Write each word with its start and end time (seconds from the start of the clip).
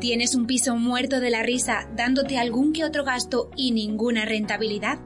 ¿Tienes 0.00 0.34
un 0.34 0.46
piso 0.46 0.76
muerto 0.76 1.20
de 1.20 1.28
la 1.28 1.42
risa 1.42 1.86
dándote 1.94 2.38
algún 2.38 2.72
que 2.72 2.84
otro 2.84 3.04
gasto 3.04 3.50
y 3.54 3.72
ninguna 3.72 4.24
rentabilidad? 4.24 4.98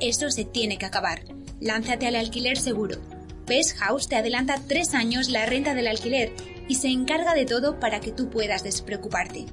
Eso 0.00 0.28
se 0.32 0.44
tiene 0.44 0.76
que 0.76 0.86
acabar. 0.86 1.22
Lánzate 1.60 2.08
al 2.08 2.16
alquiler 2.16 2.58
seguro. 2.58 2.96
Best 3.46 3.76
House 3.76 4.08
te 4.08 4.16
adelanta 4.16 4.60
tres 4.66 4.92
años 4.94 5.28
la 5.28 5.46
renta 5.46 5.74
del 5.74 5.86
alquiler 5.86 6.32
y 6.66 6.74
se 6.74 6.88
encarga 6.88 7.34
de 7.34 7.46
todo 7.46 7.78
para 7.78 8.00
que 8.00 8.10
tú 8.10 8.28
puedas 8.28 8.64
despreocuparte. 8.64 9.46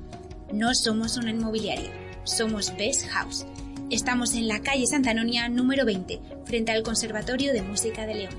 No 0.51 0.73
somos 0.73 1.17
una 1.17 1.29
inmobiliaria, 1.29 1.91
somos 2.23 2.75
Best 2.75 3.05
House. 3.09 3.45
Estamos 3.91 4.33
en 4.33 4.47
la 4.47 4.63
calle 4.63 4.87
Santa 4.87 5.11
Anonia 5.11 5.47
número 5.47 5.85
20, 5.85 6.19
frente 6.45 6.71
al 6.71 6.81
Conservatorio 6.81 7.53
de 7.53 7.61
Música 7.61 8.07
de 8.07 8.15
León. 8.15 8.33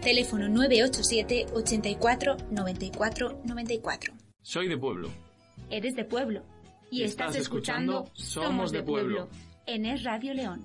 Teléfono 0.00 0.48
987 0.48 1.46
84 1.54 2.36
94 2.52 3.40
94. 3.44 4.14
Soy 4.42 4.68
de 4.68 4.78
pueblo. 4.78 5.23
Eres 5.70 5.94
de 5.96 6.04
pueblo. 6.04 6.44
Y 6.90 7.02
estás, 7.02 7.34
escuchando 7.34 8.10
Somos 8.12 8.70
de 8.70 8.82
Pueblo 8.82 9.28
en 9.66 9.86
Es 9.86 10.04
Radio 10.04 10.34
León. 10.34 10.64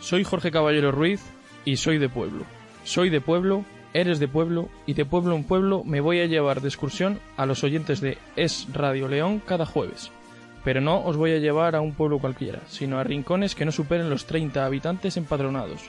Soy 0.00 0.22
Jorge 0.22 0.50
Caballero 0.50 0.92
Ruiz 0.92 1.22
y 1.64 1.76
soy 1.76 1.98
de 1.98 2.08
pueblo. 2.08 2.44
Soy 2.84 3.08
de 3.08 3.20
pueblo, 3.20 3.64
eres 3.94 4.18
de 4.18 4.28
pueblo 4.28 4.68
y 4.86 4.94
de 4.94 5.06
pueblo 5.06 5.36
en 5.36 5.44
pueblo 5.44 5.84
me 5.84 6.00
voy 6.00 6.20
a 6.20 6.26
llevar 6.26 6.60
de 6.60 6.68
excursión 6.68 7.20
a 7.36 7.46
los 7.46 7.64
oyentes 7.64 8.00
de 8.00 8.18
Es 8.36 8.66
Radio 8.72 9.08
León 9.08 9.40
cada 9.46 9.64
jueves. 9.64 10.10
Pero 10.64 10.80
no 10.80 11.02
os 11.04 11.16
voy 11.16 11.32
a 11.32 11.38
llevar 11.38 11.76
a 11.76 11.80
un 11.80 11.94
pueblo 11.94 12.18
cualquiera, 12.18 12.60
sino 12.66 12.98
a 12.98 13.04
rincones 13.04 13.54
que 13.54 13.64
no 13.64 13.72
superen 13.72 14.10
los 14.10 14.26
30 14.26 14.66
habitantes 14.66 15.16
empadronados, 15.16 15.82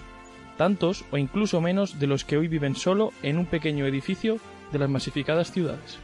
tantos 0.57 1.03
o 1.11 1.17
incluso 1.17 1.61
menos 1.61 1.99
de 1.99 2.07
los 2.07 2.23
que 2.23 2.37
hoy 2.37 2.47
viven 2.47 2.75
solo 2.75 3.11
en 3.23 3.37
un 3.39 3.47
pequeño 3.47 3.85
edificio 3.85 4.37
de 4.71 4.79
las 4.79 4.89
masificadas 4.89 5.51
ciudades. 5.51 5.97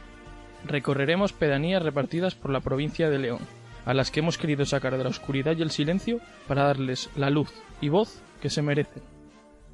Recorreremos 0.64 1.32
pedanías 1.32 1.82
repartidas 1.82 2.34
por 2.34 2.50
la 2.50 2.60
provincia 2.60 3.10
de 3.10 3.18
León, 3.18 3.40
a 3.84 3.94
las 3.94 4.10
que 4.10 4.20
hemos 4.20 4.38
querido 4.38 4.64
sacar 4.64 4.96
de 4.96 5.04
la 5.04 5.10
oscuridad 5.10 5.56
y 5.56 5.62
el 5.62 5.70
silencio 5.70 6.20
para 6.48 6.64
darles 6.64 7.10
la 7.14 7.30
luz 7.30 7.52
y 7.80 7.88
voz 7.90 8.22
que 8.40 8.50
se 8.50 8.62
merecen. 8.62 9.11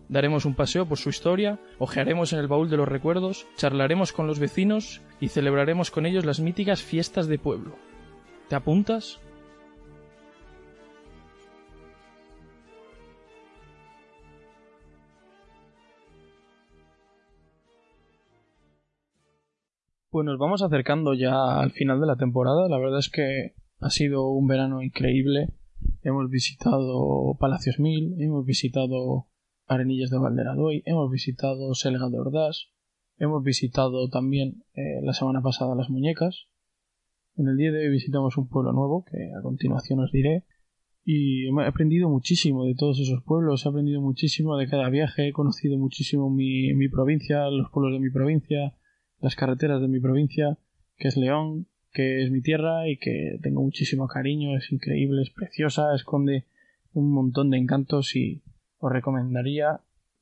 Daremos 0.09 0.47
un 0.47 0.55
paseo 0.55 0.87
por 0.87 0.97
su 0.97 1.11
historia, 1.11 1.61
ojearemos 1.79 2.33
en 2.33 2.39
el 2.39 2.49
baúl 2.49 2.71
de 2.71 2.79
los 2.79 2.89
recuerdos, 2.89 3.47
charlaremos 3.57 4.13
con 4.13 4.27
los 4.27 4.39
vecinos 4.39 5.03
y 5.21 5.29
celebraremos 5.29 5.91
con 5.91 6.07
ellos 6.07 6.25
las 6.25 6.41
míticas 6.41 6.83
fiestas 6.83 7.27
de 7.27 7.39
pueblo. 7.39 7.77
¿Te 8.49 8.57
apuntas? 8.57 9.21
Pues 20.09 20.25
nos 20.25 20.39
vamos 20.39 20.63
acercando 20.63 21.13
ya 21.13 21.61
al 21.61 21.71
final 21.71 22.01
de 22.01 22.07
la 22.07 22.17
temporada. 22.17 22.67
La 22.71 22.79
verdad 22.79 23.01
es 23.01 23.11
que 23.11 23.53
ha 23.79 23.91
sido 23.91 24.31
un 24.31 24.47
verano 24.47 24.81
increíble. 24.81 25.53
Hemos 26.03 26.31
visitado 26.31 27.37
Palacios 27.39 27.79
Mil, 27.79 28.15
hemos 28.19 28.47
visitado 28.47 29.27
Arenillas 29.69 30.11
de 30.11 30.19
Valderadoy, 30.19 30.83
hemos 30.87 31.11
visitado 31.11 31.75
Selga 31.75 32.09
de 32.09 32.19
Ordaz, 32.19 32.71
hemos 33.19 33.45
visitado 33.45 34.09
también 34.09 34.65
eh, 34.75 35.01
la 35.03 35.13
semana 35.13 35.43
pasada 35.43 35.75
Las 35.75 35.91
Muñecas. 35.91 36.47
En 37.37 37.49
el 37.49 37.57
día 37.59 37.71
de 37.71 37.81
hoy 37.81 37.91
visitamos 37.91 38.39
un 38.39 38.49
pueblo 38.49 38.73
nuevo 38.73 39.05
que 39.05 39.31
a 39.39 39.43
continuación 39.43 40.01
os 40.01 40.11
diré. 40.11 40.45
Y 41.05 41.49
he 41.49 41.67
aprendido 41.67 42.09
muchísimo 42.09 42.65
de 42.65 42.75
todos 42.75 42.99
esos 42.99 43.23
pueblos, 43.23 43.65
he 43.65 43.69
aprendido 43.69 44.01
muchísimo 44.01 44.57
de 44.57 44.69
cada 44.69 44.89
viaje, 44.89 45.29
he 45.29 45.33
conocido 45.33 45.79
muchísimo 45.79 46.31
mi, 46.31 46.75
mi 46.75 46.89
provincia, 46.89 47.49
los 47.51 47.71
pueblos 47.71 47.95
de 47.95 48.01
mi 48.01 48.11
provincia, 48.11 48.75
las 49.21 49.37
carreteras 49.37 49.81
de 49.81 49.89
mi 49.89 50.01
provincia, 50.01 50.59
que 50.97 51.09
es 51.09 51.17
León, 51.17 51.67
que 51.93 52.23
es 52.23 52.31
mi 52.31 52.41
tierra 52.43 52.89
y 52.89 52.99
que 52.99 53.39
tengo 53.43 53.63
muchísimo 53.63 54.07
cariño, 54.07 54.57
es 54.57 54.71
increíble, 54.73 55.23
es 55.23 55.31
preciosa, 55.31 55.95
esconde 55.95 56.47
un 56.93 57.11
montón 57.11 57.51
de 57.51 57.59
encantos 57.59 58.17
y 58.17 58.43
os 58.79 58.93
recomendaría 58.93 59.81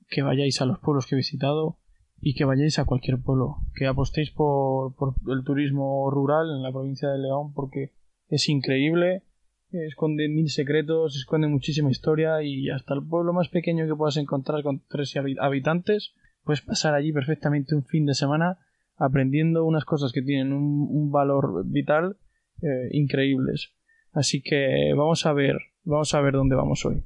que 0.08 0.22
vayáis 0.22 0.60
a 0.60 0.66
los 0.66 0.78
pueblos 0.78 1.06
que 1.06 1.14
he 1.14 1.16
visitado 1.16 1.78
y 2.20 2.34
que 2.34 2.44
vayáis 2.44 2.78
a 2.78 2.84
cualquier 2.84 3.20
pueblo, 3.20 3.58
que 3.74 3.86
apostéis 3.86 4.30
por, 4.30 4.94
por 4.94 5.14
el 5.28 5.44
turismo 5.44 6.10
rural 6.10 6.50
en 6.50 6.62
la 6.62 6.72
provincia 6.72 7.08
de 7.10 7.18
León 7.18 7.52
porque 7.52 7.92
es 8.28 8.48
increíble, 8.48 9.22
esconde 9.70 10.28
mil 10.28 10.48
secretos, 10.48 11.16
esconde 11.16 11.48
muchísima 11.48 11.90
historia 11.90 12.42
y 12.42 12.70
hasta 12.70 12.94
el 12.94 13.06
pueblo 13.06 13.32
más 13.32 13.48
pequeño 13.48 13.86
que 13.86 13.94
puedas 13.94 14.16
encontrar 14.16 14.62
con 14.62 14.82
tres 14.88 15.14
habitantes, 15.40 16.14
puedes 16.44 16.62
pasar 16.62 16.94
allí 16.94 17.12
perfectamente 17.12 17.74
un 17.74 17.84
fin 17.84 18.06
de 18.06 18.14
semana 18.14 18.58
aprendiendo 18.96 19.64
unas 19.64 19.84
cosas 19.84 20.12
que 20.12 20.22
tienen 20.22 20.52
un, 20.52 21.10
valor 21.10 21.64
vital 21.66 22.16
eh, 22.62 22.88
increíbles. 22.92 23.72
Así 24.12 24.40
que 24.40 24.94
vamos 24.96 25.26
a 25.26 25.32
ver, 25.34 25.58
vamos 25.84 26.14
a 26.14 26.20
ver 26.20 26.32
dónde 26.32 26.56
vamos 26.56 26.84
hoy. 26.86 27.02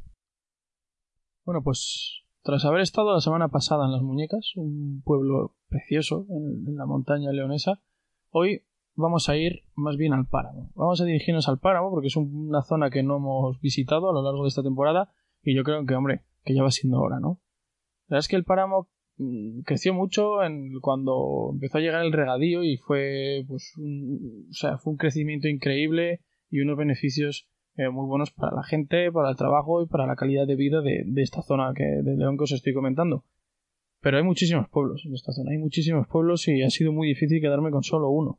Bueno, 1.51 1.65
pues 1.65 2.23
tras 2.45 2.65
haber 2.65 2.81
estado 2.81 3.13
la 3.13 3.21
semana 3.21 3.49
pasada 3.49 3.85
en 3.85 3.91
Las 3.91 4.03
Muñecas, 4.03 4.53
un 4.55 5.03
pueblo 5.05 5.57
precioso 5.69 6.25
en, 6.31 6.77
la 6.77 6.87
montaña 6.87 7.33
leonesa, 7.33 7.83
hoy 8.29 8.63
vamos 8.95 9.29
a 9.29 9.37
ir 9.37 9.65
más 9.75 9.97
bien 9.97 10.13
al 10.13 10.29
páramo. 10.29 10.71
Vamos 10.77 11.01
a 11.01 11.07
dirigirnos 11.07 11.49
al 11.49 11.59
páramo 11.59 11.91
porque 11.91 12.07
es 12.07 12.15
una 12.15 12.63
zona 12.63 12.89
que 12.89 13.03
no 13.03 13.17
hemos 13.17 13.61
visitado 13.61 14.11
a 14.11 14.13
lo 14.13 14.23
largo 14.23 14.45
de 14.45 14.49
esta 14.51 14.63
temporada 14.63 15.13
y 15.43 15.57
yo 15.57 15.65
creo 15.65 15.85
que, 15.85 15.97
hombre, 15.97 16.23
que 16.45 16.55
ya 16.55 16.63
va 16.63 16.71
siendo 16.71 17.01
hora, 17.01 17.19
¿no? 17.19 17.41
La 18.07 18.15
verdad 18.15 18.21
es 18.21 18.29
que 18.29 18.37
el 18.37 18.45
páramo 18.45 18.89
mm, 19.17 19.63
creció 19.63 19.93
mucho 19.93 20.45
en, 20.45 20.79
cuando 20.81 21.51
empezó 21.53 21.79
a 21.79 21.81
llegar 21.81 22.05
el 22.05 22.13
regadío 22.13 22.63
y 22.63 22.77
fue, 22.77 23.45
pues, 23.49 23.75
o 23.77 24.53
sea, 24.53 24.79
fue 24.79 24.93
un 24.93 24.99
crecimiento 24.99 25.49
increíble 25.49 26.21
y 26.49 26.61
unos 26.61 26.77
beneficios 26.77 27.50
eh, 27.81 27.89
muy 27.89 28.07
buenos 28.07 28.31
para 28.31 28.55
la 28.55 28.63
gente, 28.63 29.11
para 29.11 29.31
el 29.31 29.37
trabajo 29.37 29.83
y 29.83 29.87
para 29.87 30.07
la 30.07 30.15
calidad 30.15 30.47
de 30.47 30.55
vida 30.55 30.83
de, 30.83 31.07
esta 31.17 31.41
zona 31.41 31.73
que, 31.75 31.83
de 31.83 32.15
León 32.15 32.37
que 32.37 32.45
os 32.45 32.53
estoy 32.53 32.75
comentando. 32.75 33.25
Pero 34.03 34.19
hay 34.19 34.23
muchísimos 34.23 34.69
pueblos 34.69 35.03
en 35.07 35.15
esta 35.15 35.33
zona, 35.33 35.53
hay 35.53 35.57
muchísimos 35.57 36.07
pueblos 36.07 36.47
y 36.49 36.63
ha 36.63 36.69
sido 36.69 36.93
muy 36.93 37.09
difícil 37.09 37.41
quedarme 37.41 37.71
con 37.71 37.83
solo 37.83 38.11
uno. 38.11 38.39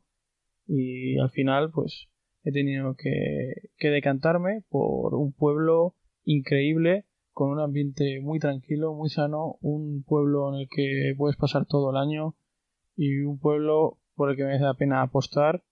Y 0.68 1.18
al 1.18 1.30
final, 1.30 1.72
pues, 1.72 2.08
he 2.44 2.52
tenido 2.52 2.94
que, 2.94 3.70
que 3.78 3.88
decantarme 3.88 4.62
por 4.68 5.14
un 5.14 5.32
pueblo 5.32 5.96
increíble, 6.24 7.06
con 7.32 7.50
un 7.50 7.58
ambiente 7.58 8.20
muy 8.20 8.38
tranquilo, 8.38 8.94
muy 8.94 9.10
sano, 9.10 9.56
un 9.60 10.04
pueblo 10.04 10.54
en 10.54 10.60
el 10.60 10.68
que 10.68 11.14
puedes 11.16 11.36
pasar 11.36 11.66
todo 11.66 11.90
el 11.90 11.96
año 11.96 12.36
y 12.94 13.22
un 13.22 13.40
pueblo 13.40 13.98
por 14.14 14.30
el 14.30 14.36
que 14.36 14.44
merece 14.44 14.64
la 14.64 14.74
pena 14.74 15.02
apostar 15.02 15.64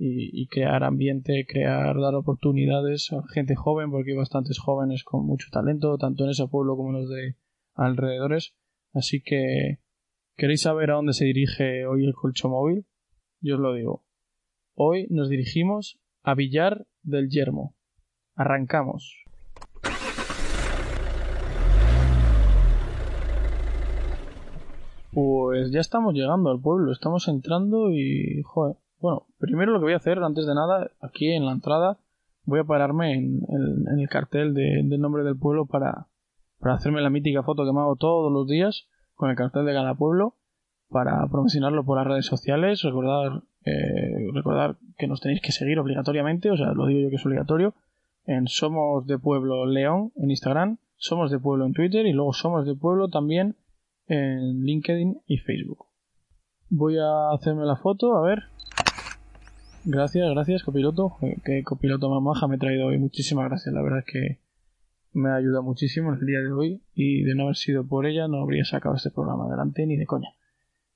y, 0.00 0.46
crear 0.46 0.84
ambiente, 0.84 1.44
crear, 1.46 1.98
dar 2.00 2.14
oportunidades 2.14 3.12
a 3.12 3.26
gente 3.32 3.56
joven, 3.56 3.90
porque 3.90 4.12
hay 4.12 4.16
bastantes 4.16 4.58
jóvenes 4.58 5.02
con 5.02 5.26
mucho 5.26 5.48
talento, 5.50 5.98
tanto 5.98 6.24
en 6.24 6.30
ese 6.30 6.46
pueblo 6.46 6.76
como 6.76 6.90
en 6.90 7.00
los 7.02 7.10
de 7.10 7.34
alrededores. 7.74 8.54
Así 8.92 9.20
que, 9.20 9.80
¿queréis 10.36 10.62
saber 10.62 10.92
a 10.92 10.94
dónde 10.94 11.14
se 11.14 11.24
dirige 11.24 11.84
hoy 11.86 12.04
el 12.04 12.14
colcho 12.14 12.48
móvil? 12.48 12.86
Yo 13.40 13.56
os 13.56 13.60
lo 13.60 13.74
digo. 13.74 14.04
Hoy 14.74 15.08
nos 15.10 15.28
dirigimos 15.28 15.98
a 16.22 16.34
Villar 16.34 16.86
del 17.02 17.28
Yermo. 17.28 17.74
Arrancamos. 18.36 19.24
Pues 25.10 25.72
ya 25.72 25.80
estamos 25.80 26.14
llegando 26.14 26.50
al 26.50 26.60
pueblo, 26.60 26.92
estamos 26.92 27.26
entrando 27.26 27.90
y, 27.90 28.42
joder, 28.44 28.76
bueno, 29.00 29.26
primero 29.38 29.72
lo 29.72 29.78
que 29.78 29.84
voy 29.84 29.92
a 29.92 29.98
hacer, 29.98 30.18
antes 30.18 30.46
de 30.46 30.54
nada, 30.54 30.90
aquí 31.00 31.30
en 31.30 31.46
la 31.46 31.52
entrada, 31.52 31.98
voy 32.44 32.60
a 32.60 32.64
pararme 32.64 33.14
en, 33.14 33.42
el 33.98 34.08
cartel 34.08 34.54
del 34.54 35.00
nombre 35.00 35.22
del 35.22 35.36
pueblo 35.36 35.66
para, 35.66 36.06
para 36.58 36.74
hacerme 36.74 37.00
la 37.00 37.10
mítica 37.10 37.42
foto 37.42 37.64
que 37.64 37.72
me 37.72 37.80
hago 37.80 37.96
todos 37.96 38.32
los 38.32 38.46
días 38.48 38.88
con 39.14 39.30
el 39.30 39.36
cartel 39.36 39.66
de 39.66 39.74
cada 39.74 39.94
pueblo 39.94 40.34
para 40.88 41.26
promocionarlo 41.28 41.84
por 41.84 41.98
las 41.98 42.06
redes 42.06 42.26
sociales. 42.26 42.82
Recordar, 42.82 43.42
eh, 43.64 44.30
recordar 44.32 44.76
que 44.96 45.06
nos 45.06 45.20
tenéis 45.20 45.42
que 45.42 45.52
seguir 45.52 45.78
obligatoriamente, 45.78 46.50
o 46.50 46.56
sea, 46.56 46.72
lo 46.72 46.86
digo 46.86 47.00
yo 47.00 47.10
que 47.10 47.16
es 47.16 47.26
obligatorio, 47.26 47.74
en 48.24 48.46
Somos 48.46 49.06
de 49.06 49.18
Pueblo 49.18 49.66
León 49.66 50.12
en 50.16 50.30
Instagram, 50.30 50.78
Somos 50.96 51.30
de 51.30 51.38
Pueblo 51.38 51.66
en 51.66 51.72
Twitter 51.72 52.06
y 52.06 52.12
luego 52.12 52.32
Somos 52.32 52.66
de 52.66 52.74
Pueblo 52.74 53.08
también 53.08 53.56
en 54.06 54.64
LinkedIn 54.64 55.20
y 55.26 55.38
Facebook. 55.38 55.86
Voy 56.70 56.98
a 56.98 57.30
hacerme 57.30 57.64
la 57.64 57.76
foto, 57.76 58.16
a 58.16 58.22
ver. 58.22 58.44
Gracias, 59.90 60.28
gracias, 60.28 60.64
copiloto. 60.64 61.16
Que 61.42 61.62
copiloto 61.64 62.10
más 62.10 62.22
maja 62.22 62.46
me 62.46 62.56
ha 62.56 62.58
traído 62.58 62.88
hoy. 62.88 62.98
Muchísimas 62.98 63.46
gracias. 63.48 63.74
La 63.74 63.80
verdad 63.80 64.00
es 64.00 64.04
que 64.04 64.38
me 65.14 65.30
ha 65.30 65.36
ayudado 65.36 65.62
muchísimo 65.62 66.12
el 66.12 66.26
día 66.26 66.40
de 66.40 66.52
hoy 66.52 66.82
y 66.94 67.22
de 67.22 67.34
no 67.34 67.44
haber 67.44 67.56
sido 67.56 67.86
por 67.86 68.04
ella 68.04 68.28
no 68.28 68.42
habría 68.42 68.66
sacado 68.66 68.96
este 68.96 69.10
programa 69.10 69.46
adelante 69.46 69.86
ni 69.86 69.96
de 69.96 70.04
coña. 70.04 70.34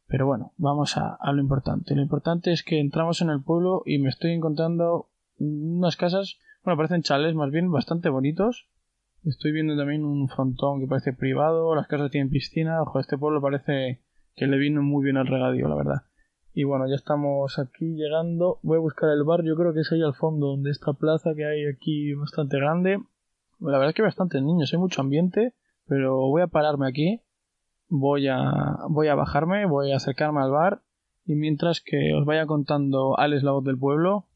Pero 0.08 0.26
bueno, 0.26 0.52
vamos 0.58 0.98
a, 0.98 1.14
a, 1.14 1.32
lo 1.32 1.40
importante. 1.40 1.94
Lo 1.94 2.02
importante 2.02 2.52
es 2.52 2.62
que 2.62 2.80
entramos 2.80 3.22
en 3.22 3.30
el 3.30 3.42
pueblo 3.42 3.82
y 3.86 3.96
me 3.96 4.10
estoy 4.10 4.32
encontrando 4.32 5.08
unas 5.38 5.96
casas, 5.96 6.36
bueno, 6.62 6.76
parecen 6.76 7.00
chales 7.00 7.34
más 7.34 7.50
bien 7.50 7.70
bastante 7.70 8.10
bonitos. 8.10 8.68
Estoy 9.24 9.52
viendo 9.52 9.74
también 9.74 10.04
un 10.04 10.28
frontón 10.28 10.80
que 10.80 10.86
parece 10.86 11.14
privado, 11.14 11.74
las 11.74 11.86
casas 11.86 12.10
tienen 12.10 12.28
piscina. 12.28 12.82
Ojo, 12.82 13.00
este 13.00 13.16
pueblo 13.16 13.40
parece 13.40 14.02
que 14.36 14.46
le 14.46 14.58
vino 14.58 14.82
muy 14.82 15.02
bien 15.02 15.16
al 15.16 15.28
regadío, 15.28 15.66
la 15.66 15.76
verdad. 15.76 16.02
Y 16.54 16.64
bueno, 16.64 16.86
ya 16.86 16.96
estamos 16.96 17.58
aquí 17.58 17.94
llegando. 17.94 18.58
Voy 18.62 18.76
a 18.76 18.80
buscar 18.80 19.10
el 19.10 19.24
bar, 19.24 19.42
yo 19.42 19.56
creo 19.56 19.72
que 19.72 19.80
es 19.80 19.92
ahí 19.92 20.02
al 20.02 20.14
fondo, 20.14 20.48
donde 20.48 20.70
esta 20.70 20.92
plaza 20.92 21.34
que 21.34 21.46
hay 21.46 21.66
aquí 21.66 22.14
bastante 22.14 22.58
grande. 22.58 22.98
La 23.60 23.78
verdad 23.78 23.90
es 23.90 23.94
que 23.94 24.02
hay 24.02 24.06
bastantes 24.06 24.42
niños, 24.42 24.72
hay 24.72 24.78
mucho 24.78 25.00
ambiente, 25.00 25.54
pero 25.86 26.16
voy 26.28 26.42
a 26.42 26.48
pararme 26.48 26.88
aquí. 26.88 27.20
Voy 27.88 28.28
a, 28.28 28.78
voy 28.88 29.08
a 29.08 29.14
bajarme, 29.14 29.66
voy 29.66 29.92
a 29.92 29.96
acercarme 29.96 30.40
al 30.40 30.50
bar. 30.50 30.82
Y 31.24 31.34
mientras 31.34 31.80
que 31.80 32.14
os 32.14 32.24
vaya 32.24 32.46
contando 32.46 33.18
Alex, 33.18 33.42
la 33.42 33.52
voz 33.52 33.64
del 33.64 33.78
pueblo, 33.78 34.26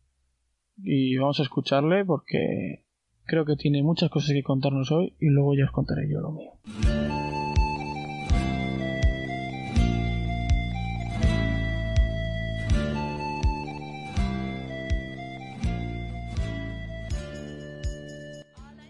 y 0.83 1.17
vamos 1.17 1.41
a 1.41 1.43
escucharle 1.43 2.05
porque 2.05 2.85
creo 3.25 3.45
que 3.45 3.57
tiene 3.57 3.83
muchas 3.83 4.11
cosas 4.11 4.33
que 4.33 4.43
contarnos 4.43 4.91
hoy 4.93 5.15
y 5.21 5.29
luego 5.29 5.55
ya 5.55 5.65
os 5.65 5.73
contaré 5.73 6.09
yo 6.09 6.21
lo 6.21 6.33
mío. 6.33 6.53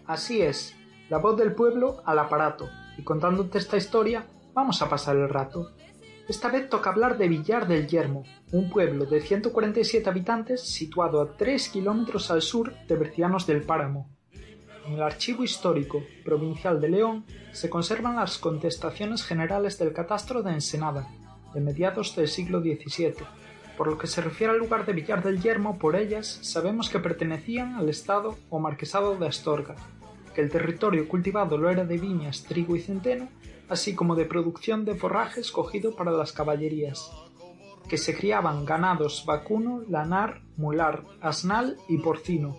Así 0.07 0.41
es, 0.41 0.73
la 1.09 1.17
voz 1.17 1.37
del 1.37 1.53
pueblo 1.53 2.01
al 2.05 2.17
aparato, 2.19 2.69
y 2.97 3.03
contándote 3.03 3.57
esta 3.57 3.75
historia, 3.75 4.25
vamos 4.53 4.81
a 4.81 4.87
pasar 4.87 5.17
el 5.17 5.27
rato. 5.27 5.73
Esta 6.29 6.49
vez 6.49 6.69
toca 6.69 6.91
hablar 6.91 7.17
de 7.17 7.27
Villar 7.27 7.67
del 7.67 7.87
Yermo, 7.87 8.23
un 8.53 8.69
pueblo 8.69 9.05
de 9.05 9.19
147 9.19 10.09
habitantes 10.09 10.61
situado 10.61 11.21
a 11.21 11.35
3 11.35 11.69
kilómetros 11.69 12.31
al 12.31 12.41
sur 12.41 12.73
de 12.87 12.95
Bercianos 12.95 13.45
del 13.47 13.63
Páramo. 13.63 14.09
En 14.85 14.93
el 14.93 15.03
Archivo 15.03 15.43
Histórico 15.43 16.01
Provincial 16.23 16.79
de 16.79 16.87
León 16.87 17.25
se 17.51 17.69
conservan 17.69 18.15
las 18.15 18.37
contestaciones 18.37 19.25
generales 19.25 19.77
del 19.77 19.91
catastro 19.91 20.41
de 20.41 20.53
Ensenada, 20.53 21.05
de 21.53 21.59
mediados 21.59 22.15
del 22.15 22.29
siglo 22.29 22.61
XVII. 22.61 23.25
Por 23.77 23.87
lo 23.87 23.97
que 23.97 24.07
se 24.07 24.21
refiere 24.21 24.53
al 24.53 24.59
lugar 24.59 24.85
de 24.85 24.93
Villar 24.93 25.21
del 25.21 25.41
Yermo, 25.41 25.77
por 25.77 25.97
ellas 25.97 26.39
sabemos 26.43 26.89
que 26.89 26.99
pertenecían 26.99 27.75
al 27.75 27.89
estado 27.89 28.37
o 28.49 28.59
marquesado 28.59 29.17
de 29.17 29.27
Astorga, 29.27 29.75
que 30.37 30.43
el 30.43 30.51
territorio 30.51 31.07
cultivado 31.07 31.57
lo 31.57 31.67
era 31.67 31.83
de 31.83 31.97
viñas, 31.97 32.43
trigo 32.43 32.75
y 32.75 32.79
centeno, 32.79 33.27
así 33.69 33.95
como 33.95 34.13
de 34.13 34.25
producción 34.25 34.85
de 34.85 34.93
forrajes 34.93 35.51
cogido 35.51 35.95
para 35.95 36.11
las 36.11 36.31
caballerías, 36.31 37.11
que 37.89 37.97
se 37.97 38.15
criaban 38.15 38.63
ganados 38.63 39.23
vacuno, 39.25 39.81
lanar, 39.89 40.43
mular, 40.55 41.05
asnal 41.21 41.77
y 41.89 41.97
porcino, 41.97 42.55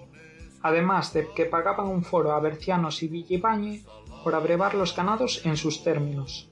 además 0.60 1.12
de 1.12 1.28
que 1.36 1.44
pagaban 1.44 1.86
un 1.86 2.02
foro 2.02 2.32
a 2.32 2.40
Bercianos 2.40 3.00
y 3.04 3.06
Villibañe 3.06 3.84
por 4.25 4.34
abrevar 4.34 4.75
los 4.75 4.96
ganados 4.96 5.46
en 5.46 5.56
sus 5.56 5.84
términos. 5.84 6.50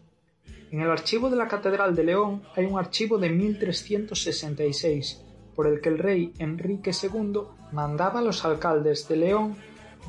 En 0.71 0.81
el 0.81 0.93
archivo 0.93 1.29
de 1.29 1.39
la 1.39 1.49
Catedral 1.49 1.97
de 1.97 2.05
León 2.05 2.45
hay 2.55 2.67
un 2.67 2.79
archivo 2.79 3.19
de 3.19 3.31
1366, 3.31 5.25
por 5.57 5.67
el 5.67 5.81
que 5.81 5.89
el 5.89 5.99
rey 5.99 6.33
Enrique 6.39 6.93
II 6.93 7.41
mandaba 7.73 8.21
a 8.21 8.23
los 8.23 8.45
alcaldes 8.45 9.09
de 9.09 9.17
León 9.17 9.57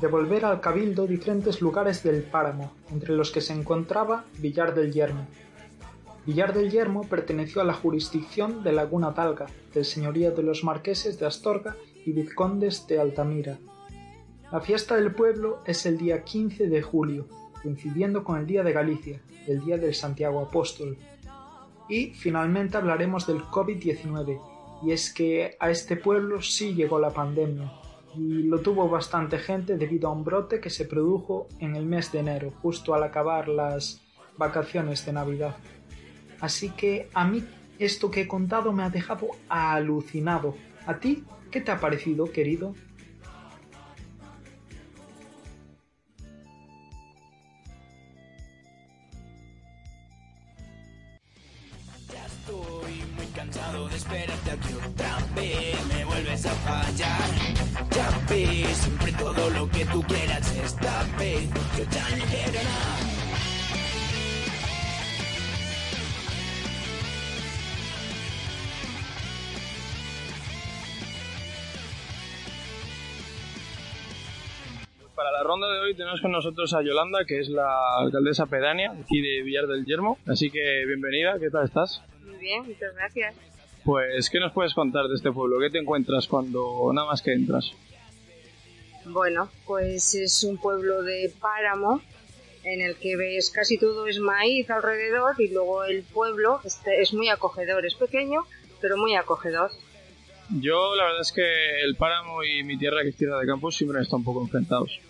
devolver 0.00 0.44
al 0.44 0.60
cabildo 0.60 1.06
diferentes 1.06 1.60
lugares 1.60 2.02
del 2.02 2.22
páramo, 2.22 2.72
entre 2.90 3.14
los 3.14 3.30
que 3.30 3.40
se 3.40 3.52
encontraba 3.52 4.24
Villar 4.38 4.74
del 4.74 4.92
Yermo. 4.92 5.26
Villar 6.24 6.52
del 6.52 6.70
Yermo 6.70 7.02
perteneció 7.04 7.60
a 7.60 7.64
la 7.64 7.72
jurisdicción 7.72 8.62
de 8.62 8.72
Laguna 8.72 9.14
Talga, 9.14 9.46
del 9.74 9.84
señorío 9.84 10.32
de 10.32 10.42
los 10.42 10.62
marqueses 10.62 11.18
de 11.18 11.26
Astorga 11.26 11.76
y 12.04 12.12
vizcondes 12.12 12.86
de 12.86 13.00
Altamira. 13.00 13.58
La 14.52 14.60
fiesta 14.60 14.94
del 14.94 15.14
pueblo 15.14 15.60
es 15.66 15.84
el 15.84 15.98
día 15.98 16.22
15 16.22 16.68
de 16.68 16.82
julio, 16.82 17.26
coincidiendo 17.62 18.24
con 18.24 18.38
el 18.38 18.46
Día 18.46 18.62
de 18.62 18.72
Galicia, 18.72 19.20
el 19.46 19.64
Día 19.64 19.78
del 19.78 19.94
Santiago 19.94 20.40
Apóstol. 20.40 20.96
Y 21.88 22.10
finalmente 22.10 22.76
hablaremos 22.76 23.26
del 23.26 23.42
COVID-19, 23.42 24.40
y 24.84 24.92
es 24.92 25.12
que 25.12 25.56
a 25.58 25.70
este 25.70 25.96
pueblo 25.96 26.40
sí 26.40 26.74
llegó 26.74 26.98
la 26.98 27.10
pandemia, 27.10 27.72
y 28.18 28.42
lo 28.44 28.60
tuvo 28.60 28.88
bastante 28.88 29.38
gente 29.38 29.76
debido 29.76 30.08
a 30.08 30.12
un 30.12 30.24
brote 30.24 30.60
que 30.60 30.70
se 30.70 30.84
produjo 30.84 31.46
en 31.60 31.76
el 31.76 31.86
mes 31.86 32.12
de 32.12 32.20
enero, 32.20 32.52
justo 32.62 32.94
al 32.94 33.02
acabar 33.02 33.48
las 33.48 34.00
vacaciones 34.36 35.04
de 35.06 35.12
Navidad. 35.12 35.56
Así 36.40 36.70
que 36.70 37.08
a 37.14 37.24
mí 37.24 37.44
esto 37.78 38.10
que 38.10 38.22
he 38.22 38.28
contado 38.28 38.72
me 38.72 38.82
ha 38.82 38.90
dejado 38.90 39.28
alucinado. 39.48 40.54
¿A 40.86 40.98
ti 40.98 41.24
qué 41.50 41.60
te 41.60 41.70
ha 41.70 41.80
parecido, 41.80 42.30
querido? 42.32 42.74
Esperarte 53.98 54.50
aquí 54.52 54.74
otra 54.74 55.18
vez. 55.34 55.76
Me 55.88 56.04
vuelves 56.04 56.46
a 56.46 56.50
fallar. 56.50 57.30
Ya 57.90 58.08
ves, 58.30 58.76
siempre 58.76 59.12
todo 59.12 59.50
lo 59.50 59.68
que 59.70 59.84
tú 59.86 60.02
quieras 60.02 60.56
esta 60.56 61.04
vez. 61.18 61.50
Yo 61.76 61.84
ya 61.90 62.16
no 62.16 62.24
quiero 62.26 62.62
nada. 62.62 62.96
Para 75.16 75.32
la 75.32 75.42
ronda 75.42 75.66
de 75.72 75.80
hoy 75.80 75.96
tenemos 75.96 76.20
con 76.20 76.30
nosotros 76.30 76.72
a 76.74 76.82
Yolanda, 76.82 77.24
que 77.26 77.40
es 77.40 77.48
la 77.48 77.98
alcaldesa 77.98 78.46
pedánea 78.46 78.92
aquí 78.92 79.20
de 79.20 79.42
Villar 79.42 79.66
del 79.66 79.84
Yermo. 79.84 80.18
Así 80.28 80.48
que 80.50 80.84
bienvenida, 80.86 81.36
¿qué 81.40 81.50
tal 81.50 81.64
estás? 81.64 82.00
Muy 82.24 82.36
bien, 82.36 82.64
muchas 82.64 82.94
gracias. 82.94 83.57
Pues, 83.88 84.28
¿qué 84.28 84.38
nos 84.38 84.52
puedes 84.52 84.74
contar 84.74 85.08
de 85.08 85.14
este 85.14 85.32
pueblo? 85.32 85.58
¿Qué 85.60 85.70
te 85.70 85.78
encuentras 85.78 86.28
cuando 86.28 86.90
nada 86.92 87.06
más 87.06 87.22
que 87.22 87.32
entras? 87.32 87.72
Bueno, 89.06 89.48
pues 89.64 90.14
es 90.14 90.44
un 90.44 90.58
pueblo 90.58 91.02
de 91.02 91.32
páramo 91.40 92.02
en 92.64 92.82
el 92.82 92.96
que 92.96 93.16
ves 93.16 93.48
casi 93.48 93.78
todo 93.78 94.06
es 94.06 94.20
maíz 94.20 94.68
alrededor 94.68 95.40
y 95.40 95.48
luego 95.48 95.84
el 95.84 96.02
pueblo 96.02 96.60
es 96.64 97.14
muy 97.14 97.30
acogedor, 97.30 97.86
es 97.86 97.94
pequeño, 97.94 98.42
pero 98.82 98.98
muy 98.98 99.16
acogedor. 99.16 99.70
Yo 100.50 100.94
la 100.94 101.04
verdad 101.04 101.22
es 101.22 101.32
que 101.32 101.80
el 101.82 101.96
páramo 101.96 102.44
y 102.44 102.64
mi 102.64 102.76
tierra, 102.76 103.02
que 103.02 103.08
es 103.08 103.16
tierra 103.16 103.38
de 103.38 103.46
campo, 103.46 103.70
siempre 103.70 104.02
están 104.02 104.18
un 104.18 104.24
poco 104.24 104.42
enfrentados. 104.42 105.00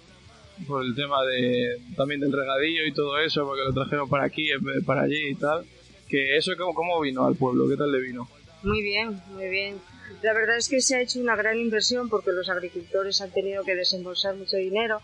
Por 0.69 0.85
el 0.85 0.95
tema 0.95 1.25
de 1.25 1.81
también 1.97 2.21
del 2.21 2.33
regadillo 2.33 2.87
y 2.87 2.93
todo 2.93 3.19
eso, 3.19 3.45
porque 3.45 3.65
lo 3.65 3.73
trajeron 3.73 4.09
para 4.09 4.23
aquí 4.23 4.47
de 4.47 4.83
para 4.87 5.03
allí 5.03 5.31
y 5.31 5.35
tal. 5.35 5.65
Que 6.09 6.37
eso, 6.37 6.53
¿cómo, 6.57 6.75
cómo 6.75 7.01
vino 7.01 7.27
al 7.27 7.35
pueblo? 7.35 7.69
¿Qué 7.69 7.77
tal 7.77 7.91
le 7.91 7.99
vino? 7.99 8.29
Muy 8.63 8.83
bien, 8.83 9.21
muy 9.31 9.49
bien. 9.49 9.81
La 10.23 10.33
verdad 10.33 10.57
es 10.57 10.69
que 10.69 10.81
se 10.81 10.97
ha 10.97 11.01
hecho 11.01 11.21
una 11.21 11.37
gran 11.37 11.57
inversión 11.59 12.09
porque 12.09 12.33
los 12.33 12.49
agricultores 12.51 13.21
han 13.21 13.31
tenido 13.31 13.63
que 13.63 13.77
desembolsar 13.77 14.35
mucho 14.35 14.57
dinero, 14.57 15.01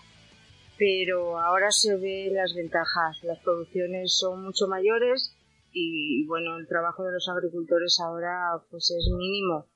pero 0.77 1.39
ahora 1.39 1.71
se 1.71 1.97
ven 1.97 2.35
las 2.35 2.53
ventajas. 2.55 3.23
Las 3.23 3.39
producciones 3.45 4.17
son 4.19 4.43
mucho 4.43 4.67
mayores 4.67 5.37
y 5.71 6.27
bueno, 6.27 6.57
el 6.57 6.67
trabajo 6.67 7.05
de 7.05 7.13
los 7.13 7.29
agricultores 7.29 7.99
ahora 8.01 8.61
pues 8.71 8.91
es 8.91 9.09
mínimo. 9.17 9.67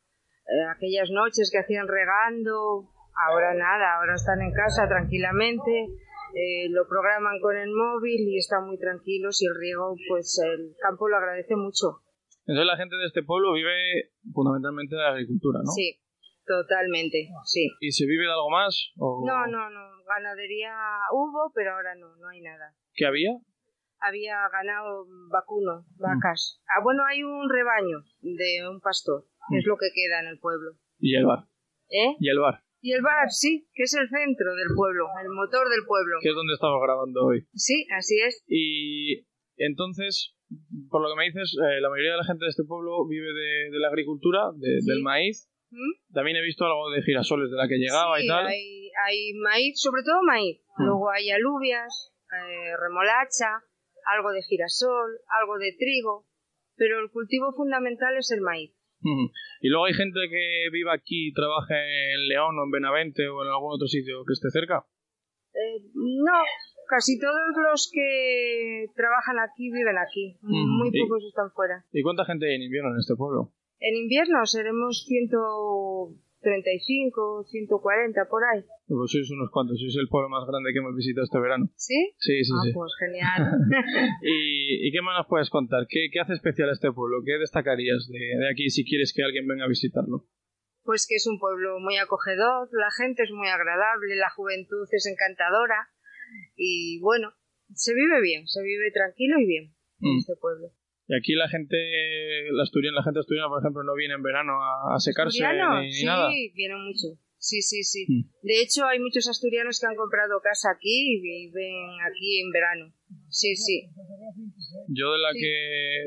Eh, 0.48 0.64
aquellas 0.74 1.10
noches 1.10 1.50
que 1.52 1.58
hacían 1.58 1.86
regando, 1.86 2.90
ahora 3.28 3.54
nada, 3.54 3.96
ahora 3.98 4.14
están 4.14 4.40
en 4.42 4.52
casa 4.52 4.88
tranquilamente, 4.88 5.70
eh, 6.34 6.68
lo 6.70 6.88
programan 6.88 7.38
con 7.40 7.56
el 7.56 7.70
móvil 7.70 8.28
y 8.28 8.38
están 8.38 8.66
muy 8.66 8.78
tranquilos 8.78 9.40
y 9.40 9.46
el 9.46 9.54
riego, 9.54 9.94
pues 10.08 10.40
el 10.44 10.74
campo 10.80 11.08
lo 11.08 11.16
agradece 11.16 11.54
mucho. 11.54 12.02
Entonces 12.48 12.64
la 12.64 12.78
gente 12.78 12.96
de 12.96 13.04
este 13.04 13.22
pueblo 13.22 13.52
vive 13.52 14.08
fundamentalmente 14.32 14.96
de 14.96 15.02
la 15.02 15.10
agricultura, 15.10 15.60
¿no? 15.62 15.70
Sí, 15.70 16.00
totalmente, 16.46 17.28
sí. 17.44 17.68
¿Y 17.78 17.92
se 17.92 18.06
vive 18.06 18.24
de 18.24 18.32
algo 18.32 18.48
más? 18.48 18.90
O... 18.96 19.22
No, 19.26 19.46
no, 19.46 19.68
no, 19.68 20.02
ganadería 20.08 20.72
hubo, 21.12 21.52
pero 21.54 21.74
ahora 21.74 21.94
no, 21.94 22.16
no 22.16 22.28
hay 22.28 22.40
nada. 22.40 22.74
¿Qué 22.94 23.04
había? 23.04 23.36
Había 24.00 24.48
ganado 24.48 25.04
vacuno, 25.30 25.84
vacas. 25.98 26.62
Ah, 26.72 26.80
bueno, 26.82 27.04
hay 27.04 27.22
un 27.22 27.50
rebaño 27.50 27.98
de 28.22 28.66
un 28.66 28.80
pastor, 28.80 29.26
que 29.50 29.58
es 29.58 29.66
lo 29.66 29.76
que 29.76 29.90
queda 29.94 30.20
en 30.20 30.28
el 30.28 30.38
pueblo. 30.38 30.72
Y 30.98 31.16
el 31.16 31.26
bar. 31.26 31.44
¿Eh? 31.90 32.16
Y 32.18 32.30
el 32.30 32.38
bar. 32.38 32.64
Y 32.80 32.92
el 32.92 33.02
bar, 33.02 33.28
sí, 33.28 33.68
que 33.74 33.82
es 33.82 33.92
el 33.92 34.08
centro 34.08 34.54
del 34.54 34.68
pueblo, 34.74 35.04
el 35.20 35.28
motor 35.28 35.68
del 35.68 35.84
pueblo. 35.86 36.16
Que 36.22 36.30
es 36.30 36.34
donde 36.34 36.54
estamos 36.54 36.80
grabando 36.80 37.26
hoy. 37.26 37.46
Sí, 37.52 37.86
así 37.94 38.18
es. 38.20 38.42
Y 38.46 39.26
entonces, 39.58 40.37
por 40.90 41.02
lo 41.02 41.08
que 41.10 41.18
me 41.18 41.24
dices, 41.26 41.56
eh, 41.60 41.80
la 41.80 41.90
mayoría 41.90 42.12
de 42.12 42.16
la 42.18 42.24
gente 42.24 42.44
de 42.44 42.50
este 42.50 42.64
pueblo 42.64 43.06
vive 43.06 43.28
de, 43.32 43.70
de 43.70 43.78
la 43.78 43.88
agricultura, 43.88 44.50
de- 44.56 44.80
Sí. 44.80 44.86
del 44.90 45.02
maíz. 45.02 45.50
¿Mm? 45.70 46.12
También 46.14 46.36
he 46.38 46.42
visto 46.42 46.64
algo 46.64 46.88
de 46.90 47.02
girasoles 47.02 47.50
de 47.50 47.56
la 47.56 47.68
que 47.68 47.76
llegaba 47.76 48.16
Sí, 48.18 48.24
y 48.24 48.28
tal. 48.28 48.46
Hay, 48.46 48.90
hay 49.06 49.32
maíz, 49.34 49.80
sobre 49.80 50.02
todo 50.02 50.22
maíz. 50.22 50.60
Mm. 50.78 50.84
Luego 50.86 51.10
hay 51.10 51.30
alubias, 51.30 52.14
eh, 52.32 52.72
remolacha, 52.80 53.60
algo 54.16 54.30
de 54.32 54.42
girasol, 54.42 55.10
algo 55.40 55.58
de 55.58 55.72
trigo. 55.78 56.24
pero 56.80 57.00
el 57.00 57.10
cultivo 57.10 57.50
fundamental 57.56 58.16
es 58.16 58.30
el 58.30 58.40
maíz. 58.40 58.70
Y 59.60 59.68
luego 59.68 59.86
hay 59.86 59.94
gente 59.94 60.20
que 60.30 60.68
viva 60.72 60.92
aquí 60.94 61.28
y 61.28 61.32
trabaja 61.32 61.74
en 61.74 62.28
León 62.28 62.56
o 62.56 62.62
en 62.64 62.70
Benavente 62.70 63.26
o 63.28 63.42
en 63.42 63.48
algún 63.50 63.74
otro 63.74 63.88
sitio 63.88 64.22
que 64.24 64.32
esté 64.32 64.48
cerca. 64.50 64.86
Eh, 65.54 65.82
no, 65.94 66.38
casi 66.88 67.20
todos 67.20 67.54
los 67.70 67.88
que 67.92 68.86
trabajan 68.96 69.38
aquí 69.38 69.70
viven 69.70 69.96
aquí. 69.98 70.36
Muy 70.42 70.90
pocos 70.90 71.22
están 71.28 71.52
fuera. 71.52 71.84
¿Y 71.92 72.02
cuánta 72.02 72.24
gente 72.24 72.48
hay 72.48 72.56
en 72.56 72.62
invierno 72.62 72.90
en 72.92 72.98
este 72.98 73.14
pueblo? 73.14 73.52
En 73.78 73.94
invierno 73.94 74.44
seremos 74.46 75.04
135, 75.06 77.44
140 77.44 78.28
por 78.28 78.42
ahí. 78.42 78.64
Pues 78.88 79.12
sois 79.12 79.30
unos 79.30 79.50
cuantos, 79.52 79.78
sois 79.78 79.94
el 80.00 80.08
pueblo 80.08 80.28
más 80.28 80.44
grande 80.48 80.72
que 80.72 80.80
hemos 80.80 80.96
visitado 80.96 81.22
este 81.24 81.38
verano. 81.38 81.70
¿Sí? 81.76 82.12
Sí, 82.18 82.42
sí, 82.42 82.52
ah, 82.56 82.62
sí. 82.64 82.72
pues 82.72 82.92
genial. 82.98 83.52
¿Y, 84.22 84.88
y 84.88 84.90
qué 84.90 85.00
más 85.02 85.16
nos 85.16 85.28
puedes 85.28 85.50
contar? 85.50 85.86
¿Qué, 85.88 86.08
qué 86.10 86.18
hace 86.18 86.32
especial 86.32 86.70
este 86.70 86.90
pueblo? 86.90 87.22
¿Qué 87.24 87.38
destacarías 87.38 88.08
de, 88.08 88.18
de 88.18 88.48
aquí 88.50 88.70
si 88.70 88.84
quieres 88.84 89.12
que 89.14 89.22
alguien 89.22 89.46
venga 89.46 89.64
a 89.64 89.68
visitarlo? 89.68 90.26
pues 90.88 91.06
que 91.06 91.16
es 91.16 91.26
un 91.26 91.38
pueblo 91.38 91.78
muy 91.80 91.98
acogedor, 91.98 92.66
la 92.72 92.88
gente 92.96 93.22
es 93.22 93.30
muy 93.30 93.46
agradable, 93.48 94.16
la 94.16 94.30
juventud 94.30 94.88
es 94.90 95.04
encantadora 95.04 95.90
y 96.56 96.98
bueno, 97.00 97.30
se 97.74 97.94
vive 97.94 98.20
bien, 98.22 98.46
se 98.46 98.62
vive 98.62 98.90
tranquilo 98.92 99.38
y 99.40 99.46
bien 99.46 99.64
en 100.00 100.14
Mm. 100.14 100.18
este 100.18 100.36
pueblo. 100.36 100.72
Y 101.08 101.16
aquí 101.16 101.32
la 101.34 101.48
gente, 101.48 101.76
la 102.52 102.62
asturiana, 102.64 102.96
la 102.98 103.02
gente 103.02 103.20
asturiana, 103.20 103.48
por 103.48 103.60
ejemplo, 103.62 103.82
no 103.82 103.94
viene 103.94 104.14
en 104.14 104.22
verano 104.22 104.52
a, 104.62 104.94
a 104.94 105.00
secarse 105.00 105.40
ni, 105.40 105.86
ni 105.86 105.92
sí, 105.92 106.04
nada. 106.04 106.28
vienen 106.54 106.84
mucho. 106.84 107.16
Sí, 107.40 107.62
sí, 107.62 107.82
sí. 107.84 108.04
Mm. 108.08 108.22
De 108.42 108.60
hecho, 108.60 108.84
hay 108.84 108.98
muchos 108.98 109.26
asturianos 109.28 109.78
que 109.80 109.86
han 109.86 109.94
comprado 109.96 110.40
casa 110.42 110.68
aquí 110.74 111.14
y 111.16 111.20
viven 111.20 111.96
aquí 112.04 112.40
en 112.42 112.50
verano. 112.50 112.92
Sí, 113.30 113.54
sí. 113.56 113.88
Yo 114.88 115.12
de 115.12 115.18
la 115.18 115.32
Sí. 115.32 115.40
que 115.40 115.54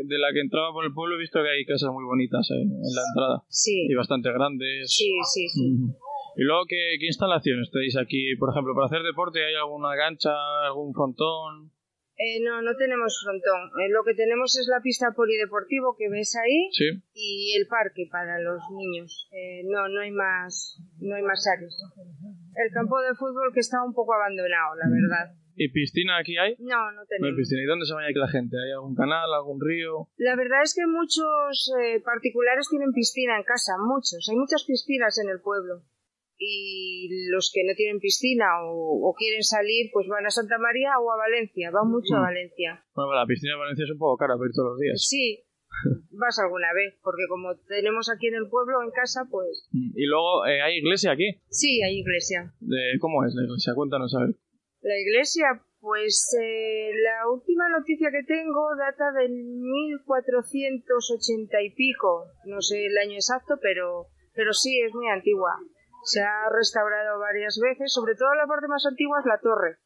de 0.06 0.18
la 0.20 0.28
que 0.34 0.42
entraba 0.42 0.72
por 0.74 0.86
el 0.86 0.94
pueblo 0.94 1.16
he 1.16 1.20
visto 1.20 1.42
que 1.42 1.50
hay 1.50 1.66
casas 1.66 1.90
muy 1.92 2.04
bonitas 2.06 2.48
eh, 2.52 2.62
en 2.62 2.70
la 2.70 3.02
entrada 3.10 3.44
Sí, 3.50 3.88
y 3.90 3.96
bastante 3.96 4.32
grandes. 4.32 4.86
sí, 4.96 5.10
sí, 5.34 5.48
sí. 5.50 5.72
Ujú. 5.72 5.98
Y 6.36 6.44
luego, 6.44 6.64
¿qué, 6.68 6.96
¿qué 7.00 7.06
instalaciones 7.08 7.70
tenéis 7.72 7.98
aquí? 7.98 8.36
Por 8.38 8.50
ejemplo, 8.52 8.74
para 8.74 8.88
hacer 8.88 9.04
deporte, 9.04 9.44
¿hay 9.44 9.56
alguna 9.56 9.96
gancha, 9.96 10.32
algún 10.66 10.94
frontón? 10.94 11.72
Eh, 12.22 12.40
no, 12.46 12.62
no 12.62 12.76
tenemos 12.78 13.18
frontón. 13.24 13.82
Eh, 13.82 13.90
lo 13.90 14.04
que 14.04 14.14
tenemos 14.14 14.54
es 14.56 14.68
la 14.70 14.80
pista 14.82 15.12
polideportivo 15.16 15.96
que 15.98 16.08
ves 16.10 16.36
ahí 16.38 16.70
Sí. 16.72 16.86
y 17.14 17.56
el 17.58 17.66
parque 17.68 18.06
para 18.12 18.38
los 18.40 18.62
niños. 18.78 19.28
Eh, 19.32 19.64
no, 19.66 19.88
no 19.90 20.02
hay 20.02 20.12
más, 20.12 20.78
no 21.00 21.16
hay 21.16 21.24
más 21.24 21.44
áreas. 21.50 21.74
El 22.56 22.72
campo 22.74 23.02
de 23.02 23.16
fútbol 23.16 23.52
que 23.54 23.60
está 23.62 23.82
un 23.84 23.94
poco 23.94 24.14
abandonado, 24.14 24.76
la 24.76 24.88
verdad. 24.92 25.34
¿Y 25.56 25.70
piscina 25.70 26.18
aquí 26.18 26.38
hay? 26.38 26.56
No, 26.60 26.78
no 26.92 26.94
No 26.94 27.02
hay 27.02 27.08
tenemos. 27.10 27.38
piscina. 27.38 27.62
¿Y 27.64 27.66
dónde 27.66 27.86
se 27.86 27.94
baña 27.96 28.08
aquí 28.08 28.20
la 28.20 28.28
gente? 28.30 28.56
¿Hay 28.56 28.72
algún 28.72 28.96
canal, 28.96 29.34
algún 29.34 29.60
río? 29.60 30.08
La 30.18 30.36
verdad 30.36 30.62
es 30.64 30.76
que 30.78 30.86
muchos 30.86 31.74
eh, 31.82 32.02
particulares 32.06 32.68
tienen 32.70 32.94
piscina 32.94 33.36
en 33.38 33.44
casa, 33.44 33.74
muchos. 33.82 34.28
Hay 34.30 34.38
muchas 34.38 34.64
piscinas 34.64 35.18
en 35.20 35.30
el 35.30 35.42
pueblo. 35.42 35.82
Y 36.44 37.30
los 37.30 37.52
que 37.54 37.62
no 37.64 37.76
tienen 37.76 38.00
piscina 38.00 38.46
o, 38.66 39.10
o 39.10 39.14
quieren 39.14 39.44
salir, 39.44 39.92
pues 39.94 40.08
van 40.10 40.26
a 40.26 40.32
Santa 40.34 40.58
María 40.58 40.98
o 40.98 41.12
a 41.12 41.18
Valencia. 41.18 41.70
Van 41.70 41.88
mucho 41.88 42.16
a 42.18 42.20
Mm. 42.20 42.24
Valencia. 42.34 42.84
Bueno, 42.96 43.14
la 43.14 43.28
piscina 43.28 43.54
de 43.54 43.60
Valencia 43.60 43.86
es 43.86 43.92
un 43.92 44.00
poco 44.00 44.18
cara 44.18 44.34
para 44.34 44.48
ir 44.50 44.54
todos 44.58 44.72
los 44.74 44.80
días. 44.82 44.98
Sí, 45.06 45.46
vas 46.18 46.40
alguna 46.42 46.74
vez, 46.74 46.98
porque 47.04 47.28
como 47.30 47.54
tenemos 47.70 48.10
aquí 48.10 48.26
en 48.28 48.36
el 48.42 48.50
pueblo, 48.50 48.82
en 48.82 48.90
casa, 48.90 49.22
pues 49.30 49.70
Mm. 49.72 49.94
Y 49.94 50.06
luego, 50.10 50.44
eh, 50.48 50.62
¿hay 50.66 50.78
iglesia 50.82 51.12
aquí? 51.14 51.30
sí, 51.50 51.80
hay 51.84 52.00
iglesia. 52.02 52.52
De, 52.60 52.98
¿Cómo 53.00 53.24
es 53.24 53.36
la 53.36 53.44
iglesia? 53.46 53.76
Cuéntanos, 53.76 54.10
a 54.18 54.26
ver. 54.26 54.34
La 54.82 54.98
iglesia, 54.98 55.46
pues 55.80 56.26
eh, 56.42 56.90
la 57.06 57.30
última 57.30 57.70
noticia 57.70 58.10
que 58.10 58.24
tengo 58.26 58.66
data 58.82 59.12
del 59.14 59.30
1480 59.30 61.62
y 61.62 61.70
pico, 61.76 62.26
no 62.46 62.62
sé 62.62 62.86
el 62.86 62.98
año 62.98 63.14
exacto, 63.14 63.56
pero, 63.62 64.08
pero 64.34 64.54
sí, 64.54 64.80
es 64.82 64.94
muy 64.94 65.08
antigua. 65.08 65.52
Se 66.04 66.22
ha 66.22 66.50
restaurado 66.50 67.20
varias 67.20 67.60
veces, 67.62 67.94
sobre 67.94 68.16
todo 68.16 68.34
la 68.36 68.48
parte 68.48 68.68
más 68.68 68.86
antigua 68.86 69.20
es 69.20 69.26
la 69.26 69.40
torre. 69.40 69.78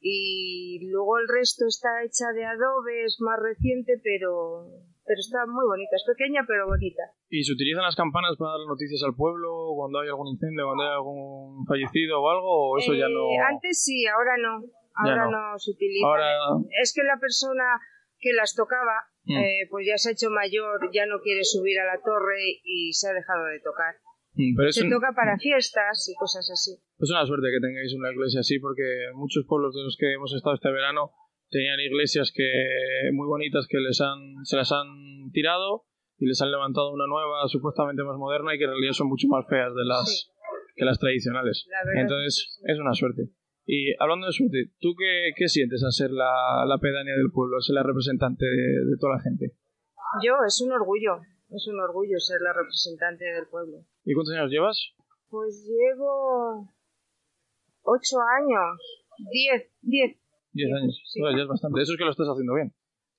Y 0.00 0.90
luego 0.90 1.18
el 1.18 1.28
resto 1.28 1.64
está 1.66 2.02
hecha 2.02 2.32
de 2.34 2.44
adobe, 2.44 3.04
es 3.04 3.18
más 3.20 3.38
reciente, 3.38 4.00
pero, 4.02 4.66
pero 5.06 5.18
está 5.20 5.46
muy 5.46 5.62
bonita, 5.64 5.94
es 5.94 6.04
pequeña 6.04 6.42
pero 6.46 6.66
bonita. 6.66 7.02
¿Y 7.30 7.44
se 7.44 7.52
utilizan 7.54 7.84
las 7.86 7.94
campanas 7.94 8.34
para 8.36 8.58
dar 8.58 8.66
noticias 8.66 9.02
al 9.06 9.14
pueblo 9.14 9.70
cuando 9.76 10.00
hay 10.00 10.08
algún 10.08 10.28
incendio, 10.34 10.66
cuando 10.66 10.82
hay 10.82 10.90
algún 10.90 11.64
fallecido 11.66 12.18
o 12.20 12.30
algo? 12.30 12.50
¿O 12.74 12.78
eso 12.78 12.94
ya 12.94 13.06
Eh, 13.06 13.14
no...? 13.14 13.30
Antes 13.46 13.84
sí, 13.84 14.04
ahora 14.06 14.34
no. 14.42 14.66
Ahora 14.98 15.30
no. 15.30 15.52
no. 15.52 15.58
se 15.58 15.70
utiliza. 15.70 16.06
Ahora... 16.06 16.26
Es 16.82 16.92
que 16.92 17.04
la 17.04 17.18
persona 17.20 17.78
que 18.18 18.32
las 18.32 18.54
tocaba, 18.54 19.06
Mm. 19.24 19.38
eh, 19.38 19.68
pues 19.70 19.86
ya 19.86 19.96
se 19.98 20.08
ha 20.08 20.12
hecho 20.12 20.30
mayor, 20.30 20.90
ya 20.92 21.06
no 21.06 21.20
quiere 21.22 21.44
subir 21.44 21.78
a 21.78 21.84
la 21.86 22.02
torre 22.02 22.58
y 22.64 22.92
se 22.92 23.08
ha 23.08 23.12
dejado 23.12 23.44
de 23.46 23.60
tocar. 23.60 23.94
Mm, 24.34 24.56
Pero 24.56 24.68
es, 24.68 24.76
Se 24.76 24.84
un- 24.84 24.90
toca 24.90 25.12
para 25.14 25.36
fiestas 25.38 26.08
y 26.08 26.14
cosas 26.16 26.48
así. 26.50 26.72
es 26.98 27.10
una 27.10 27.26
suerte 27.26 27.48
que 27.52 27.60
tengáis 27.60 27.92
una 27.94 28.10
iglesia 28.10 28.40
así 28.40 28.58
porque 28.58 28.82
muchos 29.14 29.44
pueblos 29.46 29.74
de 29.74 29.82
los 29.84 29.96
que 29.98 30.12
hemos 30.12 30.32
estado 30.34 30.54
este 30.54 30.70
verano 30.70 31.10
tenían 31.50 31.78
iglesias 31.80 32.32
que 32.34 32.48
muy 33.12 33.26
bonitas 33.26 33.66
que 33.68 33.78
les 33.78 34.00
han, 34.00 34.40
se 34.44 34.56
las 34.56 34.72
han 34.72 35.30
tirado 35.32 35.84
y 36.16 36.26
les 36.26 36.40
han 36.40 36.50
levantado 36.50 36.92
una 36.92 37.06
nueva 37.06 37.46
supuestamente 37.48 38.02
más 38.04 38.16
moderna 38.16 38.54
y 38.54 38.58
que 38.58 38.64
en 38.64 38.70
realidad 38.70 38.92
son 38.92 39.08
mucho 39.08 39.28
más 39.28 39.44
feas 39.48 39.74
de 39.74 39.84
las 39.84 40.30
que 40.76 40.84
las 40.86 40.98
tradicionales. 40.98 41.66
La 41.68 42.00
Entonces 42.00 42.28
es 42.28 42.56
que 42.62 42.66
sí. 42.66 42.72
es 42.72 42.78
una 42.78 42.94
suerte. 42.94 43.22
Y 43.66 43.92
hablando 44.00 44.26
de 44.26 44.32
suerte, 44.32 44.72
¿tú 44.80 44.94
qué, 44.96 45.32
qué 45.36 45.46
sientes 45.48 45.84
al 45.84 45.92
ser 45.92 46.10
la, 46.10 46.64
la 46.66 46.78
pedánea 46.78 47.14
del 47.16 47.30
pueblo, 47.32 47.56
al 47.56 47.62
ser 47.62 47.74
la 47.74 47.82
representante 47.82 48.46
de, 48.46 48.66
de 48.88 48.96
toda 48.98 49.16
la 49.16 49.22
gente? 49.22 49.52
Yo, 50.24 50.34
es 50.46 50.60
un 50.62 50.72
orgullo, 50.72 51.20
es 51.54 51.66
un 51.68 51.80
orgullo 51.80 52.18
ser 52.18 52.40
la 52.40 52.52
representante 52.52 53.24
del 53.24 53.46
pueblo. 53.48 53.84
¿Y 54.04 54.14
cuántos 54.14 54.34
años 54.34 54.50
llevas? 54.50 54.78
Pues 55.28 55.64
llevo 55.66 56.68
ocho 57.82 58.16
años, 58.40 58.78
diez, 59.30 59.70
diez. 59.80 60.16
Diez 60.52 60.70
años. 60.72 61.00
Sí. 61.06 61.20
Bueno, 61.20 61.36
ya 61.38 61.42
es 61.44 61.48
bastante. 61.48 61.80
Eso 61.80 61.92
es 61.92 61.98
que 61.98 62.04
lo 62.04 62.10
estás 62.10 62.28
haciendo 62.28 62.54
bien. 62.54 62.72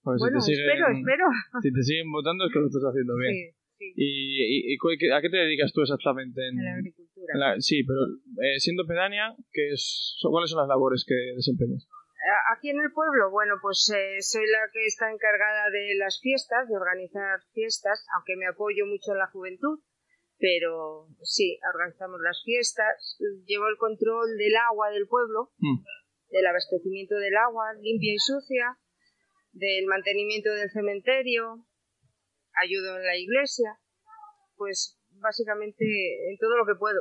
Porque 0.04 0.20
Bueno, 0.20 0.40
si 0.42 0.52
te 0.52 0.58
siguen, 0.58 0.70
espero, 0.70 0.86
espero. 0.94 1.26
Si 1.62 1.72
te 1.72 1.82
siguen 1.82 2.12
votando 2.12 2.46
es 2.46 2.52
que 2.54 2.60
lo 2.60 2.68
estás 2.68 2.84
haciendo 2.84 3.16
bien. 3.18 3.34
Sí, 3.34 3.56
sí, 3.80 3.94
¿Y, 3.96 4.74
y- 4.74 5.12
a 5.12 5.22
qué 5.22 5.30
te 5.30 5.38
dedicas 5.38 5.72
tú 5.74 5.82
exactamente? 5.82 6.42
En, 6.48 6.60
a 6.60 6.64
la 6.64 6.74
agricultura. 6.76 7.32
en 7.34 7.40
la- 7.40 7.56
sí, 7.60 7.84
pero 7.84 8.02
eh, 8.44 8.60
siendo 8.60 8.86
pedánea, 8.86 9.34
¿qué 9.52 9.72
es, 9.72 10.18
¿cuáles 10.30 10.50
son 10.52 10.60
las 10.60 10.68
labores 10.68 11.06
que 11.08 11.16
desempeñas? 11.36 11.88
Aquí 12.56 12.70
en 12.70 12.80
el 12.80 12.92
pueblo, 12.94 13.32
bueno, 13.32 13.56
pues 13.62 13.92
eh, 13.94 14.22
soy 14.22 14.48
la 14.48 14.72
que 14.72 14.86
está 14.86 15.12
encargada 15.12 15.70
de 15.70 15.96
las 16.00 16.20
fiestas, 16.22 16.70
de 16.70 16.76
organizar 16.78 17.42
fiestas, 17.54 18.06
aunque 18.16 18.38
me 18.38 18.48
apoyo 18.48 18.86
mucho 18.86 19.12
en 19.12 19.20
la 19.20 19.28
juventud, 19.28 19.80
pero 20.40 21.08
sí, 21.22 21.60
organizamos 21.74 22.22
las 22.22 22.42
fiestas, 22.46 23.18
llevo 23.46 23.68
el 23.68 23.78
control 23.78 24.38
del 24.38 24.56
agua 24.56 24.90
del 24.92 25.08
pueblo, 25.08 25.52
Mm. 25.60 25.84
del 26.30 26.48
abastecimiento 26.48 27.16
del 27.16 27.36
agua 27.36 27.74
limpia 27.82 28.14
y 28.14 28.20
sucia, 28.20 28.78
del 29.52 29.86
mantenimiento 29.86 30.50
del 30.52 30.72
cementerio, 30.72 31.66
ayudo 32.56 32.98
en 32.98 33.06
la 33.06 33.18
iglesia, 33.18 33.80
pues 34.56 34.98
básicamente 35.20 35.84
en 36.30 36.38
todo 36.38 36.58
lo 36.58 36.66
que 36.66 36.76
puedo. 36.80 37.00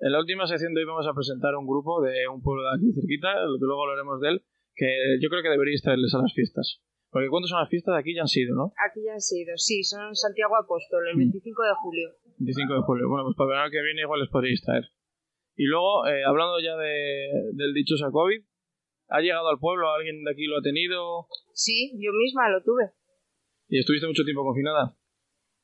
En 0.00 0.12
la 0.12 0.18
última 0.18 0.46
sección 0.46 0.74
de 0.74 0.80
hoy 0.80 0.86
vamos 0.86 1.06
a 1.06 1.14
presentar 1.14 1.54
un 1.56 1.66
grupo 1.66 2.00
de 2.02 2.26
un 2.26 2.42
pueblo 2.42 2.62
de 2.64 2.76
aquí 2.76 2.92
cerquita, 2.92 3.28
luego 3.60 3.82
hablaremos 3.84 4.20
de 4.20 4.28
él, 4.30 4.44
que 4.74 4.88
yo 5.20 5.28
creo 5.28 5.42
que 5.42 5.48
deberíais 5.50 5.82
traerles 5.82 6.14
a 6.14 6.22
las 6.22 6.32
fiestas. 6.34 6.80
Porque 7.10 7.28
¿cuántas 7.28 7.50
son 7.50 7.60
las 7.60 7.68
fiestas? 7.68 7.92
Aquí 7.98 8.14
ya 8.14 8.22
han 8.22 8.28
sido, 8.32 8.56
¿no? 8.56 8.72
Aquí 8.88 9.04
ya 9.04 9.12
han 9.12 9.20
sido, 9.20 9.52
sí, 9.56 9.84
son 9.84 10.14
Santiago 10.16 10.56
Apóstol, 10.56 11.06
el 11.08 11.16
Mm. 11.16 11.28
25 11.28 11.62
de 11.62 11.74
julio. 11.82 12.08
25 12.38 12.74
de 12.74 12.80
julio. 12.82 13.08
Bueno, 13.08 13.24
pues 13.28 13.36
para 13.36 13.46
el 13.46 13.52
verano 13.52 13.70
que 13.70 13.82
viene 13.84 14.00
igual 14.00 14.20
les 14.20 14.30
podréis 14.30 14.62
traer. 14.64 14.84
Y 15.56 15.64
luego, 15.68 16.06
eh, 16.08 16.24
hablando 16.24 16.56
ya 16.64 16.72
de, 16.76 17.52
del 17.52 17.74
dichoso 17.74 18.08
COVID, 18.10 18.40
¿ha 19.12 19.20
llegado 19.20 19.48
al 19.48 19.58
pueblo? 19.60 19.92
¿Alguien 19.92 20.24
de 20.24 20.32
aquí 20.32 20.46
lo 20.48 20.56
ha 20.56 20.62
tenido? 20.64 21.28
Sí, 21.52 21.92
yo 22.00 22.12
misma 22.16 22.48
lo 22.48 22.62
tuve. 22.64 22.96
¿Y 23.68 23.78
estuviste 23.78 24.06
mucho 24.06 24.24
tiempo 24.24 24.42
confinada? 24.44 24.96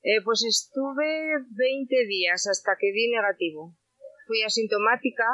Eh, 0.05 0.21
pues 0.23 0.45
estuve 0.45 1.33
20 1.57 2.07
días 2.07 2.47
hasta 2.47 2.77
que 2.79 2.93
di 2.93 3.09
negativo. 3.11 3.75
Fui 4.29 4.43
asintomática, 4.45 5.25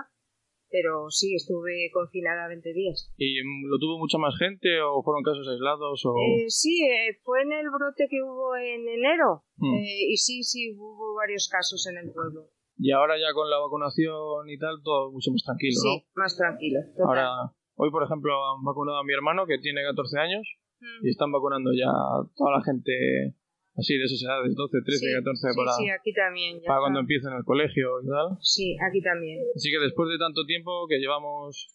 pero 0.75 1.07
sí, 1.09 1.39
estuve 1.39 1.87
confinada 1.95 2.51
20 2.51 2.75
días. 2.75 3.15
¿Y 3.17 3.39
lo 3.71 3.79
tuvo 3.79 4.03
mucha 4.03 4.19
más 4.19 4.35
gente 4.35 4.83
o 4.83 5.07
fueron 5.07 5.23
casos 5.23 5.47
aislados? 5.47 6.03
O... 6.03 6.19
Eh, 6.19 6.51
sí, 6.51 6.83
eh, 6.83 7.15
fue 7.23 7.43
en 7.43 7.53
el 7.53 7.71
brote 7.71 8.11
que 8.11 8.19
hubo 8.19 8.57
en 8.59 8.83
enero. 8.83 9.47
Mm. 9.63 9.75
Eh, 9.79 10.11
y 10.11 10.17
sí, 10.17 10.43
sí, 10.43 10.75
hubo 10.75 11.15
varios 11.15 11.47
casos 11.47 11.87
en 11.87 12.03
el 12.03 12.11
pueblo. 12.11 12.51
Y 12.77 12.91
ahora 12.91 13.15
ya 13.15 13.31
con 13.33 13.49
la 13.49 13.63
vacunación 13.63 14.51
y 14.51 14.59
tal, 14.59 14.83
todo 14.83 15.13
mucho 15.13 15.31
más 15.31 15.45
tranquilo, 15.47 15.79
sí, 15.79 15.95
¿no? 15.95 16.03
más 16.19 16.37
tranquilo. 16.37 16.81
total. 16.91 17.07
Ahora, 17.07 17.29
hoy 17.77 17.93
por 17.93 18.03
ejemplo 18.03 18.35
han 18.35 18.65
vacunado 18.65 18.99
a 18.99 19.05
mi 19.05 19.15
hermano 19.15 19.47
que 19.47 19.63
tiene 19.63 19.87
14 19.87 20.19
años 20.19 20.43
Mm. 20.85 21.07
y 21.07 21.11
están 21.11 21.33
vacunando 21.33 21.71
ya 21.73 21.89
a 21.89 22.27
toda 22.37 22.59
la 22.59 22.63
gente 22.63 23.35
así 23.77 23.97
de 23.99 24.05
esas 24.05 24.23
edades, 24.23 24.55
12, 24.55 24.79
13, 24.85 24.99
sí, 24.99 25.13
14, 25.15 25.39
sí, 25.39 25.57
para, 25.57 25.73
sí, 25.77 25.85
aquí 25.91 26.13
también. 26.15 26.61
ya 26.61 26.67
para 26.69 26.81
cuando 26.87 27.01
empiecen 27.01 27.33
el 27.35 27.45
colegio 27.45 28.01
y 28.03 28.07
tal. 28.09 28.29
Sí, 28.41 28.77
aquí 28.81 29.01
también. 29.03 29.39
Así 29.55 29.71
que 29.71 29.79
después 29.83 30.09
de 30.11 30.19
tanto 30.19 30.45
tiempo 30.47 30.87
que 30.89 30.99
llevamos 30.99 31.75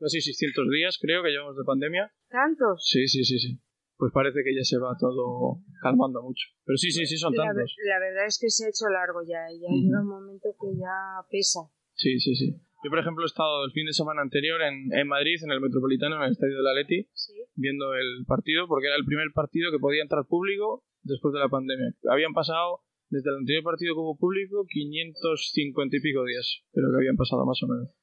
casi 0.00 0.20
600 0.20 0.64
días, 0.70 0.98
creo 1.00 1.22
que 1.22 1.30
llevamos 1.30 1.56
de 1.56 1.64
pandemia. 1.64 2.10
¿Tantos? 2.28 2.84
Sí, 2.86 3.06
sí, 3.08 3.24
sí, 3.24 3.38
sí. 3.38 3.60
pues 3.96 4.12
parece 4.12 4.40
que 4.44 4.54
ya 4.54 4.62
se 4.64 4.78
va 4.78 4.94
todo 4.98 5.60
calmando 5.82 6.22
mucho. 6.22 6.44
Pero 6.64 6.76
sí, 6.76 6.90
sí, 6.92 7.04
sí, 7.06 7.16
son 7.16 7.34
La, 7.34 7.44
tantos. 7.52 7.74
la 7.84 7.98
verdad 7.98 8.26
es 8.26 8.38
que 8.40 8.48
se 8.48 8.64
ha 8.66 8.68
hecho 8.68 8.86
largo 8.88 9.20
ya, 9.26 9.42
y 9.52 9.60
ya 9.60 9.68
llega 9.68 10.00
un 10.00 10.08
momento 10.08 10.48
que 10.60 10.68
ya 10.78 11.20
pesa. 11.30 11.60
Sí, 11.94 12.18
sí, 12.20 12.34
sí. 12.36 12.54
Yo, 12.84 12.90
por 12.90 13.00
ejemplo, 13.00 13.24
he 13.24 13.26
estado 13.26 13.64
el 13.64 13.72
fin 13.72 13.86
de 13.86 13.92
semana 13.92 14.22
anterior 14.22 14.62
en, 14.62 14.86
en 14.96 15.08
Madrid, 15.08 15.34
en 15.42 15.50
el 15.50 15.60
Metropolitano, 15.60 16.14
en 16.16 16.22
el 16.22 16.32
Estadio 16.32 16.56
de 16.56 16.62
la 16.62 16.74
Leti, 16.74 17.08
Sí. 17.12 17.34
viendo 17.56 17.92
el 17.94 18.22
partido, 18.24 18.68
porque 18.68 18.86
era 18.86 18.94
el 18.94 19.04
primer 19.04 19.26
partido 19.34 19.72
que 19.72 19.80
podía 19.82 20.02
entrar 20.02 20.24
público 20.30 20.84
después 21.02 21.32
de 21.34 21.40
la 21.40 21.48
pandemia. 21.48 21.94
Habían 22.10 22.32
pasado, 22.32 22.80
desde 23.10 23.30
el 23.30 23.36
anterior 23.36 23.64
partido 23.64 23.94
hubo 23.96 24.16
público, 24.16 24.66
550 24.68 25.96
y 25.96 26.00
pico 26.00 26.24
días, 26.24 26.62
pero 26.72 26.88
que 26.90 26.96
habían 26.96 27.16
pasado 27.16 27.44
más 27.46 27.62
o 27.62 27.68
menos. 27.68 27.94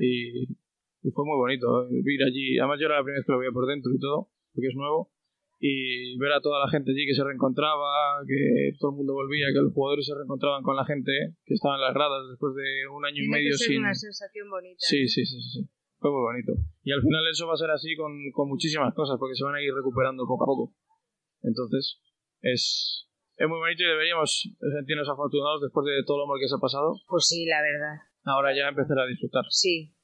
Y, 0.00 0.48
y 1.02 1.10
fue 1.10 1.24
muy 1.26 1.36
bonito 1.36 1.88
eh, 1.90 2.02
ir 2.04 2.22
allí. 2.22 2.58
Además, 2.58 2.78
yo 2.80 2.86
era 2.86 2.96
la 2.96 3.04
primera 3.04 3.20
vez 3.20 3.26
que 3.26 3.32
lo 3.32 3.38
veía 3.38 3.52
por 3.52 3.66
dentro 3.66 3.92
y 3.92 3.98
todo, 3.98 4.30
porque 4.54 4.68
es 4.68 4.76
nuevo. 4.76 5.10
Y 5.62 6.18
ver 6.18 6.32
a 6.32 6.40
toda 6.40 6.58
la 6.58 6.70
gente 6.70 6.90
allí 6.90 7.06
que 7.06 7.14
se 7.14 7.22
reencontraba, 7.22 8.18
que 8.26 8.74
todo 8.80 8.90
el 8.90 8.96
mundo 8.96 9.14
volvía, 9.14 9.46
que 9.54 9.62
los 9.62 9.72
jugadores 9.72 10.06
se 10.06 10.14
reencontraban 10.14 10.62
con 10.64 10.74
la 10.74 10.84
gente 10.84 11.12
que 11.44 11.54
estaba 11.54 11.76
en 11.76 11.82
las 11.82 11.94
gradas 11.94 12.26
después 12.30 12.54
de 12.56 12.88
un 12.90 13.04
año 13.06 13.22
y 13.22 13.28
medio 13.28 13.54
que 13.54 13.58
ser 13.58 13.68
sin. 13.68 13.78
una 13.78 13.94
sensación 13.94 14.50
bonita. 14.50 14.78
Sí, 14.78 15.06
sí, 15.06 15.24
sí, 15.24 15.38
sí, 15.38 15.60
sí. 15.60 15.70
Fue 16.00 16.10
muy 16.10 16.18
bonito. 16.18 16.58
Y 16.82 16.90
al 16.90 17.00
final 17.00 17.22
eso 17.30 17.46
va 17.46 17.54
a 17.54 17.62
ser 17.62 17.70
así 17.70 17.94
con, 17.94 18.10
con 18.32 18.48
muchísimas 18.48 18.92
cosas, 18.94 19.18
porque 19.20 19.36
se 19.36 19.44
van 19.44 19.54
a 19.54 19.62
ir 19.62 19.72
recuperando 19.72 20.26
poco 20.26 20.42
a 20.42 20.46
poco. 20.46 20.74
Entonces, 21.42 22.02
es, 22.42 23.06
es 23.36 23.48
muy 23.48 23.58
bonito 23.58 23.82
y 23.82 23.86
deberíamos 23.86 24.42
sentirnos 24.60 25.08
afortunados 25.08 25.62
después 25.62 25.86
de 25.86 26.02
todo 26.06 26.18
lo 26.18 26.26
mal 26.26 26.38
que 26.38 26.48
se 26.48 26.54
ha 26.56 26.60
pasado. 26.60 26.94
Pues 27.08 27.26
sí, 27.26 27.46
la 27.46 27.62
verdad. 27.62 27.96
Ahora 28.24 28.54
ya 28.54 28.68
empezar 28.68 28.98
a 28.98 29.06
disfrutar. 29.06 29.44
Sí. 29.48 29.94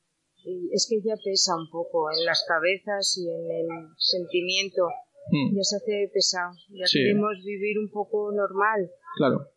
Y 0.45 0.71
es 0.73 0.87
que 0.89 0.97
ya 1.05 1.15
pesa 1.23 1.55
un 1.57 1.69
poco 1.69 2.11
en 2.11 2.25
las 2.25 2.45
cabezas 2.49 3.19
y 3.19 3.29
en 3.29 3.45
el 3.51 3.67
sentimiento. 3.99 4.87
Hmm, 5.31 5.55
Ya 5.57 5.63
se 5.63 5.77
hace 5.77 6.11
pesado. 6.15 6.53
Ya 6.71 6.87
Sí. 6.87 6.99
queremos 7.01 7.37
vivir 7.45 7.79
un 7.79 7.91
poco 7.91 8.33
normal. 8.33 8.89
claro. 9.19 9.51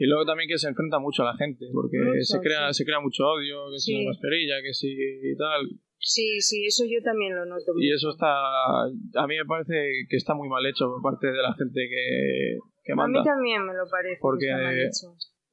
Y 0.00 0.06
luego 0.06 0.24
también 0.24 0.48
que 0.48 0.56
se 0.58 0.68
enfrenta 0.68 1.00
mucho 1.00 1.22
a 1.24 1.32
la 1.32 1.36
gente, 1.36 1.66
porque 1.74 1.98
Mucho, 1.98 2.22
se 2.22 2.38
crea 2.38 2.72
sí. 2.72 2.78
se 2.78 2.84
crea 2.84 3.00
mucho 3.00 3.24
odio, 3.26 3.66
que 3.72 3.78
si 3.80 3.90
Sí. 3.96 4.04
la 4.04 4.10
mascarilla, 4.10 4.62
que 4.62 4.72
si 4.72 4.94
tal. 5.36 5.66
Sí, 6.00 6.40
sí, 6.40 6.64
eso 6.64 6.84
yo 6.88 7.02
también 7.02 7.34
lo 7.34 7.44
noto. 7.44 7.72
Y 7.78 7.92
eso 7.92 8.10
está, 8.10 8.30
a 8.32 9.26
mí 9.26 9.36
me 9.36 9.44
parece 9.46 10.06
que 10.08 10.16
está 10.16 10.34
muy 10.34 10.48
mal 10.48 10.64
hecho 10.64 10.86
por 10.86 11.02
parte 11.02 11.26
de 11.26 11.42
la 11.42 11.52
gente 11.54 11.80
que, 11.90 12.58
que 12.84 12.92
A 12.92 12.96
manda. 12.96 13.20
mí 13.20 13.24
también 13.26 13.66
me 13.66 13.74
lo 13.74 13.84
parece. 13.90 14.14
que 14.16 14.20
Porque- 14.22 14.46
está 14.46 14.62
mal 14.62 14.78
hecho. 14.78 15.06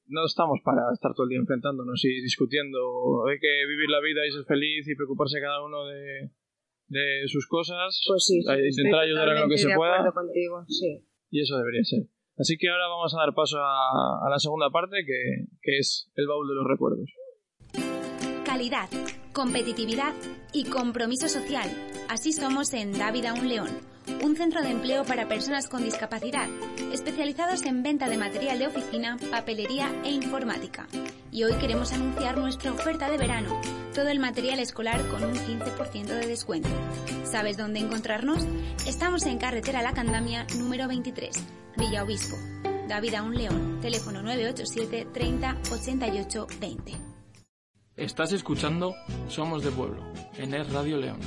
no 0.07 0.25
estamos 0.25 0.59
para 0.63 0.81
estar 0.93 1.13
todo 1.15 1.25
el 1.25 1.29
día 1.31 1.39
enfrentándonos 1.39 1.99
y 2.05 2.21
discutiendo. 2.21 3.25
Hay 3.27 3.39
que 3.39 3.65
vivir 3.67 3.89
la 3.89 3.99
vida 4.01 4.21
y 4.27 4.31
ser 4.31 4.45
feliz 4.45 4.87
y 4.87 4.95
preocuparse 4.95 5.41
cada 5.41 5.65
uno 5.65 5.85
de, 5.87 6.29
de 6.93 7.27
sus 7.27 7.47
cosas. 7.47 7.99
Pues 8.07 8.23
sí, 8.25 8.39
a 8.47 8.53
intentar 8.55 9.01
ayudar 9.01 9.29
en 9.29 9.41
lo 9.41 9.49
que 9.49 9.57
se 9.57 9.73
pueda. 9.75 9.95
acuerdo 9.97 10.13
contigo, 10.13 10.63
sí. 10.67 11.03
Y 11.31 11.41
eso 11.41 11.57
debería 11.57 11.83
ser. 11.83 12.03
Así 12.37 12.55
que 12.57 12.69
ahora 12.69 12.87
vamos 12.87 13.15
a 13.15 13.19
dar 13.25 13.33
paso 13.33 13.57
a, 13.59 14.27
a 14.27 14.29
la 14.29 14.37
segunda 14.39 14.69
parte, 14.69 14.97
que, 15.05 15.47
que 15.61 15.77
es 15.79 16.11
el 16.15 16.27
baúl 16.27 16.47
de 16.47 16.55
los 16.55 16.67
recuerdos. 16.67 17.09
Calidad, 18.45 18.89
competitividad 19.35 20.13
y 20.53 20.63
compromiso 20.63 21.27
social. 21.27 21.69
Así 22.07 22.31
somos 22.31 22.73
en 22.73 22.97
Dávida 22.97 23.33
Un 23.33 23.49
León, 23.49 23.69
un 24.23 24.37
centro 24.37 24.61
de 24.61 24.69
empleo 24.69 25.03
para 25.03 25.27
personas 25.27 25.67
con 25.67 25.83
discapacidad, 25.83 26.47
especializados 26.93 27.63
en 27.63 27.83
venta 27.83 28.07
de 28.07 28.17
material 28.17 28.59
de 28.59 28.67
oficina, 28.67 29.17
papelería 29.29 29.91
e 30.05 30.11
informática. 30.11 30.87
Y 31.31 31.43
hoy 31.43 31.53
queremos 31.55 31.91
anunciar 31.91 32.37
nuestra 32.37 32.71
oferta 32.71 33.11
de 33.11 33.17
verano, 33.17 33.59
todo 33.93 34.07
el 34.07 34.19
material 34.19 34.59
escolar 34.59 35.05
con 35.09 35.21
un 35.25 35.35
15% 35.35 36.05
de 36.05 36.27
descuento. 36.27 36.69
¿Sabes 37.25 37.57
dónde 37.57 37.81
encontrarnos? 37.81 38.41
Estamos 38.87 39.25
en 39.25 39.37
carretera 39.37 39.81
La 39.81 39.93
Candamia 39.93 40.47
número 40.57 40.87
23, 40.87 41.35
Villa 41.75 42.03
Obispo. 42.03 42.37
Dávida 42.87 43.21
Un 43.21 43.35
León, 43.35 43.79
teléfono 43.81 44.21
987 44.21 45.07
30 45.11 45.57
88 45.71 46.47
20. 46.61 47.14
Estás 47.97 48.33
escuchando 48.33 48.93
Somos 49.29 49.63
de 49.63 49.71
Pueblo, 49.71 50.01
en 50.37 50.53
Es 50.53 50.70
Radio 50.74 50.98
León. 50.98 51.17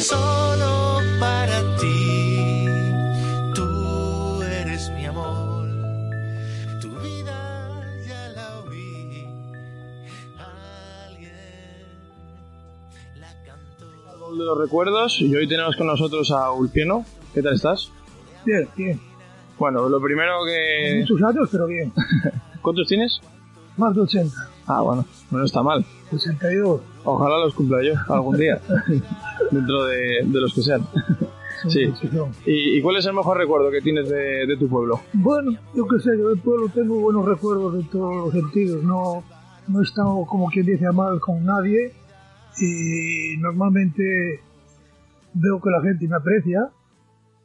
Solo 0.00 0.98
para 1.18 1.76
ti, 1.78 2.66
tú 3.54 4.42
eres 4.42 4.90
mi 4.90 5.06
amor, 5.06 5.66
tu 6.82 6.90
vida 7.00 7.82
ya 8.06 8.28
la 8.34 8.60
oí, 8.60 9.24
alguien 11.08 11.32
la 13.18 13.32
cantó. 13.46 14.36
De 14.36 14.44
los 14.44 14.58
recuerdos, 14.58 15.18
y 15.22 15.34
hoy 15.34 15.48
tenemos 15.48 15.74
con 15.76 15.86
nosotros 15.86 16.30
a 16.32 16.52
Ulpieno. 16.52 17.06
¿Qué 17.32 17.40
tal 17.40 17.54
estás? 17.54 17.90
Bien, 18.44 18.68
bien. 18.76 19.00
Bueno, 19.58 19.88
lo 19.88 20.02
primero 20.02 20.44
que... 20.44 20.98
Muchos 21.00 21.22
años, 21.22 21.48
pero 21.50 21.66
bien. 21.66 21.90
¿Cuántos 22.60 22.86
tienes? 22.86 23.20
Más 23.78 23.94
de 23.94 24.02
80. 24.02 24.36
Ah, 24.66 24.82
bueno, 24.82 25.06
no 25.30 25.44
está 25.44 25.62
mal. 25.62 25.84
82. 26.12 26.80
Ojalá 27.04 27.38
los 27.38 27.54
cumpla 27.54 27.78
yo 27.82 27.94
algún 28.12 28.36
día, 28.36 28.60
dentro 29.50 29.84
de, 29.86 30.22
de 30.24 30.40
los 30.40 30.54
que 30.54 30.62
sean. 30.62 30.82
Sí. 31.68 31.86
son. 32.12 32.30
¿Y, 32.44 32.78
y 32.78 32.82
cuál 32.82 32.96
es 32.96 33.06
el 33.06 33.14
mejor 33.14 33.38
recuerdo 33.38 33.70
que 33.70 33.80
tienes 33.80 34.08
de, 34.08 34.46
de 34.46 34.56
tu 34.56 34.68
pueblo? 34.68 35.00
Bueno, 35.14 35.52
yo 35.74 35.86
qué 35.88 35.98
sé, 36.00 36.10
yo 36.18 36.28
del 36.28 36.38
pueblo 36.38 36.68
tengo 36.68 37.00
buenos 37.00 37.24
recuerdos 37.24 37.78
de 37.78 37.84
todos 37.90 38.14
los 38.14 38.32
sentidos. 38.32 38.84
No, 38.84 39.24
no 39.68 39.80
he 39.80 39.82
estado, 39.82 40.24
como 40.26 40.48
quien 40.48 40.66
dice, 40.66 40.86
a 40.86 40.92
mal 40.92 41.18
con 41.20 41.44
nadie. 41.44 41.92
Y 42.58 43.36
normalmente 43.38 44.40
veo 45.34 45.60
que 45.60 45.70
la 45.70 45.82
gente 45.82 46.08
me 46.08 46.16
aprecia, 46.16 46.70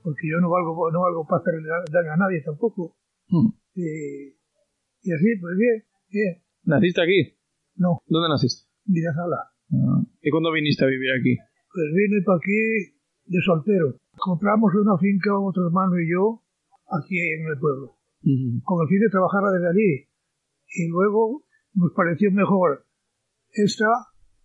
porque 0.03 0.27
yo 0.29 0.39
no 0.39 0.49
valgo, 0.49 0.91
no 0.91 1.01
valgo 1.01 1.25
para 1.27 1.41
hacerle 1.41 1.67
daño 1.91 2.13
a 2.13 2.17
nadie 2.17 2.41
tampoco. 2.43 2.95
Hmm. 3.27 3.49
Y, 3.75 4.27
y 5.03 5.13
así, 5.13 5.35
pues 5.39 5.57
bien, 5.57 5.83
bien. 6.09 6.43
¿Naciste 6.63 7.01
aquí? 7.01 7.37
No, 7.81 7.97
¿Dónde 8.05 8.29
naciste? 8.29 8.69
vida 8.85 9.09
sala. 9.13 9.49
¿Y 10.21 10.29
cuándo 10.29 10.51
viniste 10.53 10.85
a 10.85 10.87
vivir 10.87 11.09
aquí? 11.17 11.33
Pues 11.73 11.87
vine 11.97 12.21
para 12.21 12.37
aquí 12.37 12.93
de 13.25 13.39
soltero. 13.41 13.97
Compramos 14.17 14.69
una 14.75 14.97
finca, 15.01 15.33
otro 15.33 15.65
hermano 15.65 15.97
y 15.97 16.05
yo, 16.11 16.43
aquí 16.93 17.17
en 17.17 17.47
el 17.49 17.57
pueblo, 17.57 17.97
con 18.67 18.77
el 18.83 18.87
fin 18.91 18.99
de 19.01 19.09
trabajar 19.09 19.41
desde 19.55 19.69
allí. 19.73 19.91
Y 20.77 20.89
luego 20.93 21.41
nos 21.73 21.91
pareció 21.95 22.29
mejor 22.31 22.85
esta 23.53 23.87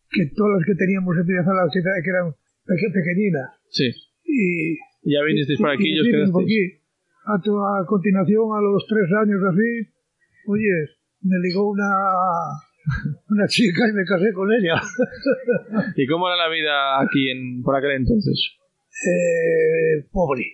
que 0.08 0.30
todas 0.34 0.58
las 0.58 0.64
que 0.66 0.74
teníamos 0.78 1.12
en 1.18 1.26
Villasala, 1.26 1.68
que 1.74 2.10
eran 2.10 2.32
peque- 2.64 2.92
pequeñinas. 2.94 3.50
Sí. 3.68 3.90
Y, 4.24 4.78
¿Y 5.02 5.12
ya 5.12 5.20
vinisteis 5.26 5.58
por 5.60 5.70
aquí 5.76 5.90
y 5.92 5.98
os 6.00 6.06
vinimos 6.06 6.30
por 6.30 6.44
quedasteis? 6.46 6.80
aquí. 6.80 6.86
A, 7.26 7.34
to- 7.42 7.66
a 7.66 7.84
continuación, 7.84 8.46
a 8.54 8.60
los 8.62 8.86
tres 8.88 9.10
años 9.12 9.42
así, 9.50 9.70
oye, 10.46 10.74
me 11.26 11.36
ligó 11.42 11.68
una, 11.74 11.90
una 13.30 13.46
chica 13.46 13.88
y 13.88 13.92
me 13.92 14.04
casé 14.04 14.32
con 14.32 14.52
ella. 14.52 14.80
¿Y 15.96 16.06
cómo 16.06 16.28
era 16.28 16.36
la 16.36 16.48
vida 16.48 17.00
aquí 17.00 17.30
en, 17.30 17.62
por 17.62 17.76
aquel 17.76 17.92
entonces? 17.92 18.36
Eh, 19.04 20.08
pobre, 20.12 20.44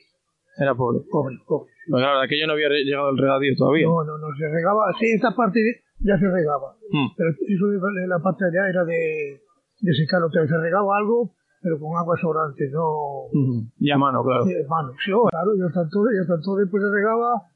Era 0.59 0.75
pobre. 0.75 1.01
pobre, 1.11 1.37
pobre. 1.47 1.71
Pues 1.89 2.01
claro, 2.03 2.21
aquello 2.21 2.47
no 2.47 2.55
había 2.55 2.69
llegado 2.71 3.11
el 3.11 3.19
regadío 3.19 3.55
todavía. 3.57 3.87
No, 3.87 4.05
no, 4.05 4.19
no, 4.19 4.29
se 4.39 4.49
regaba. 4.49 4.87
Sí, 4.99 5.11
esta 5.15 5.35
parte 5.35 5.61
ya 5.99 6.19
se 6.19 6.27
regaba. 6.31 6.75
Hmm. 6.91 7.11
Pero 7.17 7.31
eso 7.31 7.67
de 7.69 8.07
la 8.07 8.19
parte 8.19 8.45
de 8.47 8.51
allá 8.59 8.71
era 8.71 8.85
de, 8.85 9.41
de 9.81 9.93
secar 9.95 10.23
otra 10.23 10.43
vez. 10.43 10.51
Se 10.51 10.59
regaba 10.59 10.97
algo, 10.99 11.35
pero 11.61 11.79
con 11.79 11.97
agua 11.97 12.17
sobrante, 12.21 12.71
no 12.71 13.27
Ujú. 13.35 13.67
Y 13.79 13.91
a 13.91 13.99
mano, 13.99 14.23
claro. 14.23 14.45
de 14.45 14.65
mano. 14.69 14.91
Sí, 15.05 15.11
oh, 15.13 15.27
claro, 15.31 15.55
ya 15.59 15.67
tanto, 15.75 16.03
tanto 16.27 16.57
después 16.57 16.83
se 16.83 16.91
regaba. 16.91 17.47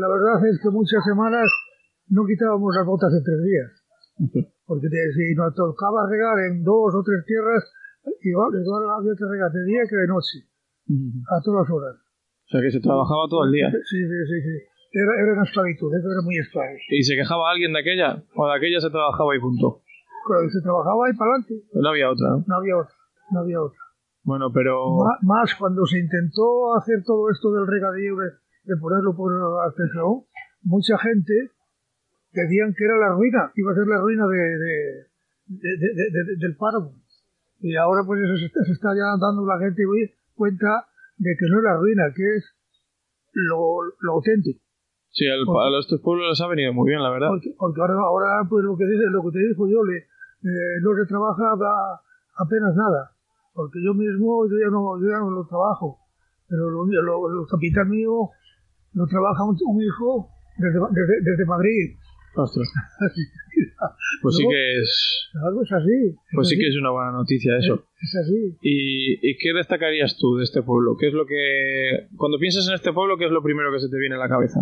La 0.00 0.08
verdad 0.08 0.44
es 0.48 0.60
que 0.60 0.68
muchas 0.70 1.04
semanas 1.04 1.46
no 2.08 2.24
quitábamos 2.26 2.74
las 2.74 2.86
botas 2.86 3.12
en 3.14 3.22
tres 3.22 3.40
días. 3.44 3.70
Porque 4.66 4.88
te- 4.88 5.12
si 5.12 5.34
nos 5.34 5.54
tocaba 5.54 6.08
regar 6.08 6.38
en 6.50 6.62
dos 6.64 6.94
o 6.94 7.02
tres 7.02 7.24
tierras, 7.26 7.62
igual, 8.22 8.50
igual 8.56 8.82
había 8.98 9.12
que 9.18 9.26
regar 9.28 9.50
de 9.52 9.64
día 9.64 9.82
que 9.88 9.96
de 9.96 10.06
noche, 10.08 10.38
a 11.30 11.40
todas 11.42 11.68
horas. 11.70 11.96
O 11.98 12.48
sea 12.52 12.60
que 12.60 12.70
se 12.70 12.80
trabajaba 12.80 13.26
todo 13.28 13.44
el 13.44 13.52
día. 13.52 13.70
Sí, 13.70 13.98
sí, 14.00 14.18
sí, 14.28 14.38
sí. 14.42 14.54
Era, 14.92 15.12
era 15.24 15.32
una 15.32 15.44
esclavitud, 15.44 15.88
eso 15.94 16.04
era 16.12 16.20
muy 16.22 16.36
esclavo. 16.36 16.68
¿Y 16.90 17.02
se 17.02 17.16
quejaba 17.16 17.50
alguien 17.50 17.72
de 17.72 17.80
aquella? 17.80 18.22
¿O 18.36 18.46
de 18.46 18.54
aquella 18.56 18.78
se 18.80 18.90
trabajaba 18.90 19.34
y 19.34 19.40
punto? 19.40 19.80
Claro, 20.26 20.44
se 20.50 20.60
trabajaba 20.60 21.06
ahí 21.06 21.14
para 21.16 21.30
adelante, 21.32 21.54
No 21.72 21.88
había 21.88 22.10
otra, 22.10 22.28
¿no? 22.28 22.44
no 22.46 22.54
había 22.56 22.76
otra, 22.76 22.94
no 23.32 23.40
había 23.40 23.60
otra. 23.60 23.78
Bueno, 24.24 24.52
pero... 24.52 24.98
Más 25.22 25.54
cuando 25.56 25.84
se 25.86 25.98
intentó 25.98 26.76
hacer 26.76 27.02
todo 27.04 27.30
esto 27.30 27.50
del 27.52 27.66
regadío, 27.66 28.16
de, 28.16 28.28
de 28.64 28.76
ponerlo 28.80 29.16
por 29.16 29.32
ascensión, 29.66 30.22
mucha 30.62 30.96
gente 30.98 31.50
decían 32.32 32.74
que 32.76 32.84
era 32.84 32.96
la 32.98 33.10
ruina, 33.14 33.52
iba 33.54 33.72
a 33.72 33.74
ser 33.74 33.86
la 33.86 33.98
ruina 34.00 34.26
de, 34.26 34.36
de- 34.36 35.06
de- 35.46 35.76
de- 35.78 35.94
de- 35.94 36.24
de- 36.24 36.36
del 36.38 36.56
páramo. 36.56 36.94
Y 37.60 37.76
ahora 37.76 38.02
pues 38.06 38.20
se, 38.40 38.46
está- 38.46 38.64
se 38.64 38.72
está 38.72 38.88
ya 38.96 39.14
dando 39.20 39.46
la 39.46 39.58
gente 39.58 39.82
cuenta 40.34 40.86
de 41.18 41.30
que 41.38 41.46
no 41.48 41.58
es 41.58 41.64
la 41.64 41.76
ruina, 41.76 42.04
que 42.14 42.24
es 42.36 42.44
lo, 43.32 43.82
lo 44.00 44.12
auténtico. 44.12 44.60
Sí, 45.12 45.28
al- 45.28 45.44
a 45.44 45.70
los 45.70 45.84
estos 45.84 46.00
pueblos 46.00 46.26
les 46.30 46.40
ha 46.40 46.48
venido 46.48 46.72
muy 46.72 46.88
bien, 46.88 47.02
la 47.02 47.10
verdad. 47.10 47.28
Porque, 47.28 47.52
porque 47.56 47.80
ahora, 47.80 47.94
ahora 48.00 48.28
pues 48.48 48.64
lo 48.64 48.76
que 48.76 48.86
dice, 48.86 49.04
lo 49.12 49.22
que 49.22 49.38
te 49.38 49.44
dijo 49.46 49.68
yo, 49.68 49.84
le, 49.84 49.98
eh, 49.98 50.76
no 50.82 50.96
se 50.96 51.04
trabaja 51.06 51.52
da- 51.60 52.00
apenas 52.40 52.74
nada. 52.74 53.12
Porque 53.52 53.78
yo 53.84 53.92
mismo, 53.92 54.48
yo 54.48 54.56
ya 54.58 54.70
no, 54.72 54.96
yo 55.00 55.08
ya 55.12 55.18
no 55.20 55.30
lo 55.30 55.44
trabajo. 55.46 55.98
Pero 56.48 56.70
lo, 56.70 56.84
lo, 56.88 57.28
lo 57.28 57.46
capital 57.46 57.86
mío 57.88 58.30
lo 58.94 59.06
trabaja 59.06 59.44
un, 59.44 59.56
un 59.68 59.82
hijo 59.82 60.28
desde, 60.58 60.78
desde, 60.80 61.14
desde 61.30 61.44
Madrid. 61.44 61.96
Ostras. 62.34 62.68
Pues 64.22 64.36
sí 64.36 64.44
que 64.48 64.78
es. 64.78 65.28
Algo 65.44 65.62
es 65.62 65.72
así. 65.72 65.90
es 66.14 66.16
Pues 66.34 66.48
sí 66.48 66.56
que 66.56 66.68
es 66.68 66.76
una 66.78 66.90
buena 66.90 67.10
noticia 67.10 67.58
eso. 67.58 67.82
Es 68.00 68.14
así. 68.22 68.56
¿Y, 68.62 69.18
¿Y 69.18 69.36
qué 69.38 69.52
destacarías 69.52 70.16
tú 70.18 70.36
de 70.36 70.44
este 70.44 70.62
pueblo? 70.62 70.96
¿Qué 70.96 71.08
es 71.08 71.14
lo 71.14 71.26
que. 71.26 72.06
Cuando 72.16 72.38
piensas 72.38 72.68
en 72.68 72.74
este 72.74 72.92
pueblo, 72.92 73.16
¿qué 73.18 73.24
es 73.26 73.32
lo 73.32 73.42
primero 73.42 73.72
que 73.72 73.80
se 73.80 73.88
te 73.88 73.98
viene 73.98 74.14
a 74.14 74.18
la 74.18 74.28
cabeza? 74.28 74.60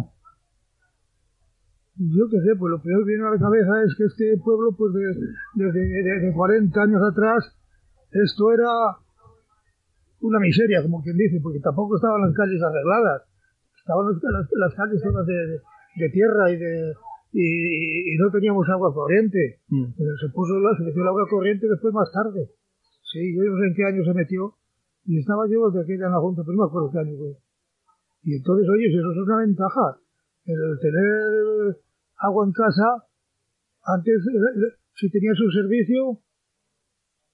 Yo 2.00 2.24
qué 2.30 2.40
sé, 2.40 2.56
pues 2.56 2.70
lo 2.70 2.80
primero 2.80 3.04
que 3.04 3.12
viene 3.12 3.26
a 3.28 3.30
la 3.37 3.38
cabeza 3.38 3.72
es 3.85 3.94
que 3.94 4.04
este 4.04 4.38
pueblo, 4.42 4.72
pues 4.72 4.94
de- 4.94 5.20
desde 5.68 6.26
de, 6.26 6.33
40 6.33 6.83
años 6.83 7.02
atrás, 7.04 7.44
esto 8.12 8.52
era 8.54 8.70
una 10.20 10.38
miseria, 10.40 10.80
como 10.83 11.02
quien 11.02 11.16
dice, 11.18 11.40
porque 11.42 11.61
tampoco 11.61 11.96
estaban 11.96 12.22
las 12.22 12.33
calles 12.35 12.62
arregladas. 12.62 13.28
Estaban 13.76 14.06
las, 14.09 14.16
las- 14.22 14.48
las 14.56 14.74
calles 14.74 15.02
todas 15.02 15.26
de, 15.26 15.35
de- 15.35 15.61
de 15.96 16.09
tierra 16.09 16.50
y 16.50 16.56
de 16.56 16.94
y, 17.33 18.14
y 18.14 18.16
no 18.19 18.31
teníamos 18.31 18.69
agua 18.69 18.93
corriente. 18.93 19.61
Mm. 19.69 19.85
Pero 19.97 20.11
se 20.19 20.29
puso 20.35 20.59
la, 20.61 20.77
se 20.77 20.85
metió 20.85 21.03
el 21.03 21.09
agua 21.09 21.27
corriente 21.29 21.66
después 21.69 21.95
más 21.95 22.11
tarde. 22.12 22.51
Sí, 23.12 23.35
yo 23.35 23.43
no 23.43 23.59
sé 23.59 23.66
en 23.69 23.75
qué 23.75 23.85
año 23.85 24.05
se 24.05 24.14
metió. 24.14 24.55
Y 25.07 25.19
estaba 25.19 25.49
yo 25.49 25.71
desde 25.71 25.83
aquella 25.83 26.07
en 26.07 26.12
la 26.12 26.21
Junta, 26.21 26.43
pero 26.45 26.57
no 26.57 26.62
me 26.64 26.69
acuerdo 26.69 26.90
qué 26.93 26.99
año 26.99 27.16
fue. 27.16 27.33
Y 28.23 28.37
entonces, 28.37 28.69
oye, 28.69 28.87
si 28.93 28.99
eso 28.99 29.11
es 29.11 29.19
una 29.27 29.38
ventaja. 29.38 29.97
El 30.45 30.79
tener 30.81 31.77
agua 32.19 32.45
en 32.47 32.53
casa, 32.53 32.88
antes, 33.85 34.14
eh, 34.14 34.77
si 34.95 35.11
tenías 35.11 35.40
un 35.40 35.51
servicio, 35.53 36.21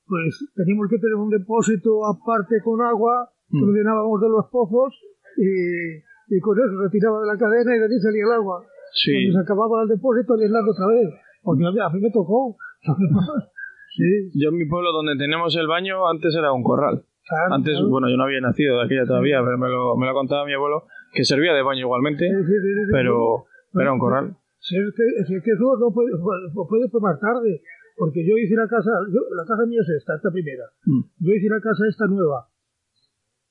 pues 0.06 0.38
teníamos 0.54 0.86
que 0.88 0.98
tener 0.98 1.16
un 1.16 1.30
depósito 1.30 2.06
aparte 2.06 2.60
con 2.62 2.80
agua, 2.82 3.30
que 3.50 3.58
Mm. 3.58 3.66
lo 3.66 3.72
llenábamos 3.72 4.20
de 4.20 4.28
los 4.28 4.46
pozos, 4.50 4.94
y, 5.36 5.98
y 6.36 6.40
con 6.40 6.56
eso 6.58 6.82
se 6.82 6.90
tiraba 6.90 7.20
de 7.20 7.26
la 7.26 7.38
cadena 7.38 7.76
y 7.76 7.78
de 7.80 7.84
ahí 7.86 7.98
salía 8.00 8.24
el 8.24 8.32
agua. 8.32 8.62
Sí. 8.92 9.12
Cuando 9.12 9.32
se 9.38 9.42
acababa 9.44 9.82
el 9.82 9.88
depósito, 9.88 10.36
llenarlo 10.36 10.70
otra 10.72 10.86
vez. 10.88 11.08
Porque 11.42 11.64
a 11.66 11.88
mí, 11.90 12.00
me 12.00 12.10
tocó. 12.10 12.56
sí. 13.96 14.30
Yo 14.34 14.50
en 14.50 14.56
mi 14.56 14.66
pueblo 14.66 14.92
donde 14.92 15.16
tenemos 15.16 15.54
el 15.56 15.66
baño, 15.66 16.08
antes 16.08 16.34
era 16.34 16.52
un 16.52 16.62
corral. 16.62 17.04
claro, 17.28 17.54
Antes, 17.54 17.74
claro. 17.74 17.88
bueno, 17.88 18.08
yo 18.10 18.16
no 18.16 18.24
había 18.24 18.40
nacido 18.40 18.78
de 18.78 18.84
aquella 18.84 19.06
todavía, 19.06 19.42
pero 19.44 19.58
me 19.58 19.68
lo, 19.68 19.96
me 19.96 20.06
lo 20.06 20.14
contaba 20.14 20.44
mi 20.44 20.54
abuelo, 20.54 20.84
que 21.12 21.24
servía 21.24 21.52
de 21.54 21.62
baño 21.62 21.80
igualmente, 21.86 22.28
Sí, 22.28 22.34
sí, 22.34 22.46
sí, 22.46 22.70
sí, 22.74 22.84
sí. 22.86 22.92
pero 22.92 23.44
era 23.74 23.92
un 23.92 23.98
corral. 23.98 24.36
Si 24.58 24.76
es 24.76 24.82
que, 24.96 25.24
si 25.24 25.34
es 25.36 25.42
que 25.44 25.50
eso 25.52 25.78
no 25.78 25.92
puede, 25.94 26.10
puede 26.18 26.88
más 27.00 27.20
tarde. 27.20 27.62
Porque 27.96 28.20
yo 28.28 28.36
hice 28.36 28.54
la 28.56 28.68
casa, 28.68 28.90
yo, 29.08 29.20
la 29.34 29.44
casa 29.46 29.64
mía 29.66 29.80
es 29.80 29.88
esta, 29.88 30.16
esta 30.16 30.30
primera. 30.30 30.64
Mm, 30.84 31.00
Yo 31.16 31.32
hice 31.32 31.48
la 31.48 31.60
casa 31.60 31.80
esta 31.88 32.04
nueva. 32.06 32.46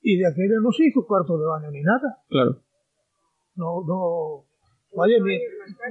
Y 0.02 0.18
de 0.18 0.26
aquella 0.26 0.60
no 0.62 0.70
se 0.70 0.86
hizo 0.86 1.04
cuarto 1.04 1.36
de 1.36 1.46
baño 1.46 1.70
ni 1.72 1.82
nada. 1.82 2.22
Claro. 2.28 2.62
No, 3.56 3.82
no. 3.82 4.44
Vaya, 4.94 5.16
mi, 5.22 5.38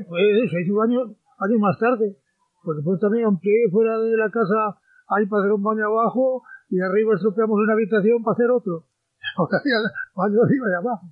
pues 0.07 0.51
se 0.51 0.61
hizo 0.61 0.81
años, 0.81 1.11
años 1.39 1.59
más 1.59 1.77
tarde. 1.79 2.17
Pues 2.63 2.77
después 2.77 2.99
también 2.99 3.25
amplié 3.25 3.69
fuera 3.71 3.99
de 3.99 4.17
la 4.17 4.29
casa 4.29 4.79
ahí 5.09 5.25
para 5.27 5.43
hacer 5.43 5.53
un 5.53 5.63
baño 5.63 5.85
abajo 5.85 6.43
y 6.69 6.81
arriba 6.81 7.13
estropeamos 7.13 7.59
una 7.59 7.73
habitación 7.73 8.23
para 8.23 8.33
hacer 8.33 8.49
otro. 8.49 8.87
Ahora 9.37 9.61
ya 9.63 9.77
baño 10.15 10.41
arriba 10.41 10.65
y 10.71 10.75
abajo. 10.81 11.05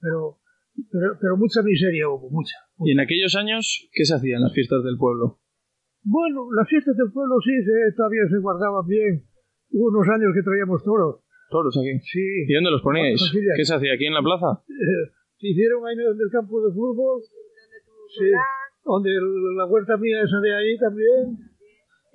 Pero, 0.00 0.38
pero, 0.90 1.18
pero 1.20 1.36
mucha 1.36 1.62
miseria 1.62 2.08
hubo, 2.08 2.30
mucha. 2.30 2.56
Y 2.80 2.92
en 2.92 3.00
aquellos 3.00 3.34
años, 3.36 3.88
¿qué 3.92 4.04
se 4.04 4.14
hacía 4.14 4.36
en 4.36 4.42
las 4.42 4.52
fiestas 4.52 4.82
del 4.82 4.96
pueblo? 4.96 5.38
Bueno, 6.02 6.48
las 6.54 6.68
fiestas 6.68 6.96
del 6.96 7.12
pueblo 7.12 7.36
sí, 7.44 7.52
se, 7.62 7.92
todavía 7.96 8.22
se 8.30 8.38
guardaban 8.38 8.86
bien. 8.86 9.24
Hubo 9.70 9.88
unos 9.88 10.08
años 10.08 10.32
que 10.34 10.42
traíamos 10.42 10.82
toros. 10.82 11.20
Toros 11.50 11.76
aquí. 11.76 11.98
Sí. 12.00 12.24
¿Y 12.48 12.54
dónde 12.54 12.70
los 12.70 12.82
poníais? 12.82 13.20
Familia. 13.20 13.52
¿Qué 13.56 13.64
se 13.64 13.74
hacía 13.74 13.94
aquí 13.94 14.06
en 14.06 14.14
la 14.14 14.22
plaza? 14.22 14.62
Eh, 14.68 15.12
se 15.38 15.48
hicieron 15.48 15.86
ahí 15.86 15.94
en 15.94 16.00
el 16.18 16.30
campo 16.30 16.60
de 16.60 16.72
fútbol. 16.74 17.22
Sí. 18.10 18.26
Donde 18.84 19.10
la 19.56 19.66
huerta 19.66 19.96
mía 19.96 20.22
esa 20.24 20.40
de 20.40 20.54
ahí 20.54 20.76
también. 20.78 21.38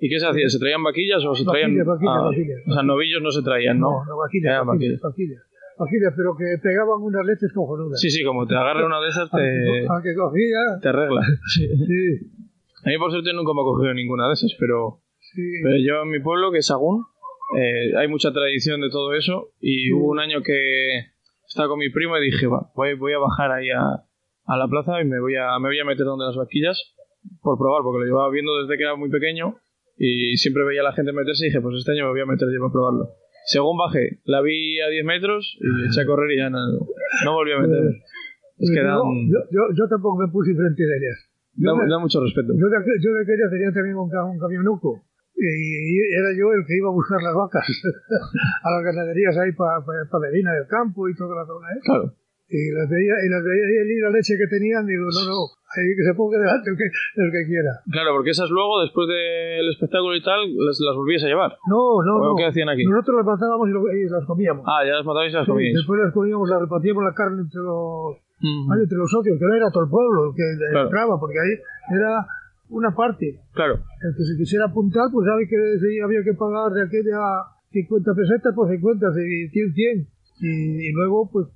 ¿Y 0.00 0.08
qué 0.08 0.18
se 0.18 0.26
hacía? 0.26 0.48
¿Se 0.48 0.58
traían 0.58 0.82
vaquillas 0.82 1.24
o 1.24 1.34
se 1.34 1.44
traían.? 1.44 1.70
Vaquillas, 1.70 1.86
vaquillas, 1.86 2.16
Ah, 2.18 2.22
vaquillas. 2.28 2.58
O 2.68 2.72
sea, 2.74 2.82
novillos 2.82 3.22
no 3.22 3.30
se 3.30 3.42
traían, 3.42 3.78
¿no? 3.78 3.90
No, 3.90 4.04
no, 4.04 4.16
vaquillas, 4.18 4.52
Eran 4.52 4.66
vaquillas, 4.66 5.00
vaquillas. 5.00 5.42
Vaquillas, 5.78 6.12
pero 6.16 6.36
que 6.36 6.44
pegaban 6.62 7.00
unas 7.02 7.24
leches 7.24 7.52
cojonudas. 7.54 8.00
Sí, 8.00 8.10
sí, 8.10 8.22
como 8.24 8.46
te 8.46 8.54
agarre 8.54 8.84
una 8.84 9.00
de 9.00 9.08
esas, 9.08 9.30
te, 9.30 9.86
Al 9.86 10.02
que 10.02 10.14
cogía. 10.14 10.60
te 10.82 10.88
arregla. 10.88 11.22
Sí. 11.54 11.66
Sí, 11.66 12.04
A 12.84 12.90
mí, 12.90 12.98
por 12.98 13.10
suerte, 13.10 13.32
nunca 13.32 13.54
me 13.54 13.60
ha 13.62 13.64
cogido 13.64 13.94
ninguna 13.94 14.26
de 14.28 14.34
esas, 14.34 14.54
pero, 14.58 15.00
sí. 15.20 15.42
pero 15.62 15.76
yo 15.78 16.02
en 16.02 16.10
mi 16.10 16.20
pueblo, 16.20 16.50
que 16.52 16.58
es 16.58 16.66
Sagún, 16.66 17.04
eh, 17.58 17.96
hay 17.96 18.08
mucha 18.08 18.32
tradición 18.32 18.80
de 18.82 18.90
todo 18.90 19.14
eso. 19.14 19.50
Y 19.60 19.92
hubo 19.92 20.10
un 20.10 20.18
año 20.20 20.42
que 20.42 21.13
estaba 21.54 21.68
con 21.70 21.78
mi 21.78 21.88
primo 21.90 22.18
y 22.18 22.26
dije, 22.26 22.46
va, 22.50 22.66
voy, 22.74 22.94
voy 22.98 23.12
a 23.14 23.18
bajar 23.22 23.52
ahí 23.52 23.70
a, 23.70 24.02
a 24.44 24.56
la 24.58 24.66
plaza 24.66 25.00
y 25.00 25.04
me 25.06 25.20
voy 25.20 25.36
a, 25.36 25.54
me 25.62 25.68
voy 25.70 25.78
a 25.78 25.84
meter 25.86 26.04
donde 26.04 26.26
las 26.26 26.34
vaquillas 26.36 26.76
por 27.40 27.56
probar, 27.56 27.82
porque 27.82 28.00
lo 28.02 28.06
llevaba 28.10 28.28
viendo 28.30 28.50
desde 28.60 28.76
que 28.76 28.82
era 28.84 28.96
muy 28.96 29.08
pequeño 29.08 29.56
y 29.96 30.36
siempre 30.36 30.64
veía 30.64 30.80
a 30.82 30.90
la 30.90 30.92
gente 30.92 31.12
meterse 31.12 31.46
y 31.46 31.48
dije, 31.48 31.60
pues 31.62 31.78
este 31.78 31.92
año 31.92 32.04
me 32.04 32.10
voy 32.10 32.20
a 32.20 32.26
meter 32.26 32.48
yo 32.52 32.58
para 32.60 32.72
probarlo. 32.72 33.04
Según 33.46 33.78
bajé, 33.78 34.20
la 34.24 34.40
vi 34.42 34.80
a 34.80 34.88
10 34.88 35.04
metros 35.04 35.56
y 35.60 35.86
eché 35.88 36.00
a 36.02 36.06
correr 36.06 36.32
y 36.32 36.38
ya 36.38 36.50
no, 36.50 36.58
no 37.24 37.30
volví 37.32 37.52
a 37.52 37.60
meter. 37.60 38.02
Es 38.58 38.70
que 38.70 38.80
Yo- 38.98 39.04
yo, 39.30 39.38
yo, 39.50 39.60
yo 39.76 39.84
tampoco 39.88 40.16
me 40.18 40.28
puse 40.32 40.54
frente 40.54 40.82
de 40.82 40.96
ellas. 40.96 41.18
Yo, 41.56 41.70
da, 41.70 41.76
me- 41.76 41.88
da 41.90 41.98
mucho 41.98 42.20
respeto. 42.20 42.50
yo, 42.56 42.66
de, 42.68 42.76
aqu- 42.76 42.98
yo 43.02 43.10
de 43.14 43.20
aquella 43.22 43.46
tenía 43.50 43.70
también 43.72 43.96
un, 43.96 44.08
un 44.10 44.38
camionuco. 44.38 45.04
Y 45.36 45.98
era 46.14 46.30
yo 46.38 46.52
el 46.54 46.62
que 46.64 46.76
iba 46.78 46.88
a 46.88 46.92
buscar 46.94 47.18
las 47.22 47.34
vacas 47.34 47.66
a 48.62 48.68
las 48.70 48.82
ganaderías 48.84 49.36
ahí 49.38 49.52
para 49.52 49.82
pa, 49.84 50.18
Medina 50.20 50.52
del 50.54 50.66
Campo 50.66 51.08
y 51.08 51.14
toda 51.16 51.34
la 51.36 51.46
zona. 51.46 51.68
¿eh? 51.74 51.80
Claro. 51.84 52.14
Y 52.46 52.70
las 52.70 52.86
veía, 52.88 53.16
y 53.24 53.28
las 53.32 53.42
veía 53.42 53.66
y 53.82 53.98
la 54.04 54.10
leche 54.14 54.36
que 54.38 54.46
tenían, 54.46 54.84
digo, 54.86 55.08
no, 55.10 55.22
no, 55.26 55.40
ahí 55.74 55.90
que 55.96 56.04
se 56.04 56.12
ponga 56.14 56.36
delante 56.38 56.70
el 56.70 56.76
que, 56.76 56.84
el 56.86 57.28
que 57.32 57.42
quiera. 57.50 57.72
Claro, 57.90 58.12
porque 58.14 58.30
esas 58.36 58.46
luego, 58.52 58.84
después 58.84 59.08
del 59.08 59.64
espectáculo 59.72 60.14
y 60.14 60.22
tal, 60.22 60.44
las, 60.54 60.76
las 60.78 60.94
volvías 60.94 61.24
a 61.24 61.32
llevar. 61.32 61.56
No, 61.66 62.04
no, 62.04 62.12
¿O 62.20 62.24
no. 62.30 62.36
qué 62.36 62.44
hacían 62.46 62.68
aquí? 62.68 62.84
Nosotros 62.84 63.24
las 63.24 63.26
matábamos 63.26 63.64
y, 63.66 63.72
lo- 63.72 63.90
y 63.90 64.04
las 64.06 64.22
comíamos. 64.28 64.62
Ah, 64.68 64.84
ya 64.86 64.92
las 65.00 65.08
matabais 65.08 65.32
y 65.32 65.36
las 65.40 65.48
Sí, 65.48 65.50
comíais. 65.50 65.74
después 65.74 65.98
las 65.98 66.12
comíamos, 66.14 66.44
las 66.46 66.60
repartíamos 66.62 67.02
la 67.02 67.14
carne 67.16 67.42
entre 67.48 67.60
los, 67.64 68.12
entre 68.44 68.98
los 69.02 69.10
socios, 69.10 69.34
que 69.40 69.46
no 69.48 69.54
era 69.56 69.72
todo 69.72 69.82
el 69.88 69.90
pueblo 69.90 70.30
el 70.30 70.32
que 70.36 70.44
Claro. 70.70 70.84
entraba, 70.92 71.16
porque 71.18 71.40
ahí 71.40 71.52
era 71.96 72.22
una 72.74 72.94
parte. 72.94 73.40
Claro. 73.54 73.74
El 74.02 74.10
que 74.16 74.24
se 74.24 74.36
quisiera 74.36 74.66
apuntar, 74.66 75.06
pues 75.12 75.26
sabe 75.26 75.46
que 75.48 75.56
sí, 75.80 76.00
había 76.00 76.22
que 76.22 76.34
pagar 76.34 76.72
de 76.72 76.82
aquella 76.82 77.46
50 77.70 78.14
pesetas 78.14 78.54
por 78.54 78.68
50, 78.68 79.06
y 79.18 79.48
100, 79.48 79.72
100. 79.74 80.08
Y, 80.40 80.88
y 80.88 80.92
luego, 80.92 81.30
pues, 81.30 81.46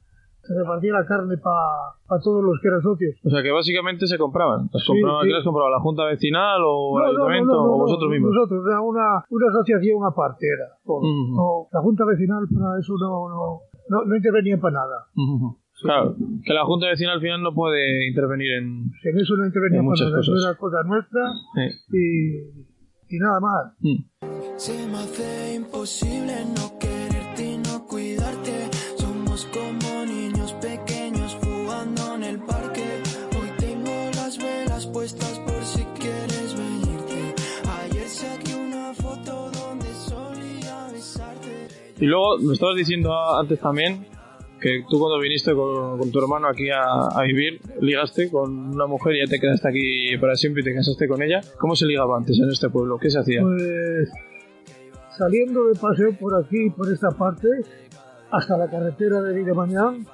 se 0.43 0.55
repartía 0.57 0.93
la 0.95 1.05
carne 1.05 1.37
para 1.37 2.17
todos 2.25 2.43
los 2.43 2.57
que 2.63 2.69
eran 2.69 2.81
socios. 2.81 3.15
O 3.23 3.29
sea 3.29 3.43
que 3.43 3.51
básicamente 3.53 4.07
se 4.07 4.17
compraban. 4.17 4.71
¿Las 4.73 4.83
Sí, 4.83 4.89
compraban, 4.89 5.23
sí. 5.23 5.29
¿Qué 5.29 5.35
las 5.35 5.45
compraba? 5.45 5.69
¿La 5.71 5.81
Junta 5.81 6.05
Vecinal 6.07 6.61
o 6.65 6.97
el 6.97 7.05
No, 7.05 7.05
no, 7.05 7.09
Ayuntamiento 7.11 7.53
no, 7.53 7.67
no, 7.67 7.73
o 7.75 7.79
vosotros 7.85 8.11
mismos? 8.11 8.31
Nosotros, 8.33 8.65
era 8.67 8.81
una, 8.81 9.25
una 9.29 9.47
asociación 9.53 9.99
aparte 10.09 10.47
era. 10.49 10.73
Ujú. 10.87 11.37
No, 11.37 11.69
la 11.71 11.81
Junta 11.83 12.05
Vecinal 12.07 12.49
para 12.49 12.79
eso 12.81 12.95
no, 12.97 13.29
no, 13.29 14.07
no, 14.07 14.17
intervenía 14.17 14.57
para 14.57 14.75
nada. 14.81 14.97
Ujú. 15.15 15.59
Claro, 15.83 16.17
que 16.45 16.53
la 16.53 16.65
Junta 16.65 16.89
Vecinal 16.89 17.15
al 17.15 17.21
final 17.21 17.43
no 17.43 17.55
puede 17.55 18.07
intervenir 18.09 18.53
en... 18.53 18.91
En 19.05 19.19
eso 19.19 19.37
no 19.37 19.47
intervenía 19.47 19.79
En 19.81 19.85
para 19.87 19.91
muchas 19.91 20.09
nada. 20.09 20.21
Eso 20.21 20.33
cosas. 20.33 20.45
era 20.49 20.59
cosa 20.59 20.83
nuestra 20.85 21.23
Sí. 21.55 21.97
y, 23.09 23.17
y 23.17 23.19
nada 23.21 23.41
más. 23.41 23.73
Mm. 23.81 24.05
Se 24.57 24.87
me 24.89 24.99
hace 24.99 25.55
imposible 25.55 26.35
no 26.57 26.79
quererte 26.79 27.45
y 27.53 27.59
no 27.59 27.87
cuidarte. 27.87 28.69
Somos 28.97 29.47
como 29.47 30.05
niños 30.07 30.53
pequeños 30.55 31.37
jugando 31.43 32.15
en 32.17 32.25
el 32.25 32.39
parque. 32.41 32.85
Hoy 33.41 33.51
tengo 33.59 33.91
las 34.17 34.37
velas 34.39 34.87
puestas 34.89 35.39
por 35.41 35.63
si 35.63 35.85
quieres 36.01 36.57
venirte. 36.57 37.35
Ayer 37.85 38.09
saqué 38.09 38.55
una 38.57 38.93
foto 38.95 39.51
donde 39.53 39.87
solía 39.95 40.89
besarte. 40.93 41.69
Y 42.01 42.07
luego 42.07 42.39
me 42.39 42.53
estabas 42.53 42.77
diciendo 42.77 43.13
antes 43.39 43.61
también 43.61 44.07
que 44.61 44.85
tú 44.89 44.99
cuando 44.99 45.19
viniste 45.21 45.55
con, 45.55 45.99
con 45.99 46.11
tu 46.11 46.19
hermano 46.21 46.49
aquí 46.49 46.69
a, 46.71 46.83
a 47.15 47.23
vivir, 47.23 47.61
ligaste 47.81 48.31
con 48.31 48.75
una 48.75 48.87
mujer 48.87 49.15
y 49.17 49.21
ya 49.27 49.31
te 49.31 49.39
quedaste 49.41 49.69
aquí 49.69 50.17
para 50.21 50.35
siempre 50.35 50.63
y 50.63 50.65
te 50.65 50.75
casaste 50.75 51.07
con 51.09 51.23
ella. 51.23 51.41
¿Cómo 51.59 51.77
se 51.77 51.87
ligaba 51.87 52.17
antes 52.17 52.39
en 52.39 52.49
este 52.51 52.69
pueblo? 52.69 52.99
¿Qué 52.99 53.09
se 53.11 53.19
hacía? 53.21 53.43
Pues 53.43 54.11
saliendo 55.17 55.67
de 55.69 55.75
paseo 55.79 56.11
por 56.19 56.33
aquí, 56.45 56.71
por 56.71 56.91
esta 56.93 57.09
parte, 57.11 57.49
hasta 58.31 58.57
la 58.57 58.69
carretera 58.71 59.21
de 59.23 59.35
Villamañán 59.43 60.07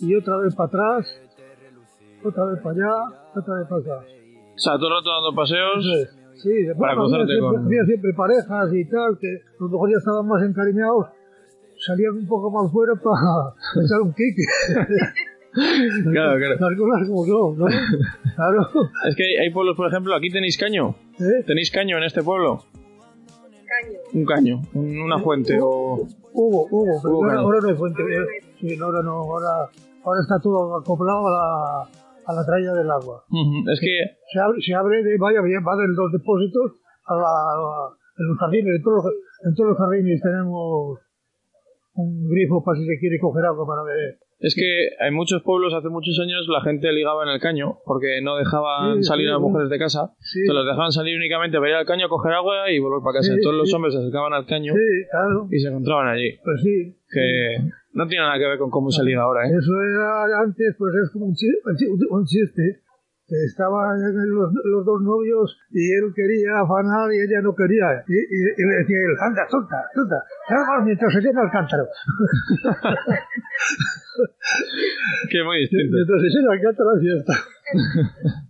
y 0.00 0.14
otra 0.14 0.36
vez 0.38 0.54
para 0.54 0.68
atrás, 0.68 1.20
otra 2.24 2.44
vez 2.46 2.60
para 2.62 2.74
allá, 2.74 3.16
otra 3.34 3.54
vez 3.58 3.68
para 3.68 3.80
acá. 3.82 4.06
O 4.54 4.58
sea, 4.58 4.72
todo 4.76 4.88
el 4.88 4.94
rato 4.94 5.10
dando 5.10 5.34
paseos. 5.36 5.84
Sí, 6.42 6.50
después 6.50 6.78
Para 6.78 6.94
cruzarte 6.94 7.26
siempre, 7.34 7.56
con- 7.58 7.66
había 7.66 7.84
siempre 7.84 8.10
parejas 8.16 8.74
y 8.74 8.84
tal, 8.88 9.18
que 9.20 9.26
a 9.28 9.58
lo 9.62 9.68
mejor 9.70 9.90
ya 9.90 9.96
estaban 9.98 10.26
más 10.26 10.42
encariñados, 10.42 11.06
salían 11.88 12.12
un 12.14 12.26
poco 12.28 12.50
más 12.50 12.70
fuera 12.70 12.92
para 12.94 13.84
echar 13.84 14.00
un 14.02 14.12
kick. 14.12 14.36
Claro, 16.12 16.38
claro. 16.38 16.56
Las 16.60 17.08
como 17.08 17.24
son, 17.24 17.58
¿no? 17.58 17.66
Claro. 18.36 18.68
Es 19.08 19.16
que 19.16 19.24
hay, 19.24 19.36
hay 19.46 19.50
pueblos, 19.50 19.76
por 19.76 19.88
ejemplo, 19.88 20.14
aquí 20.14 20.30
tenéis 20.30 20.56
caño. 20.58 20.94
¿Eh? 21.18 21.42
¿Tenéis 21.46 21.70
caño 21.72 21.96
en 21.98 22.04
este 22.04 22.22
pueblo? 22.22 22.62
Caño. 23.66 23.98
un 24.12 24.24
caño, 24.24 24.62
un- 24.74 24.98
una 25.00 25.18
fuente 25.18 25.58
o... 25.60 26.06
Hubo, 26.32 26.68
hubo, 26.70 27.00
pero 27.02 27.14
Hubo, 27.14 27.24
ahora, 27.24 27.32
claro. 27.32 27.40
ahora 27.46 27.58
no 27.62 27.68
hay 27.68 27.74
fuente. 27.74 28.02
eh, 28.02 28.26
Sí, 28.60 28.76
no, 28.76 28.84
ahora 28.86 29.02
no, 29.02 29.12
ahora, 29.12 29.48
ahora 30.04 30.20
está 30.20 30.38
todo 30.40 30.78
acoplado 30.78 31.26
a 31.26 31.30
la, 31.30 31.82
a 32.26 32.32
la 32.34 32.46
traída 32.46 32.74
del 32.74 32.90
agua. 32.90 33.24
Ujú, 33.28 33.70
Es 33.72 33.80
que 33.80 34.16
Se 34.32 34.38
abre, 34.40 34.58
se 34.64 34.74
abre 34.74 35.02
de, 35.02 35.16
vaya 35.18 35.40
bien, 35.42 35.64
va 35.66 35.74
de 35.76 35.88
los 35.88 36.12
depósitos 36.12 36.72
a 37.06 37.14
la, 37.16 37.22
a- 37.26 37.90
en 38.18 38.26
los 38.28 38.38
jardines, 38.38 38.76
en 38.76 38.82
todos 38.82 39.04
los, 39.04 39.12
en 39.48 39.54
todos 39.54 39.68
los 39.70 39.78
jardines 39.78 40.20
tenemos 40.22 40.98
un 41.98 42.28
grifo 42.30 42.62
para 42.64 42.78
si 42.78 42.86
se 42.86 42.98
quiere 42.98 43.18
coger 43.18 43.44
agua 43.44 43.66
para 43.66 43.82
beber. 43.82 44.18
Es 44.40 44.54
que 44.54 44.94
en 45.04 45.14
muchos 45.14 45.42
pueblos 45.42 45.74
hace 45.74 45.88
muchos 45.88 46.14
años 46.22 46.46
la 46.46 46.60
gente 46.62 46.92
ligaba 46.92 47.24
en 47.24 47.30
el 47.30 47.40
caño 47.40 47.78
porque 47.84 48.20
no 48.22 48.36
dejaban 48.36 49.02
Sí, 49.02 49.08
salir 49.10 49.26
sí, 49.26 49.30
a 49.30 49.32
las 49.34 49.40
mujeres 49.42 49.68
de 49.68 49.78
casa. 49.78 50.14
Sí. 50.20 50.38
Entonces 50.46 50.62
los 50.62 50.66
dejaban 50.70 50.92
salir 50.92 51.16
únicamente 51.18 51.58
para 51.58 51.70
ir 51.70 51.74
al 51.76 51.86
caño 51.86 52.06
a 52.06 52.08
coger 52.08 52.32
agua 52.34 52.70
y 52.70 52.78
volver 52.78 53.02
para 53.02 53.18
casa. 53.18 53.34
Sí, 53.34 53.38
Entonces 53.38 53.58
los 53.58 53.74
hombres 53.74 53.94
se 53.94 53.98
acercaban 54.00 54.32
al 54.32 54.46
caño 54.46 54.72
Sí, 54.74 54.88
claro, 55.10 55.48
y 55.50 55.58
se 55.58 55.68
encontraban 55.68 56.06
allí. 56.06 56.38
pues 56.44 56.62
sí. 56.62 56.94
Que 57.10 57.66
no 57.94 58.06
tiene 58.06 58.22
nada 58.24 58.38
que 58.38 58.46
ver 58.46 58.58
con 58.58 58.70
cómo 58.70 58.90
se 58.92 59.02
liga 59.02 59.22
ahora, 59.22 59.42
¿eh? 59.42 59.50
Eso 59.58 59.72
era 59.82 60.38
antes, 60.38 60.76
pues 60.78 60.94
es 61.02 61.10
como 61.10 61.26
un 61.26 61.34
chiste, 61.34 61.58
un 62.10 62.24
chiste 62.24 62.82
que 63.28 63.36
estaban 63.44 64.00
los, 64.00 64.48
los 64.64 64.84
dos 64.88 65.02
novios 65.02 65.54
y 65.70 65.92
él 65.92 66.08
quería 66.16 66.60
afanar 66.64 67.12
y 67.12 67.20
ella 67.20 67.42
no 67.44 67.54
quería. 67.54 68.00
Y, 68.08 68.16
y- 68.16 68.52
y 68.56 68.62
le 68.64 68.74
decía 68.80 68.96
él, 68.96 69.14
anda, 69.20 69.44
suelta, 69.48 69.76
suelta, 69.92 70.16
más 70.48 70.84
mientras 70.84 71.12
se 71.12 71.20
llena 71.20 71.42
el 71.44 71.50
cántaro. 71.52 71.84
Que 75.30 75.38
es 75.40 75.44
muy 75.44 75.58
distinto. 75.60 75.94
Mientras 75.94 76.20
se 76.22 76.28
llena 76.28 76.54
el 76.54 76.60
cántaro, 76.62 76.88
así 76.96 77.06
está. 77.12 77.34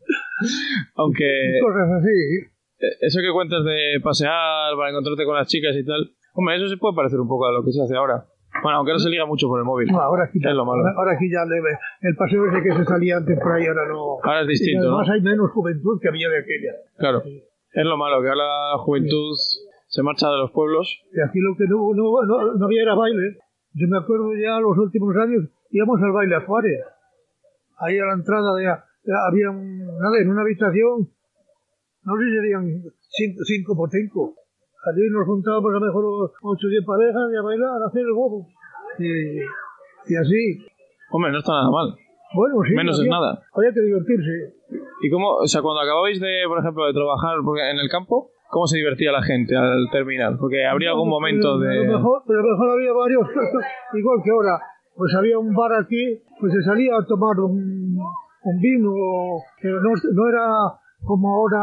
Aunque 0.97 1.59
Cosas 1.61 1.91
así. 1.99 2.47
eh, 2.79 2.97
eso 3.03 3.19
que 3.21 3.33
cuentas 3.33 3.65
de 3.65 3.99
pasear 4.03 4.75
para 4.79 4.91
encontrarte 4.91 5.25
con 5.25 5.35
las 5.35 5.49
chicas 5.49 5.75
y 5.77 5.85
tal, 5.85 6.15
hombre, 6.35 6.57
eso 6.57 6.69
se 6.69 6.77
puede 6.77 6.95
parecer 6.95 7.19
un 7.21 7.29
poco 7.29 7.47
a 7.47 7.53
lo 7.53 7.65
que 7.65 7.73
se 7.73 7.83
hace 7.83 7.97
ahora. 7.97 8.25
Bueno, 8.63 8.79
aunque 8.79 8.93
ahora 8.93 9.03
se 9.03 9.11
liga 9.11 9.27
mucho 9.27 9.47
por 9.47 9.61
el 9.61 9.65
móvil. 9.65 9.89
No, 9.89 10.01
ahora 10.01 10.25
aquí, 10.25 10.39
Es 10.39 10.55
lo 10.55 10.65
malo. 10.65 10.83
ahora, 10.83 10.95
ahora 10.97 11.13
aquí 11.13 11.31
ya 11.31 11.45
le, 11.45 11.59
el 11.59 12.17
paseo 12.17 12.47
ese 12.47 12.63
que 12.63 12.75
se 12.75 12.85
salía 12.85 13.17
antes 13.17 13.39
por 13.39 13.53
ahí 13.53 13.67
ahora 13.67 13.87
no. 13.87 14.19
Ahora 14.23 14.41
es 14.43 14.47
y 14.47 14.51
distinto, 14.51 14.91
¿no? 14.91 14.99
además 14.99 15.11
hay 15.15 15.21
menos 15.23 15.51
juventud 15.53 16.01
que 16.01 16.09
había 16.09 16.29
de 16.29 16.39
aquella. 16.39 16.73
Claro. 16.99 17.23
Es 17.23 17.85
lo 17.85 17.97
malo, 17.97 18.21
que 18.23 18.29
ahora 18.29 18.45
la 18.45 18.79
juventud 18.79 19.37
se 19.87 20.03
marcha 20.03 20.29
de 20.31 20.39
los 20.39 20.51
pueblos. 20.51 21.03
Y 21.13 21.21
aquí 21.21 21.39
lo 21.39 21.57
que 21.57 21.65
no, 21.69 21.93
no, 21.95 22.23
no, 22.27 22.55
no 22.55 22.65
había 22.67 22.83
era 22.83 22.95
baile. 22.95 23.39
Yo 23.75 23.87
me 23.87 23.99
acuerdo 23.99 24.35
ya 24.35 24.59
los 24.59 24.77
últimos 24.77 25.15
años 25.17 25.45
íbamos 25.71 26.01
al 26.03 26.13
baile 26.13 26.37
a 26.37 26.41
Juárez. 26.41 26.81
Ahí 27.79 27.99
a 27.99 28.07
la 28.07 28.15
entrada 28.15 28.55
de, 28.57 28.67
había 28.67 29.51
un, 29.51 29.79
nada, 29.79 30.19
en 30.21 30.31
una 30.31 30.43
habitación, 30.43 31.09
no 32.03 32.17
sé 32.17 32.25
si 32.25 32.31
serían 32.35 32.83
cinco, 32.99 33.45
cinco 33.45 33.77
por 33.77 33.91
cinco. 33.91 34.35
Allí 34.87 35.03
nos 35.11 35.27
juntábamos 35.27 35.71
a 35.75 35.79
lo 35.79 35.87
mejor 35.87 36.05
ocho 36.43 36.67
o 36.67 36.71
diez 36.71 36.85
parejas 36.85 37.23
y 37.33 37.37
a 37.37 37.43
bailar, 37.43 37.83
a 37.83 37.87
hacer 37.87 38.03
el 38.03 38.13
bobo. 38.13 38.47
Y, 38.99 39.41
y 40.13 40.17
así. 40.17 40.67
Hombre, 41.11 41.33
no 41.33 41.39
está 41.39 41.53
nada 41.53 41.71
mal. 41.71 41.95
Bueno, 42.35 42.57
sí. 42.67 42.75
Menos 42.75 42.97
es 42.97 43.01
había, 43.01 43.11
nada. 43.11 43.43
Había 43.55 43.73
que 43.73 43.81
divertirse. 43.81 44.55
¿Y 45.03 45.11
cómo, 45.11 45.37
o 45.37 45.47
sea, 45.47 45.63
cuando 45.63 45.81
acababais 45.81 46.21
de, 46.21 46.45
por 46.47 46.59
ejemplo, 46.59 46.87
de 46.87 46.93
trabajar 46.93 47.39
porque 47.45 47.71
en 47.71 47.79
el 47.79 47.89
campo, 47.89 48.31
cómo 48.51 48.67
se 48.67 48.77
divertía 48.79 49.13
la 49.13 49.23
gente 49.23 49.57
al 49.57 49.89
terminar? 49.91 50.37
Porque 50.39 50.65
habría 50.67 50.91
algún 50.91 51.09
momento 51.09 51.59
Pero 51.59 51.71
A 51.71 51.75
lo 51.75 51.83
de... 51.83 51.89
mejor, 51.89 52.23
pero 52.27 52.41
a 52.41 52.43
lo 52.43 52.51
mejor 52.53 52.71
había 52.71 52.93
varios, 52.93 53.27
igual 53.95 54.19
que 54.23 54.31
ahora. 54.31 54.61
Pues 54.95 55.15
había 55.15 55.39
un 55.39 55.55
bar 55.55 55.73
aquí, 55.75 56.21
pues 56.41 56.53
se 56.53 56.63
salía 56.63 56.97
a 56.97 57.07
tomar 57.07 57.39
un, 57.39 57.97
un 58.43 58.61
vino, 58.61 58.91
pero 59.63 59.81
no, 59.81 59.91
no 60.13 60.29
era 60.29 60.45
como 61.05 61.29
ahora 61.35 61.63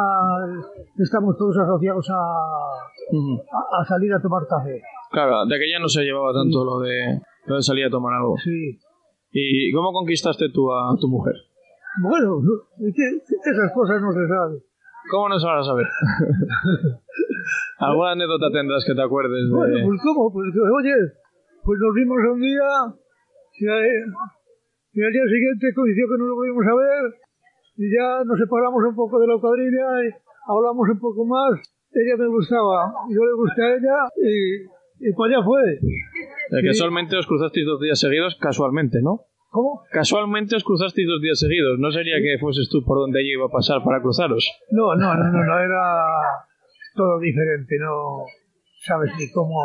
estamos 0.97 1.37
todos 1.37 1.57
asociados 1.57 2.09
a, 2.09 2.15
a, 2.15 3.81
a 3.81 3.85
salir 3.85 4.13
a 4.13 4.21
tomar 4.21 4.43
café. 4.47 4.81
Claro, 5.11 5.45
de 5.45 5.59
que 5.59 5.69
ya 5.71 5.79
no 5.79 5.87
se 5.87 6.03
llevaba 6.03 6.33
tanto 6.33 6.63
lo 6.65 6.79
de, 6.79 7.19
lo 7.45 7.55
de 7.55 7.61
salir 7.61 7.85
a 7.85 7.89
tomar 7.89 8.13
algo. 8.15 8.35
Sí. 8.43 8.79
¿Y 9.31 9.71
cómo 9.73 9.91
conquistaste 9.91 10.49
tú 10.53 10.71
a 10.71 10.95
tu 10.99 11.07
mujer? 11.07 11.35
Bueno, 12.01 12.39
esas 12.87 13.71
cosas 13.73 14.01
no 14.01 14.11
se 14.11 14.27
saben. 14.27 14.59
¿Cómo 15.11 15.29
no 15.29 15.39
se 15.39 15.45
van 15.45 15.59
a 15.59 15.63
saber? 15.63 15.85
¿Alguna 17.79 18.11
anécdota 18.11 18.49
tendrás 18.51 18.83
que 18.85 18.95
te 18.95 19.01
acuerdes 19.03 19.47
Bueno, 19.51 19.75
de...? 19.77 19.83
pues 19.85 19.99
cómo, 20.03 20.31
pues 20.33 20.49
oye, 20.49 20.95
pues 21.63 21.77
nos 21.79 21.93
vimos 21.93 22.17
un 22.33 22.39
día 22.41 22.67
y, 23.59 23.65
y 24.99 25.03
al 25.03 25.11
día 25.13 25.25
siguiente 25.29 25.67
coincidió 25.75 26.05
que 26.09 26.17
no 26.17 26.25
lo 26.25 26.35
volvimos 26.35 26.65
a 26.65 26.75
ver 26.75 27.03
y 27.77 27.85
ya 27.91 28.23
nos 28.25 28.37
separamos 28.39 28.81
un 28.83 28.95
poco 28.95 29.19
de 29.19 29.27
la 29.27 29.37
cuadrilla 29.39 29.87
y 30.03 30.09
hablamos 30.47 30.89
un 30.89 30.99
poco 30.99 31.25
más. 31.25 31.59
Ella 31.91 32.15
me 32.17 32.27
gustaba, 32.27 32.91
yo 33.09 33.21
le 33.23 33.33
gusté 33.39 33.61
a 33.63 33.69
ella 33.75 33.97
y, 34.19 35.07
y 35.09 35.13
para 35.13 35.37
allá 35.37 35.45
fue. 35.45 35.61
De 36.51 36.61
que 36.61 36.67
casualmente 36.67 37.15
os 37.17 37.25
cruzasteis 37.27 37.65
dos 37.65 37.79
días 37.79 37.99
seguidos, 37.99 38.35
casualmente, 38.39 38.99
¿no? 39.01 39.21
¿Cómo? 39.49 39.81
Casualmente 39.91 40.55
os 40.57 40.63
cruzasteis 40.65 41.07
dos 41.07 41.21
días 41.21 41.39
seguidos. 41.39 41.79
No 41.79 41.89
sería 41.91 42.17
que 42.19 42.37
fueses 42.39 42.67
tú 42.69 42.83
por 42.83 42.99
donde 42.99 43.21
ella 43.21 43.39
iba 43.39 43.45
a 43.47 43.49
pasar 43.49 43.79
para 43.85 44.01
cruzaros. 44.01 44.43
No, 44.71 44.93
no, 44.95 45.15
no, 45.15 45.23
no, 45.31 45.39
no, 45.45 45.59
era 45.59 46.19
todo 46.95 47.19
diferente, 47.19 47.75
no 47.79 48.25
sabes 48.83 49.11
ni 49.17 49.31
cómo. 49.31 49.55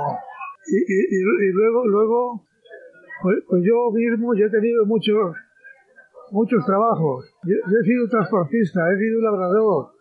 Y, 0.71 0.79
y, 0.79 0.99
y- 1.11 1.49
y 1.49 1.53
luego, 1.53 1.87
luego, 1.89 2.47
pues, 3.23 3.37
pues 3.49 3.63
yo 3.67 3.91
mismo, 3.91 4.35
yo 4.35 4.47
he 4.47 4.51
tenido 4.51 4.87
muchos, 4.87 5.35
muchos 6.33 6.65
trabajos. 6.67 7.27
Yo, 7.45 7.55
yo 7.71 7.77
he 7.81 7.85
sido 7.85 8.09
transportista, 8.09 8.81
he 8.93 8.97
sido 8.99 9.21
labrador 9.23 9.93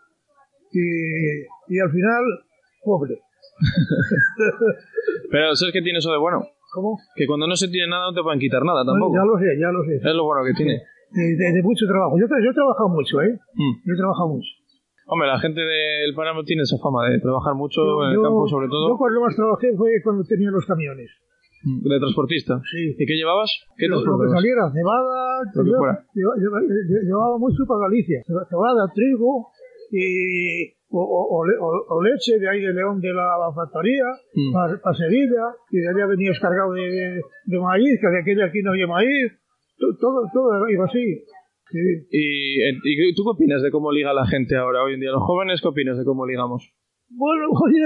y, 0.71 1.75
y 1.75 1.79
al 1.79 1.89
final, 1.91 2.23
pobre. 2.83 3.19
Pero 5.31 5.55
¿sabes 5.55 5.73
qué 5.73 5.81
tiene 5.81 5.99
eso 5.99 6.11
de 6.11 6.17
bueno? 6.19 6.41
¿Cómo? 6.73 6.97
Que 7.15 7.25
cuando 7.25 7.47
no 7.47 7.55
se 7.55 7.67
tiene 7.67 7.87
nada 7.89 8.11
no 8.11 8.13
te 8.13 8.21
pueden 8.21 8.39
quitar 8.39 8.63
nada 8.63 8.83
Bueno, 8.83 9.09
tampoco. 9.09 9.15
ya 9.17 9.25
lo 9.25 9.35
sé, 9.39 9.49
ya 9.59 9.69
lo 9.71 9.81
sé. 9.83 9.95
Es 9.97 10.15
lo 10.15 10.23
bueno 10.25 10.43
que 10.45 10.53
tiene. 10.53 10.81
De, 11.11 11.23
de- 11.35 11.51
de 11.53 11.63
mucho 11.63 11.85
trabajo. 11.87 12.13
Yo, 12.19 12.27
yo 12.29 12.51
he 12.51 12.53
trabajado 12.53 12.89
mucho, 12.89 13.21
¿eh? 13.21 13.33
Mm. 13.33 13.73
Yo 13.85 13.93
he 13.93 13.97
trabajado 13.97 14.29
mucho. 14.29 14.49
Hombre, 15.07 15.27
la 15.27 15.39
gente 15.39 15.59
del 15.61 16.13
páramo 16.13 16.43
tiene 16.43 16.61
esa 16.61 16.77
fama 16.77 17.09
de 17.09 17.19
trabajar 17.19 17.55
mucho 17.55 17.81
Yo- 17.81 18.03
en 18.05 18.09
el 18.11 18.15
yo- 18.17 18.21
campo, 18.23 18.47
sobre 18.47 18.67
Yo 18.67 18.71
todo 18.71 18.97
cuando 18.97 19.21
más 19.21 19.35
trabajé 19.35 19.73
fue 19.75 19.89
cuando 20.03 20.23
tenía 20.23 20.51
los 20.51 20.65
camiones. 20.67 21.09
Mm, 21.63 21.81
de 21.87 21.99
transportista. 21.99 22.61
Sí. 22.71 22.95
¿Y 22.97 23.05
qué 23.05 23.15
llevabas? 23.15 23.51
¿Qué 23.77 23.87
lo, 23.87 24.03
lo 24.03 24.17
que 24.19 24.29
saliera, 24.29 24.71
cebada, 24.71 25.43
Lo 25.55 25.63
que 25.63 25.69
lleva- 25.69 25.77
fuera. 25.79 25.95
lleva- 26.13 26.35
lleva- 26.37 26.61
lle- 26.61 27.03
llevaba 27.07 27.37
mucho 27.37 27.63
para 27.67 27.87
Galicia, 27.89 28.21
Ceba- 28.27 28.45
cebada, 28.49 28.87
trigo 28.93 29.47
y 29.91 30.71
o, 30.91 31.01
o- 31.01 31.27
o 31.37 31.45
le- 31.45 31.57
o- 31.59 31.85
o 31.89 32.01
leche 32.01 32.39
de 32.39 32.49
ahí 32.49 32.61
de 32.61 32.73
León 32.73 32.99
de 32.99 33.13
la 33.13 33.51
factoría 33.53 34.05
Mm. 34.33 34.51
para 34.53 34.95
Sevilla 34.97 35.45
y 35.69 35.77
de 35.79 35.87
allá 35.89 36.05
venías 36.07 36.39
cargado 36.39 36.73
de, 36.73 36.81
de, 36.81 37.21
de 37.45 37.59
maíz, 37.59 37.99
que 38.01 38.07
de 38.09 38.19
aquí 38.21 38.33
de 38.33 38.43
aquí 38.43 38.61
no 38.63 38.71
había 38.71 38.87
maíz, 38.87 39.31
To- 39.79 39.95
todo, 39.99 40.25
todo 40.33 40.67
iba 40.69 40.85
así. 40.85 41.23
Sí. 41.71 41.77
¿Y, 42.09 42.61
eh, 42.61 42.73
¿Y 42.83 43.13
tú 43.15 43.23
qué 43.23 43.29
opinas 43.29 43.61
de 43.61 43.69
cómo 43.71 43.91
liga 43.91 44.11
la 44.13 44.25
gente 44.25 44.55
ahora, 44.57 44.83
hoy 44.83 44.95
en 44.95 44.99
día? 44.99 45.11
¿Los 45.11 45.21
jóvenes 45.23 45.61
qué 45.61 45.67
opinas 45.69 45.97
de 45.97 46.03
cómo 46.03 46.25
ligamos? 46.25 46.73
Bueno, 47.09 47.45
oye, 47.63 47.85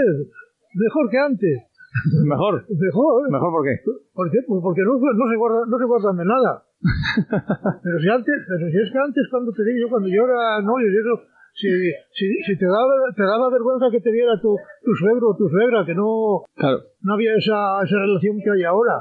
mejor 0.73 1.09
que 1.12 1.17
antes, 1.17 1.63
¿Mejor? 2.25 2.65
mejor. 2.69 3.32
¿Mejor 3.32 3.51
por 3.51 3.63
qué? 3.63 3.75
¿Por 4.13 4.32
qué? 4.32 4.39
Pues 4.47 4.60
porque 4.63 4.82
no, 4.82 4.97
no, 4.97 5.25
se 5.29 5.38
guardan, 5.38 5.69
no 5.69 5.77
se 5.77 5.86
guardan 5.86 6.17
de 6.17 6.25
nada. 6.25 6.51
pero 7.84 7.95
si 8.01 8.10
antes, 8.10 8.36
pero 8.49 8.65
si 8.69 8.77
es 8.77 8.89
que 8.91 8.99
antes 8.99 9.23
cuando 9.29 9.51
te 9.53 9.63
digo, 9.63 9.89
cuando 9.89 10.10
yo 10.10 10.25
era 10.25 10.60
novio 10.62 10.89
y 10.89 10.97
eso, 10.97 11.13
si, 11.53 11.69
si, 12.17 12.25
si 12.43 12.58
te 12.58 12.65
daba, 12.65 12.93
te 13.15 13.23
daba 13.23 13.49
vergüenza 13.49 13.91
que 13.91 14.01
te 14.01 14.12
viera 14.12 14.34
tu, 14.41 14.58
tu 14.84 14.91
suegro 14.95 15.29
o 15.32 15.38
tu 15.38 15.47
suegra, 15.47 15.86
que 15.86 15.93
no, 15.93 16.43
Claro. 16.56 16.82
no 17.01 17.13
había 17.13 17.36
esa, 17.38 17.77
esa 17.86 17.97
relación 17.99 18.41
que 18.43 18.51
hay 18.51 18.63
ahora. 18.63 18.99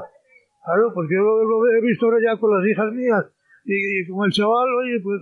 Claro, 0.63 0.93
porque 0.93 1.15
yo 1.17 1.21
lo, 1.21 1.43
lo 1.43 1.65
he 1.75 1.81
visto 1.81 2.05
ahora 2.05 2.19
ya 2.23 2.39
con 2.39 2.53
las 2.55 2.63
hijas 2.65 2.93
mías 2.93 3.25
y, 3.65 3.73
y 3.73 4.07
con 4.07 4.23
el 4.25 4.31
chaval, 4.31 4.69
oye, 4.79 5.01
pues 5.01 5.19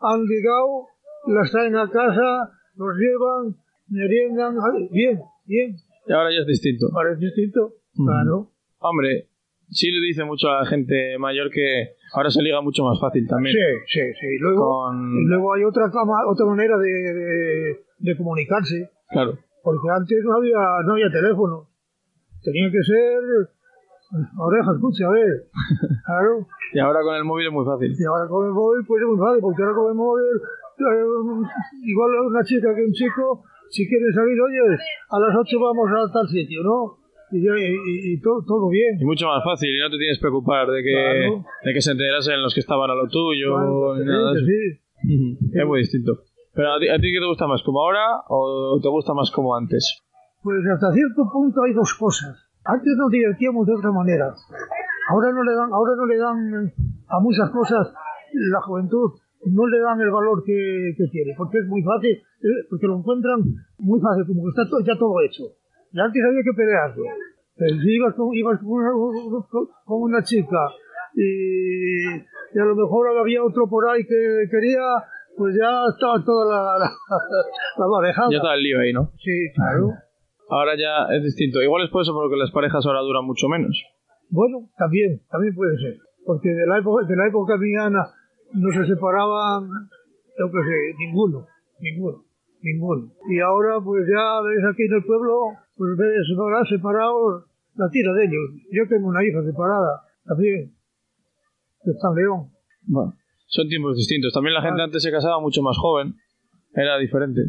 han 0.00 0.22
ligado, 0.24 0.86
las 1.26 1.50
traen 1.50 1.76
a 1.76 1.90
casa, 1.90 2.54
los 2.76 2.96
llevan, 2.96 3.56
meriendan, 3.90 4.54
bien, 4.90 5.20
bien, 5.44 5.76
ahora 6.12 6.30
ya 6.30 6.40
es 6.40 6.46
distinto. 6.46 6.86
ahora 6.94 7.12
es 7.12 7.18
distinto, 7.18 7.74
claro. 7.96 8.50
Hombre, 8.78 9.28
sí 9.68 9.90
le 9.90 10.00
dice 10.06 10.24
mucho 10.24 10.48
a 10.48 10.60
la 10.62 10.66
gente 10.66 11.16
mayor 11.18 11.50
que 11.50 11.94
ahora 12.14 12.30
se 12.30 12.42
liga 12.42 12.60
mucho 12.60 12.82
más 12.84 12.98
fácil 13.00 13.26
también. 13.28 13.54
Sí, 13.54 14.00
sí, 14.00 14.12
sí. 14.20 14.38
Luego, 14.40 14.86
Con- 14.86 15.16
y 15.18 15.24
luego 15.26 15.54
hay 15.54 15.64
otra 15.64 15.90
manera 16.46 16.76
de, 16.78 16.88
de, 16.90 17.80
de 17.98 18.16
comunicarse, 18.16 18.90
Claro. 19.10 19.38
porque 19.62 19.88
antes 19.94 20.18
no 20.24 20.34
había, 20.36 20.58
no 20.86 20.92
había 20.94 21.10
teléfono. 21.10 21.68
Tenía 22.42 22.70
que 22.70 22.82
ser 22.82 23.20
oreja, 24.38 24.72
escucha, 24.74 25.06
a 25.06 25.10
ver. 25.12 25.44
Claro. 26.06 26.46
Y 26.72 26.78
ahora 26.80 27.00
con 27.02 27.14
el 27.16 27.24
móvil 27.24 27.46
es 27.46 27.52
muy 27.52 27.64
fácil. 27.64 27.94
Y 27.98 28.04
ahora 28.04 28.26
con 28.28 28.46
el 28.46 28.52
móvil, 28.52 28.84
pues 28.86 29.02
es 29.02 29.08
muy 29.08 29.18
fácil, 29.18 29.40
porque 29.42 29.62
ahora 29.62 29.74
con 29.74 29.88
el 29.90 29.94
móvil, 29.94 30.24
eh, 30.80 31.84
igual 31.84 32.10
una 32.26 32.42
chica 32.44 32.74
que 32.74 32.82
un 32.84 32.92
chico, 32.92 33.44
si 33.70 33.86
quieren 33.88 34.12
salir, 34.12 34.36
oye, 34.40 34.60
a 35.10 35.16
las 35.18 35.32
8 35.38 35.56
vamos 35.60 35.88
a 35.94 36.12
tal 36.12 36.28
sitio, 36.28 36.62
¿no? 36.62 36.98
Y, 37.32 37.38
y, 37.38 37.46
y- 37.46 38.02
y 38.14 38.20
todo, 38.20 38.42
todo 38.44 38.68
bien. 38.68 38.98
Y 39.00 39.04
mucho 39.04 39.26
más 39.26 39.42
fácil, 39.44 39.70
y 39.70 39.78
no 39.78 39.88
te 39.88 39.98
tienes 39.98 40.18
que 40.18 40.22
preocupar 40.26 40.66
de 40.66 40.82
que, 40.82 40.90
Claro. 40.92 41.44
de 41.64 41.72
que 41.72 41.80
se 41.80 41.92
enterasen 41.92 42.42
los 42.42 42.52
que 42.52 42.60
estaban 42.60 42.90
a 42.90 42.94
lo 42.94 43.06
tuyo, 43.08 43.54
Claro, 43.54 43.96
nada 44.04 44.34
sí. 44.34 44.80
Es 45.54 45.64
muy 45.66 45.78
distinto. 45.80 46.24
Pero 46.52 46.74
¿a 46.74 46.78
ti, 46.80 46.88
a 46.88 46.98
ti 46.98 47.12
qué 47.12 47.20
te 47.22 47.26
gusta 47.30 47.46
más, 47.46 47.62
como 47.62 47.80
ahora 47.80 48.02
o 48.28 48.78
te 48.82 48.88
gusta 48.88 49.14
más 49.14 49.30
como 49.30 49.54
antes? 49.56 50.02
Pues 50.42 50.58
hasta 50.74 50.90
cierto 50.92 51.22
punto 51.32 51.62
hay 51.62 51.72
dos 51.72 51.94
cosas. 51.94 52.34
Antes 52.64 52.92
nos 52.98 53.10
divertíamos 53.10 53.64
de 53.66 53.74
otra 53.74 53.92
manera. 53.92 54.34
Ahora 55.08 55.30
no 55.32 55.42
le 55.44 55.54
dan, 55.54 55.70
ahora 55.72 55.92
no 55.96 56.06
le 56.06 56.18
dan 56.18 56.72
a 57.08 57.20
muchas 57.20 57.48
cosas 57.50 57.92
la 58.52 58.60
juventud 58.62 59.12
no 59.46 59.66
le 59.66 59.78
dan 59.80 60.00
el 60.00 60.10
valor 60.10 60.42
que, 60.44 60.92
que 60.96 61.06
tiene, 61.10 61.34
porque 61.36 61.58
es 61.58 61.66
muy 61.66 61.82
fácil, 61.82 62.12
eh, 62.12 62.66
porque 62.68 62.86
lo 62.86 62.98
encuentran 62.98 63.40
muy 63.78 64.00
fácil, 64.00 64.26
como 64.26 64.44
que 64.44 64.50
está 64.50 64.68
todo, 64.68 64.80
ya 64.84 64.98
todo 64.98 65.20
hecho. 65.22 65.44
Y 65.92 66.00
antes 66.00 66.22
había 66.22 66.42
que 66.44 66.56
pelearlo. 66.56 67.04
Eh, 67.04 67.76
si 67.82 67.96
ibas 67.96 68.14
con, 68.14 68.34
ibas 68.34 68.58
con, 68.60 68.68
una, 68.68 68.90
con 69.84 70.02
una 70.02 70.22
chica 70.22 70.58
y, 71.14 72.08
y, 72.08 72.58
a 72.58 72.64
lo 72.64 72.74
mejor 72.76 73.08
había 73.18 73.42
otro 73.42 73.68
por 73.68 73.88
ahí 73.88 74.02
que 74.04 74.48
quería, 74.50 74.80
pues 75.36 75.54
ya 75.56 75.84
estaba 75.92 76.24
toda 76.24 76.46
la, 76.46 76.78
la, 76.78 76.88
la 77.78 77.86
marejada. 77.86 78.28
Ya 78.30 78.36
estaba 78.36 78.54
el 78.54 78.62
lío 78.62 78.80
ahí, 78.80 78.92
¿no? 78.92 79.12
Sí, 79.18 79.52
claro. 79.54 79.92
Ahora 80.48 80.72
ya 80.76 81.14
es 81.14 81.22
distinto. 81.22 81.62
Igual 81.62 81.84
es 81.84 81.90
por 81.90 82.02
eso 82.02 82.12
porque 82.12 82.36
las 82.36 82.50
parejas 82.50 82.84
ahora 82.86 83.00
duran 83.00 83.24
mucho 83.24 83.48
menos. 83.48 83.82
Bueno, 84.30 84.68
también, 84.78 85.20
también 85.30 85.54
puede 85.54 85.76
ser. 85.78 85.98
Porque 86.24 86.48
de 86.48 86.66
la 86.66 86.78
época, 86.78 87.06
de 87.06 87.16
la 87.16 87.26
época 87.28 87.56
miana 87.56 88.06
no 88.54 88.68
se 88.72 88.86
separaban, 88.86 89.68
yo 90.38 90.46
que 90.46 90.62
sé, 90.64 90.94
ninguno, 90.98 91.46
ninguno, 91.80 92.24
ninguno. 92.62 93.12
Y 93.28 93.40
ahora, 93.40 93.80
pues 93.80 94.06
ya 94.08 94.40
ves 94.42 94.64
aquí 94.72 94.84
en 94.84 94.94
el 94.94 95.04
pueblo, 95.04 95.56
pues 95.76 95.96
ves 95.96 96.26
ahora 96.38 96.64
separados 96.68 97.44
la 97.76 97.88
tira 97.90 98.12
de 98.14 98.24
ellos. 98.24 98.50
Yo 98.72 98.88
tengo 98.88 99.08
una 99.08 99.24
hija 99.24 99.42
separada, 99.42 100.02
también, 100.24 100.72
de 101.84 101.92
San 101.94 102.14
León. 102.14 102.50
Bueno, 102.86 103.14
son 103.46 103.68
tiempos 103.68 103.96
distintos. 103.96 104.32
También 104.32 104.54
la 104.54 104.62
gente 104.62 104.82
antes 104.82 105.02
se 105.02 105.10
casaba 105.10 105.40
mucho 105.40 105.62
más 105.62 105.76
joven, 105.78 106.14
era 106.74 106.98
diferente. 106.98 107.40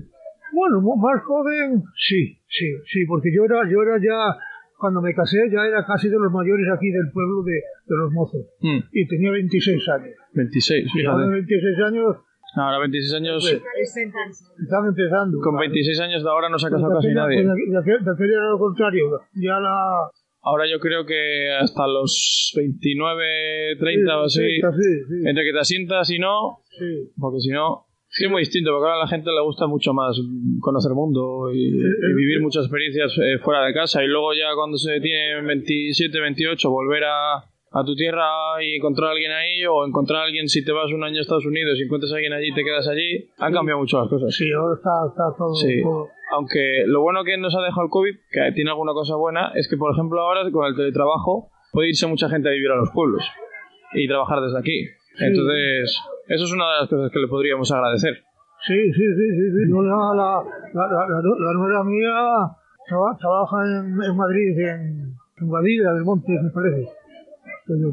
Bueno, 0.54 0.82
más 0.98 1.24
joven, 1.24 1.84
sí, 1.96 2.38
sí, 2.48 2.66
sí, 2.92 3.06
porque 3.08 3.30
yo 3.34 3.46
era, 3.46 3.64
yo 3.70 3.82
era 3.82 3.98
ya 3.98 4.38
cuando 4.82 5.00
me 5.00 5.14
casé 5.14 5.38
ya 5.54 5.62
era 5.62 5.86
casi 5.86 6.10
de 6.10 6.18
los 6.18 6.34
mayores 6.34 6.66
aquí 6.74 6.90
del 6.90 7.12
pueblo 7.14 7.44
de, 7.44 7.54
de 7.54 7.96
los 7.96 8.12
mozos. 8.12 8.42
Mm. 8.60 8.80
Y 8.92 9.08
tenía 9.08 9.32
26 9.32 9.90
años. 9.90 10.16
26, 10.34 10.92
fíjate. 10.92 11.14
Ahora 11.14 11.28
26 11.30 11.80
años... 11.86 12.18
Ahora 12.58 12.80
26 12.80 13.14
años... 13.14 13.46
Pues, 13.46 13.62
están 13.94 14.86
empezando. 14.90 15.40
Con 15.40 15.56
26 15.56 16.00
años 16.02 16.24
de 16.24 16.30
ahora 16.30 16.50
no 16.50 16.58
se 16.58 16.68
ha 16.68 16.72
casado 16.72 16.96
casi 16.96 17.14
nadie. 17.14 17.46
Pues 17.46 17.56
de, 17.72 17.78
aquel, 17.78 18.04
de 18.04 18.12
aquel 18.12 18.30
era 18.34 18.50
lo 18.50 18.58
contrario. 18.58 19.22
Ya 19.36 19.60
la... 19.62 20.10
Ahora 20.44 20.66
yo 20.66 20.80
creo 20.80 21.06
que 21.06 21.54
hasta 21.54 21.86
los 21.86 22.52
29, 22.58 23.78
30 23.78 24.02
sí, 24.02 24.10
o 24.10 24.24
así, 24.24 24.42
sí, 24.42 25.04
sí. 25.08 25.30
entre 25.30 25.44
que 25.46 25.54
te 25.54 25.60
asientas 25.60 26.10
y 26.10 26.18
no, 26.18 26.58
porque 27.20 27.40
si 27.40 27.50
no, 27.50 27.86
Sí, 28.14 28.26
es 28.26 28.32
muy 28.32 28.42
distinto, 28.42 28.72
porque 28.72 28.86
ahora 28.92 28.98
a 29.02 29.06
la 29.06 29.08
gente 29.08 29.32
le 29.32 29.42
gusta 29.42 29.68
mucho 29.68 29.94
más 29.94 30.20
conocer 30.60 30.92
el 30.92 30.96
mundo 30.96 31.50
y, 31.54 31.64
y 31.80 32.14
vivir 32.14 32.42
muchas 32.42 32.66
experiencias 32.66 33.18
eh, 33.18 33.40
fuera 33.40 33.66
de 33.66 33.74
casa. 33.74 34.04
Y 34.04 34.08
luego 34.08 34.34
ya 34.34 34.54
cuando 34.54 34.78
se 34.78 35.00
tiene 35.00 35.42
27, 35.42 36.20
28, 36.20 36.70
volver 36.70 37.06
a, 37.06 37.36
a 37.38 37.84
tu 37.86 37.96
tierra 37.96 38.28
y 38.62 38.76
encontrar 38.76 39.10
a 39.10 39.12
alguien 39.14 39.32
ahí, 39.32 39.64
o 39.66 39.88
encontrar 39.88 40.24
a 40.24 40.26
alguien 40.26 40.50
si 40.50 40.64
te 40.66 40.74
vas 40.74 40.92
un 40.92 41.06
año 41.06 41.20
a 41.20 41.22
Estados 41.22 41.46
Unidos 41.46 41.80
y 41.80 41.84
encuentras 41.84 42.12
a 42.12 42.16
alguien 42.16 42.34
allí 42.34 42.50
y 42.50 42.54
te 42.54 42.66
quedas 42.66 42.86
allí, 42.90 43.30
han 43.40 43.54
cambiado 43.54 43.80
mucho 43.80 43.98
las 44.02 44.10
cosas. 44.10 44.36
Sí, 44.36 44.44
ahora 44.52 44.76
está, 44.76 44.92
está 45.08 45.24
todo, 45.38 45.56
Sí. 45.56 45.82
todo- 45.82 46.10
Aunque 46.34 46.84
lo 46.88 47.02
bueno 47.02 47.24
que 47.24 47.38
nos 47.38 47.56
ha 47.56 47.62
dejado 47.62 47.84
el 47.84 47.90
COVID, 47.90 48.16
que 48.30 48.52
tiene 48.56 48.72
alguna 48.72 48.92
cosa 48.92 49.16
buena, 49.16 49.52
es 49.56 49.70
que, 49.70 49.78
por 49.78 49.92
ejemplo, 49.94 50.20
ahora 50.20 50.50
con 50.52 50.66
el 50.68 50.76
teletrabajo 50.76 51.50
puede 51.72 51.90
irse 51.90 52.08
mucha 52.08 52.28
gente 52.30 52.50
a 52.50 52.52
vivir 52.52 52.72
a 52.72 52.76
los 52.76 52.90
pueblos 52.94 53.24
y 53.94 54.06
trabajar 54.08 54.42
desde 54.42 54.60
aquí. 54.60 54.86
Entonces, 55.20 55.98
eso 56.36 56.44
es 56.46 56.54
una 56.54 56.66
de 56.74 56.80
las 56.82 56.90
cosas 56.90 57.12
que 57.12 57.20
le 57.20 57.28
podríamos 57.28 57.72
agradecer. 57.72 58.14
Sí, 58.68 58.78
sí, 58.94 59.06
sí, 59.18 59.28
sí. 59.38 59.46
sí. 59.52 59.70
Yo 59.70 59.82
la, 59.82 60.14
la, 60.16 60.44
la, 60.74 60.86
la, 60.88 61.54
nuera 61.54 61.84
mía 61.84 62.14
traba- 62.88 63.18
trabaja 63.18 63.58
en, 63.66 63.86
en 64.04 64.16
Madrid, 64.16 64.60
en, 64.60 65.16
en 65.42 65.50
del 65.94 66.04
Monte, 66.04 66.32
me 66.42 66.50
parece. 66.52 66.82
Estoy 67.62 67.82
yo 67.82 67.92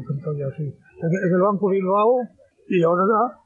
sí. 0.57 0.63
En 1.01 1.33
el 1.33 1.41
Banco 1.41 1.69
Bilbao 1.69 2.17
y 2.67 2.83
ahora 2.83 3.03
ya, 3.07 3.37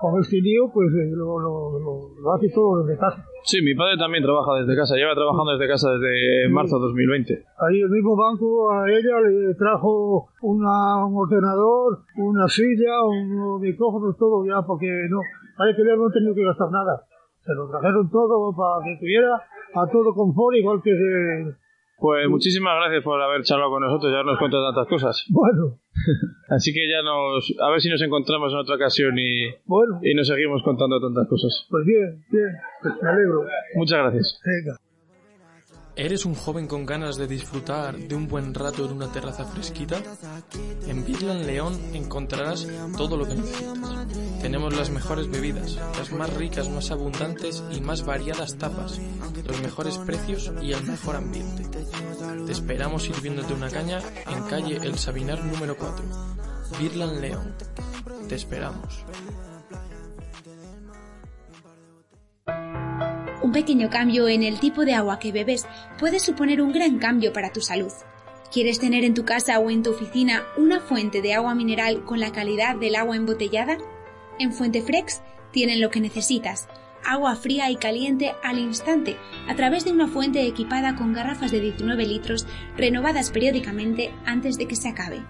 con 0.00 0.20
este 0.20 0.40
lío, 0.40 0.70
pues 0.72 0.88
eh, 0.94 1.10
lo, 1.12 1.38
lo, 1.38 1.78
lo, 1.78 2.20
lo 2.22 2.32
hace 2.34 2.48
todo 2.54 2.82
desde 2.84 2.98
casa. 2.98 3.24
Sí, 3.42 3.62
mi 3.62 3.74
padre 3.74 3.96
también 3.96 4.22
trabaja 4.22 4.60
desde 4.60 4.76
casa, 4.76 4.94
lleva 4.96 5.14
trabajando 5.14 5.52
desde 5.56 5.68
casa 5.68 5.90
desde 5.92 6.48
marzo 6.50 6.76
de 6.76 6.86
2020. 6.86 7.44
Ahí 7.58 7.80
el 7.80 7.88
mismo 7.88 8.16
banco 8.16 8.70
a 8.70 8.88
ella 8.88 9.20
le 9.20 9.54
trajo 9.54 10.28
una, 10.42 11.04
un 11.06 11.16
ordenador, 11.16 12.00
una 12.16 12.46
silla, 12.48 13.02
unos 13.04 13.60
micrófonos, 13.60 14.16
todo 14.18 14.44
ya, 14.44 14.62
porque 14.66 14.86
no, 15.08 15.20
parece 15.56 15.82
que 15.82 15.96
no 15.96 16.06
han 16.06 16.12
tenido 16.12 16.34
que 16.34 16.44
gastar 16.44 16.70
nada. 16.70 17.02
Se 17.40 17.54
lo 17.54 17.68
trajeron 17.70 18.10
todo 18.10 18.54
para 18.54 18.84
que 18.84 19.00
tuviera 19.00 19.34
a 19.74 19.86
todo 19.90 20.14
confort, 20.14 20.56
igual 20.56 20.82
que 20.82 20.92
se... 20.92 21.59
Pues 22.00 22.28
muchísimas 22.28 22.76
gracias 22.76 23.04
por 23.04 23.20
haber 23.20 23.42
charlado 23.42 23.70
con 23.70 23.82
nosotros 23.82 24.10
y 24.10 24.14
habernos 24.14 24.38
contado 24.38 24.72
tantas 24.72 24.88
cosas. 24.88 25.24
Bueno, 25.28 25.78
Así 26.48 26.72
que 26.72 26.88
ya 26.88 27.02
nos... 27.02 27.54
A 27.60 27.70
ver 27.70 27.80
si 27.80 27.88
nos 27.90 28.02
encontramos 28.02 28.52
en 28.52 28.58
otra 28.58 28.76
ocasión 28.76 29.18
y, 29.18 29.50
bueno, 29.66 30.00
y 30.02 30.14
nos 30.14 30.26
seguimos 30.26 30.62
contando 30.62 31.00
tantas 31.00 31.28
cosas. 31.28 31.66
pues 31.70 31.84
bien, 31.84 32.24
bien, 32.30 32.50
pues 32.82 32.94
me 33.02 33.10
alegro. 33.10 33.44
Muchas 33.74 33.98
gracias. 33.98 34.40
Venga. 34.44 34.89
¿Eres 35.96 36.24
un 36.24 36.34
joven 36.34 36.66
con 36.66 36.86
ganas 36.86 37.16
de 37.16 37.26
disfrutar 37.26 37.98
de 37.98 38.14
un 38.14 38.28
buen 38.28 38.54
rato 38.54 38.84
en 38.84 38.92
una 38.92 39.12
terraza 39.12 39.44
fresquita? 39.44 40.00
En 40.86 41.04
Birland 41.04 41.44
León 41.44 41.78
encontrarás 41.92 42.66
todo 42.96 43.16
lo 43.16 43.26
que 43.26 43.34
necesitas. 43.34 43.78
Tenemos 44.40 44.76
las 44.76 44.90
mejores 44.90 45.28
bebidas, 45.28 45.74
las 45.74 46.12
más 46.12 46.32
ricas, 46.34 46.70
más 46.70 46.90
abundantes 46.90 47.62
y 47.72 47.80
más 47.80 48.04
variadas 48.04 48.56
tapas, 48.56 49.00
los 49.44 49.60
mejores 49.60 49.98
precios 49.98 50.50
y 50.62 50.72
el 50.72 50.82
mejor 50.84 51.16
ambiente. 51.16 51.66
Te 52.46 52.52
esperamos 52.52 53.02
sirviéndote 53.02 53.52
una 53.52 53.68
caña 53.68 54.00
en 54.30 54.42
calle 54.44 54.76
El 54.76 54.98
Sabinar 54.98 55.44
número 55.44 55.76
4. 55.76 56.04
Birland 56.78 57.20
León. 57.20 57.54
Te 58.28 58.36
esperamos. 58.36 59.04
Un 63.50 63.54
pequeño 63.54 63.90
cambio 63.90 64.28
en 64.28 64.44
el 64.44 64.60
tipo 64.60 64.84
de 64.84 64.94
agua 64.94 65.18
que 65.18 65.32
bebes 65.32 65.66
puede 65.98 66.20
suponer 66.20 66.62
un 66.62 66.70
gran 66.70 67.00
cambio 67.00 67.32
para 67.32 67.50
tu 67.50 67.60
salud. 67.60 67.90
¿Quieres 68.52 68.78
tener 68.78 69.02
en 69.02 69.12
tu 69.12 69.24
casa 69.24 69.58
o 69.58 69.70
en 69.70 69.82
tu 69.82 69.90
oficina 69.90 70.44
una 70.56 70.78
fuente 70.78 71.20
de 71.20 71.34
agua 71.34 71.56
mineral 71.56 72.04
con 72.04 72.20
la 72.20 72.30
calidad 72.30 72.76
del 72.76 72.94
agua 72.94 73.16
embotellada? 73.16 73.76
En 74.38 74.52
Fuentefrex 74.52 75.20
tienen 75.50 75.80
lo 75.80 75.90
que 75.90 75.98
necesitas. 76.00 76.68
Agua 77.04 77.34
fría 77.34 77.68
y 77.72 77.74
caliente 77.74 78.34
al 78.44 78.60
instante 78.60 79.16
a 79.48 79.56
través 79.56 79.84
de 79.84 79.90
una 79.90 80.06
fuente 80.06 80.46
equipada 80.46 80.94
con 80.94 81.12
garrafas 81.12 81.50
de 81.50 81.58
19 81.58 82.06
litros 82.06 82.46
renovadas 82.76 83.32
periódicamente 83.32 84.14
antes 84.26 84.58
de 84.58 84.68
que 84.68 84.76
se 84.76 84.90
acabe. 84.90 85.24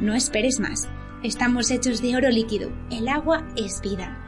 No 0.00 0.14
esperes 0.14 0.60
más. 0.60 0.86
Estamos 1.22 1.70
hechos 1.70 2.02
de 2.02 2.14
oro 2.14 2.28
líquido. 2.28 2.70
El 2.90 3.08
agua 3.08 3.48
es 3.56 3.80
vida. 3.80 4.20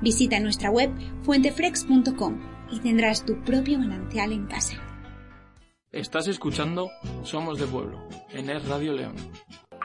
Visita 0.00 0.40
nuestra 0.40 0.72
web 0.72 0.90
fuentefrex.com 1.22 2.59
y 2.70 2.80
tendrás 2.80 3.24
tu 3.24 3.42
propio 3.42 3.78
manantial 3.78 4.32
en 4.32 4.46
casa. 4.46 4.76
Estás 5.92 6.28
escuchando 6.28 6.90
Somos 7.24 7.58
de 7.58 7.66
Pueblo, 7.66 8.08
en 8.30 8.48
Es 8.48 8.66
Radio 8.68 8.92
León. 8.92 9.16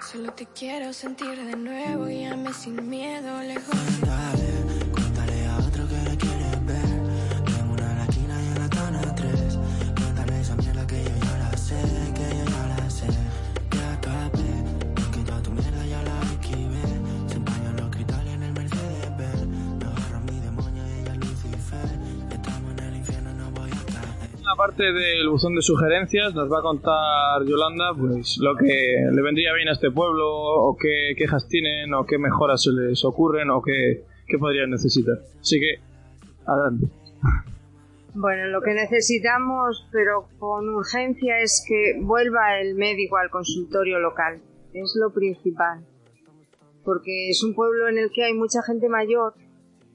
Solo 0.01 0.33
te 0.33 0.45
quiero 0.45 0.93
sentir 0.93 1.35
de 1.35 1.55
nuevo, 1.55 2.07
llame 2.07 2.53
sin 2.53 2.87
miedo, 2.87 3.41
lejos. 3.41 4.01
Dale, 4.01 4.84
la 24.55 24.57
parte 24.57 24.83
del 24.83 25.27
buzón 25.27 25.53
de 25.53 25.61
sugerencias 25.61 26.33
nos 26.33 26.49
va 26.49 26.59
a 26.59 26.61
contar 26.61 27.43
Yolanda 27.45 27.93
pues 27.93 28.37
lo 28.39 28.55
que 28.55 28.95
le 29.11 29.21
vendría 29.21 29.53
bien 29.53 29.67
a 29.67 29.73
este 29.73 29.91
pueblo 29.91 30.25
o 30.29 30.77
qué 30.79 31.13
quejas 31.17 31.45
tienen 31.49 31.93
o 31.93 32.05
qué 32.05 32.17
mejoras 32.17 32.63
se 32.63 32.71
les 32.71 33.03
ocurren 33.03 33.49
o 33.49 33.61
qué, 33.61 34.05
qué 34.25 34.37
podrían 34.37 34.69
necesitar. 34.69 35.15
Así 35.41 35.59
que, 35.59 35.81
adelante. 36.45 36.87
Bueno, 38.13 38.47
lo 38.47 38.61
que 38.61 38.73
necesitamos, 38.73 39.89
pero 39.91 40.29
con 40.39 40.69
urgencia, 40.69 41.39
es 41.41 41.65
que 41.67 41.99
vuelva 42.01 42.61
el 42.61 42.75
médico 42.75 43.17
al 43.17 43.29
consultorio 43.29 43.99
local. 43.99 44.39
Es 44.73 44.95
lo 44.95 45.11
principal. 45.11 45.85
Porque 46.85 47.29
es 47.29 47.43
un 47.43 47.55
pueblo 47.55 47.89
en 47.89 47.97
el 47.97 48.09
que 48.09 48.23
hay 48.23 48.33
mucha 48.33 48.61
gente 48.63 48.87
mayor 48.87 49.33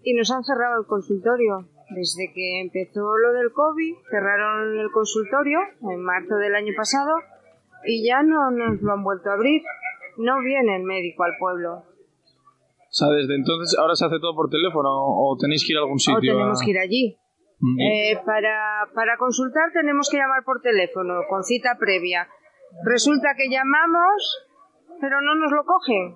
y 0.03 0.13
nos 0.13 0.31
han 0.31 0.45
cerrado 0.45 0.81
el 0.81 0.87
consultorio. 0.87 1.67
Desde 1.91 2.32
que 2.32 2.61
empezó 2.61 3.01
lo 3.18 3.32
del 3.32 3.53
COVID, 3.53 3.95
cerraron 4.11 4.78
el 4.78 4.91
consultorio 4.93 5.59
en 5.91 6.01
marzo 6.03 6.36
del 6.36 6.55
año 6.55 6.72
pasado 6.76 7.11
y 7.84 8.07
ya 8.07 8.22
no 8.22 8.51
nos 8.51 8.80
lo 8.80 8.93
han 8.93 9.03
vuelto 9.03 9.30
a 9.30 9.34
abrir. 9.34 9.62
No 10.18 10.41
viene 10.41 10.76
el 10.76 10.82
médico 10.84 11.24
al 11.24 11.32
pueblo. 11.38 11.72
O 11.82 12.93
sea, 12.93 13.09
desde 13.09 13.34
entonces, 13.36 13.78
ahora 13.78 13.95
se 13.95 14.05
hace 14.07 14.18
todo 14.20 14.34
por 14.34 14.51
teléfono 14.51 14.88
o 14.91 15.36
tenéis 15.41 15.64
que 15.66 15.72
ir 15.72 15.78
a 15.78 15.82
algún 15.82 15.97
O 15.97 15.99
sitio. 15.99 16.32
tenemos 16.34 16.61
a- 16.61 16.64
que 16.64 16.70
ir 16.70 16.78
allí. 16.78 17.16
Mm. 17.61 17.80
Eh, 17.80 18.18
para, 18.24 18.88
para 18.95 19.16
consultar 19.18 19.70
tenemos 19.72 20.09
que 20.11 20.16
llamar 20.16 20.43
por 20.45 20.61
teléfono, 20.62 21.14
con 21.28 21.43
cita 21.45 21.76
previa. 21.78 22.26
Resulta 22.84 23.34
que 23.36 23.49
llamamos, 23.51 24.47
pero 25.01 25.20
no 25.20 25.34
nos 25.34 25.53
lo 25.53 25.64
cogen. 25.64 26.14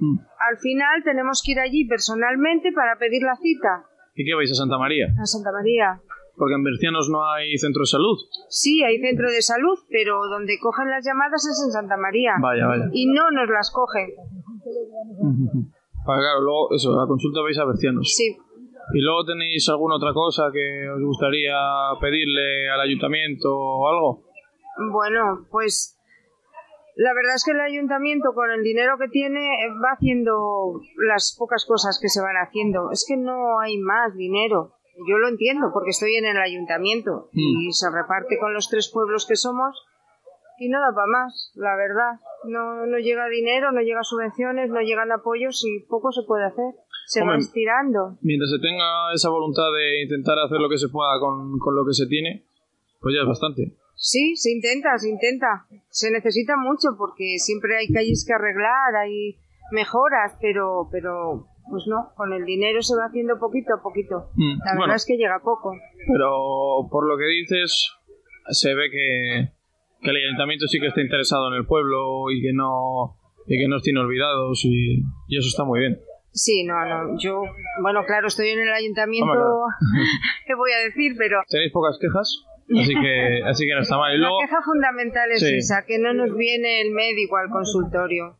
Mm. 0.00 0.18
Al 0.50 0.56
final 0.58 1.02
tenemos 1.04 1.42
que 1.44 1.52
ir 1.52 1.60
allí 1.60 1.86
personalmente 1.86 2.72
para 2.72 2.96
pedir 2.96 3.22
la 3.22 3.36
cita 3.36 3.84
¿Y 4.14 4.24
qué 4.24 4.34
vais 4.34 4.50
a 4.50 4.54
Santa 4.54 4.78
María? 4.78 5.06
a 5.20 5.26
Santa 5.26 5.50
María. 5.52 6.00
Porque 6.36 6.54
en 6.54 6.64
Bercianos 6.64 7.08
no 7.10 7.24
hay 7.30 7.56
centro 7.58 7.82
de 7.82 7.86
salud. 7.86 8.18
Sí, 8.48 8.82
hay 8.82 8.98
centro 8.98 9.30
de 9.30 9.40
salud, 9.42 9.78
pero 9.88 10.18
donde 10.26 10.58
cogen 10.60 10.90
las 10.90 11.04
llamadas 11.04 11.46
es 11.46 11.62
en 11.64 11.70
Santa 11.70 11.96
María. 11.96 12.32
Vaya, 12.40 12.66
vaya. 12.66 12.90
Y 12.92 13.06
no 13.06 13.30
nos 13.30 13.48
las 13.50 13.70
cogen. 13.70 14.10
Para 16.06 16.20
claro, 16.20 16.40
luego 16.42 16.74
eso, 16.74 16.94
la 16.94 17.06
consulta 17.06 17.40
vais 17.40 17.58
a 17.58 17.64
Bercianos. 17.64 18.12
Sí. 18.14 18.36
¿Y 18.92 19.00
luego 19.00 19.24
tenéis 19.24 19.66
alguna 19.70 19.96
otra 19.96 20.12
cosa 20.12 20.50
que 20.52 20.88
os 20.90 21.00
gustaría 21.02 21.56
pedirle 22.00 22.68
al 22.68 22.80
ayuntamiento 22.80 23.48
o 23.48 23.88
algo? 23.88 24.24
Bueno, 24.92 25.46
pues 25.50 25.93
la 26.96 27.12
verdad 27.12 27.34
es 27.34 27.44
que 27.44 27.50
el 27.50 27.60
ayuntamiento 27.60 28.30
con 28.34 28.50
el 28.50 28.62
dinero 28.62 28.96
que 28.98 29.08
tiene 29.08 29.40
eh, 29.40 29.68
va 29.82 29.94
haciendo 29.94 30.80
las 30.96 31.34
pocas 31.38 31.64
cosas 31.66 31.98
que 32.00 32.08
se 32.08 32.20
van 32.20 32.36
haciendo. 32.36 32.90
Es 32.92 33.04
que 33.08 33.16
no 33.16 33.58
hay 33.60 33.78
más 33.78 34.14
dinero. 34.14 34.74
Yo 35.08 35.18
lo 35.18 35.28
entiendo 35.28 35.70
porque 35.72 35.90
estoy 35.90 36.14
en 36.14 36.26
el 36.26 36.36
ayuntamiento 36.36 37.28
y 37.32 37.72
se 37.72 37.90
reparte 37.90 38.38
con 38.38 38.54
los 38.54 38.68
tres 38.70 38.92
pueblos 38.94 39.26
que 39.26 39.34
somos 39.34 39.74
y 40.56 40.68
no 40.68 40.78
da 40.78 40.94
para 40.94 41.08
más, 41.08 41.50
la 41.56 41.74
verdad. 41.74 42.20
No, 42.44 42.86
no 42.86 42.98
llega 42.98 43.26
dinero, 43.26 43.72
no 43.72 43.80
llega 43.80 44.04
subvenciones, 44.04 44.70
no 44.70 44.80
llegan 44.82 45.10
apoyos 45.10 45.64
y 45.66 45.80
poco 45.88 46.12
se 46.12 46.22
puede 46.22 46.44
hacer. 46.44 46.78
Se 47.06 47.24
va 47.24 47.36
estirando. 47.36 48.16
Mientras 48.22 48.50
se 48.50 48.60
tenga 48.62 49.12
esa 49.12 49.30
voluntad 49.30 49.66
de 49.76 50.02
intentar 50.04 50.38
hacer 50.38 50.60
lo 50.60 50.68
que 50.68 50.78
se 50.78 50.88
pueda 50.88 51.18
con, 51.18 51.58
con 51.58 51.74
lo 51.74 51.84
que 51.84 51.92
se 51.92 52.06
tiene, 52.06 52.44
pues 53.00 53.16
ya 53.16 53.22
es 53.22 53.28
bastante. 53.28 53.74
Sí, 53.96 54.36
se 54.36 54.50
intenta, 54.52 54.96
se 54.98 55.08
intenta. 55.08 55.66
Se 55.88 56.10
necesita 56.10 56.56
mucho 56.56 56.88
porque 56.98 57.36
siempre 57.38 57.76
hay 57.78 57.88
calles 57.88 58.24
que 58.26 58.34
arreglar, 58.34 58.94
hay 59.00 59.36
mejoras, 59.72 60.36
pero, 60.40 60.88
pero, 60.90 61.46
pues 61.70 61.84
no, 61.86 62.12
con 62.16 62.32
el 62.32 62.44
dinero 62.44 62.82
se 62.82 62.96
va 62.96 63.06
haciendo 63.06 63.38
poquito 63.38 63.74
a 63.74 63.82
poquito. 63.82 64.30
Mm, 64.34 64.58
La 64.58 64.72
verdad 64.72 64.76
bueno. 64.78 64.94
es 64.94 65.06
que 65.06 65.16
llega 65.16 65.40
poco. 65.42 65.72
Pero 66.06 66.88
por 66.90 67.06
lo 67.08 67.16
que 67.16 67.24
dices, 67.26 67.90
se 68.50 68.74
ve 68.74 68.90
que, 68.90 69.48
que 70.02 70.10
el 70.10 70.16
ayuntamiento 70.16 70.66
sí 70.66 70.78
que 70.80 70.88
está 70.88 71.00
interesado 71.00 71.48
en 71.48 71.54
el 71.54 71.66
pueblo 71.66 72.30
y 72.30 72.42
que 72.42 72.52
no, 72.52 73.16
y 73.46 73.58
que 73.58 73.68
no 73.68 73.76
os 73.76 73.82
tiene 73.82 74.00
olvidados 74.00 74.64
y, 74.64 75.00
y 75.28 75.38
eso 75.38 75.48
está 75.48 75.64
muy 75.64 75.80
bien. 75.80 75.98
Sí, 76.32 76.64
no, 76.64 76.74
no, 76.84 77.16
yo, 77.18 77.42
bueno, 77.80 78.04
claro, 78.04 78.26
estoy 78.26 78.48
en 78.48 78.58
el 78.60 78.72
ayuntamiento. 78.72 79.30
¿qué 80.46 80.54
voy 80.56 80.72
a 80.72 80.78
decir? 80.84 81.14
Pero 81.16 81.38
Tenéis 81.48 81.72
pocas 81.72 81.96
quejas, 82.00 82.44
así 82.80 82.94
que, 82.94 83.42
así 83.44 83.66
que 83.66 83.74
no 83.74 83.80
está 83.80 83.98
mal. 83.98 84.14
Y 84.14 84.18
luego, 84.18 84.40
la 84.40 84.46
queja 84.46 84.62
fundamental 84.62 85.30
es 85.32 85.40
Sí. 85.40 85.56
esa, 85.56 85.84
que 85.86 85.98
no 85.98 86.14
nos 86.14 86.34
viene 86.36 86.80
el 86.80 86.92
médico 86.92 87.36
al 87.36 87.50
consultorio. 87.50 88.36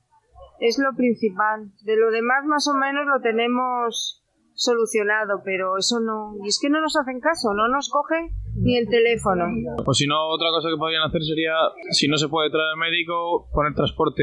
Es 0.61 0.79
lo 0.79 0.95
principal. 0.97 1.66
De 1.83 1.97
lo 1.97 2.11
demás, 2.11 2.45
más 2.47 2.66
o 2.68 2.75
menos, 2.75 3.05
lo 3.07 3.20
tenemos 3.20 4.22
solucionado, 4.55 5.43
pero 5.45 5.77
eso 5.77 5.99
no... 6.01 6.35
Y 6.45 6.49
es 6.49 6.61
que 6.62 6.70
no 6.70 6.81
nos 6.81 6.97
hacen 6.97 7.18
caso, 7.20 7.53
no 7.55 7.66
nos 7.68 7.91
cogen 7.91 8.31
ni 8.57 8.77
el 8.79 8.89
teléfono. 8.89 9.47
pues 9.85 9.99
si 9.99 10.07
no, 10.07 10.29
otra 10.29 10.51
cosa 10.51 10.68
que 10.70 10.79
podrían 10.79 11.03
hacer 11.03 11.22
sería, 11.22 11.55
si 11.91 12.07
no 12.07 12.16
se 12.16 12.29
puede 12.29 12.51
traer 12.51 12.70
al 12.72 12.79
médico, 12.79 13.49
poner 13.53 13.75
transporte 13.75 14.22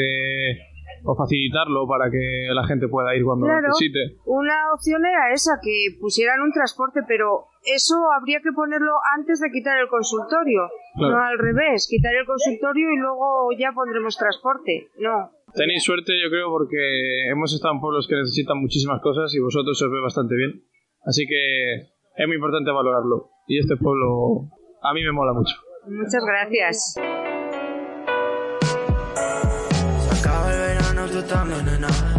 o 1.04 1.16
facilitarlo 1.16 1.88
para 1.88 2.10
que 2.12 2.20
la 2.54 2.66
gente 2.68 2.88
pueda 2.88 3.16
ir 3.16 3.24
cuando 3.24 3.45
Claro, 3.47 3.68
necesite. 3.68 4.18
una 4.26 4.74
opción 4.74 5.06
era 5.06 5.34
esa, 5.34 5.60
que 5.62 5.97
pusieran 5.99 6.41
un 6.41 6.52
transporte, 6.52 7.02
pero 7.08 7.47
eso 7.64 7.95
habría 8.18 8.39
que 8.41 8.52
ponerlo 8.54 8.91
antes 9.18 9.39
de 9.39 9.49
quitar 9.52 9.78
el 9.80 9.88
consultorio, 9.88 10.62
Claro. 10.95 11.14
no 11.18 11.24
al 11.24 11.38
revés, 11.39 11.88
quitar 11.89 12.14
el 12.16 12.26
consultorio 12.26 12.89
y 12.91 12.97
luego 12.97 13.49
ya 13.58 13.72
pondremos 13.74 14.18
transporte. 14.18 14.88
No, 14.99 15.32
Tenéis 15.54 15.84
suerte, 15.84 16.14
yo 16.24 16.30
creo, 16.30 16.49
porque 16.49 17.28
hemos 17.30 17.54
estado 17.54 17.74
en 17.74 17.82
pueblos 17.82 18.08
que 18.08 18.16
necesitan 18.16 18.58
muchísimas 18.58 19.02
cosas 19.02 19.34
y 19.36 19.39
vosotros 19.39 19.78
se 19.78 19.84
os 19.86 19.91
ve 19.91 19.99
bastante 19.99 20.34
bien. 20.36 20.64
Así 21.04 21.26
que 21.28 21.74
es 22.16 22.28
muy 22.28 22.36
importante 22.38 22.72
valorarlo. 22.72 23.30
Y 23.47 23.60
este 23.60 23.76
pueblo 23.76 24.47
a 24.82 24.93
mí 24.93 25.04
me 25.04 25.12
mola 25.12 25.34
mucho. 25.34 25.56
muchas 25.89 26.24
gracias. 26.26 26.95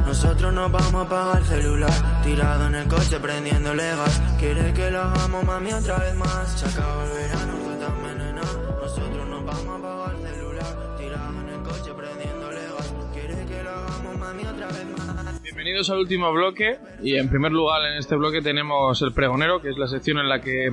Nosotros 0.07 0.53
nos 0.53 0.71
vamos 0.71 0.95
a 0.95 1.01
apagar 1.03 1.39
el 1.39 1.45
celular. 1.47 2.23
Tirado 2.23 2.67
en 2.67 2.75
el 2.75 2.89
coche, 2.89 3.19
prendiendo 3.21 3.75
gas. 3.75 4.23
Quiere 4.39 4.73
que 4.73 4.91
lo 4.91 5.01
hagamos, 5.03 5.45
mami, 5.45 5.73
otra 5.73 5.99
vez 5.99 6.15
más. 6.15 6.59
Se 6.61 6.67
acaba 6.67 7.05
el 7.05 7.11
verano, 7.11 7.53
tú 7.65 7.85
también, 7.85 8.19
nena. 8.19 8.41
Nosotros 8.81 9.29
nos 9.29 9.45
vamos 9.45 9.67
a 9.67 9.77
apagar 9.79 10.15
el 10.17 10.35
celular. 10.35 10.97
Tirado 10.99 11.41
en 11.41 11.49
el 11.49 11.63
coche, 11.63 11.91
prendiendo 11.97 12.49
gas. 12.49 12.95
Quiere 13.13 13.47
que 13.47 13.63
lo 13.63 13.71
hagamos, 13.71 14.19
mami, 14.19 14.43
otra 14.45 14.67
vez 14.69 14.87
más. 14.99 15.43
Bienvenidos 15.43 15.91
al 15.91 15.99
último 15.99 16.33
bloque. 16.33 16.79
Y 17.03 17.17
en 17.17 17.29
primer 17.29 17.53
lugar, 17.53 17.83
en 17.85 17.99
este 17.99 18.17
bloque 18.17 18.41
tenemos 18.43 19.01
el 19.03 19.13
pregonero, 19.13 19.61
que 19.63 19.71
es 19.71 19.79
la 19.79 19.87
sección 19.89 20.19
en 20.19 20.29
la 20.29 20.41
que 20.41 20.71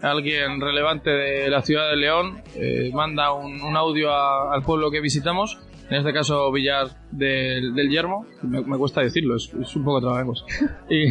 alguien 0.00 0.60
relevante 0.60 1.10
de 1.10 1.48
la 1.50 1.60
ciudad 1.62 1.90
de 1.90 1.96
León 1.96 2.42
eh, 2.54 2.90
manda 2.94 3.32
un, 3.32 3.60
un 3.60 3.76
audio 3.76 4.12
a- 4.12 4.54
al 4.54 4.62
pueblo 4.62 4.90
que 4.92 5.00
visitamos. 5.00 5.58
En 5.90 5.96
este 5.96 6.12
caso, 6.12 6.52
Villar 6.52 6.88
del, 7.10 7.74
del 7.74 7.90
Yermo. 7.90 8.26
Me, 8.42 8.60
me 8.62 8.76
cuesta 8.76 9.00
decirlo, 9.00 9.36
es, 9.36 9.52
es 9.54 9.74
un 9.76 9.84
poco 9.84 10.00
trabalenguas. 10.00 10.44
Y, 10.90 11.08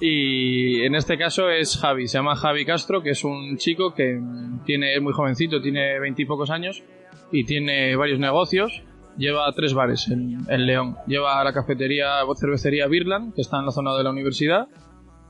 y 0.00 0.82
en 0.82 0.94
este 0.94 1.18
caso 1.18 1.50
es 1.50 1.76
Javi, 1.76 2.06
se 2.06 2.18
llama 2.18 2.36
Javi 2.36 2.64
Castro, 2.64 3.02
que 3.02 3.10
es 3.10 3.24
un 3.24 3.56
chico 3.56 3.94
que 3.94 4.20
tiene, 4.64 4.94
es 4.94 5.02
muy 5.02 5.12
jovencito, 5.12 5.60
tiene 5.60 5.98
veintipocos 5.98 6.50
años 6.50 6.84
y 7.32 7.44
tiene 7.44 7.96
varios 7.96 8.18
negocios. 8.18 8.82
Lleva 9.16 9.52
tres 9.52 9.74
bares 9.74 10.08
en, 10.08 10.46
en 10.48 10.66
León. 10.66 10.96
Lleva 11.08 11.42
la 11.42 11.52
cafetería 11.52 12.24
o 12.24 12.36
cervecería 12.36 12.86
Birland, 12.86 13.34
que 13.34 13.40
está 13.40 13.58
en 13.58 13.66
la 13.66 13.72
zona 13.72 13.96
de 13.96 14.04
la 14.04 14.10
universidad. 14.10 14.68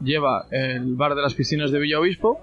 Lleva 0.03 0.45
el 0.51 0.95
bar 0.95 1.15
de 1.15 1.23
las 1.23 1.35
piscinas 1.35 1.71
de 1.71 1.79
Villa 1.79 1.99
Obispo. 1.99 2.39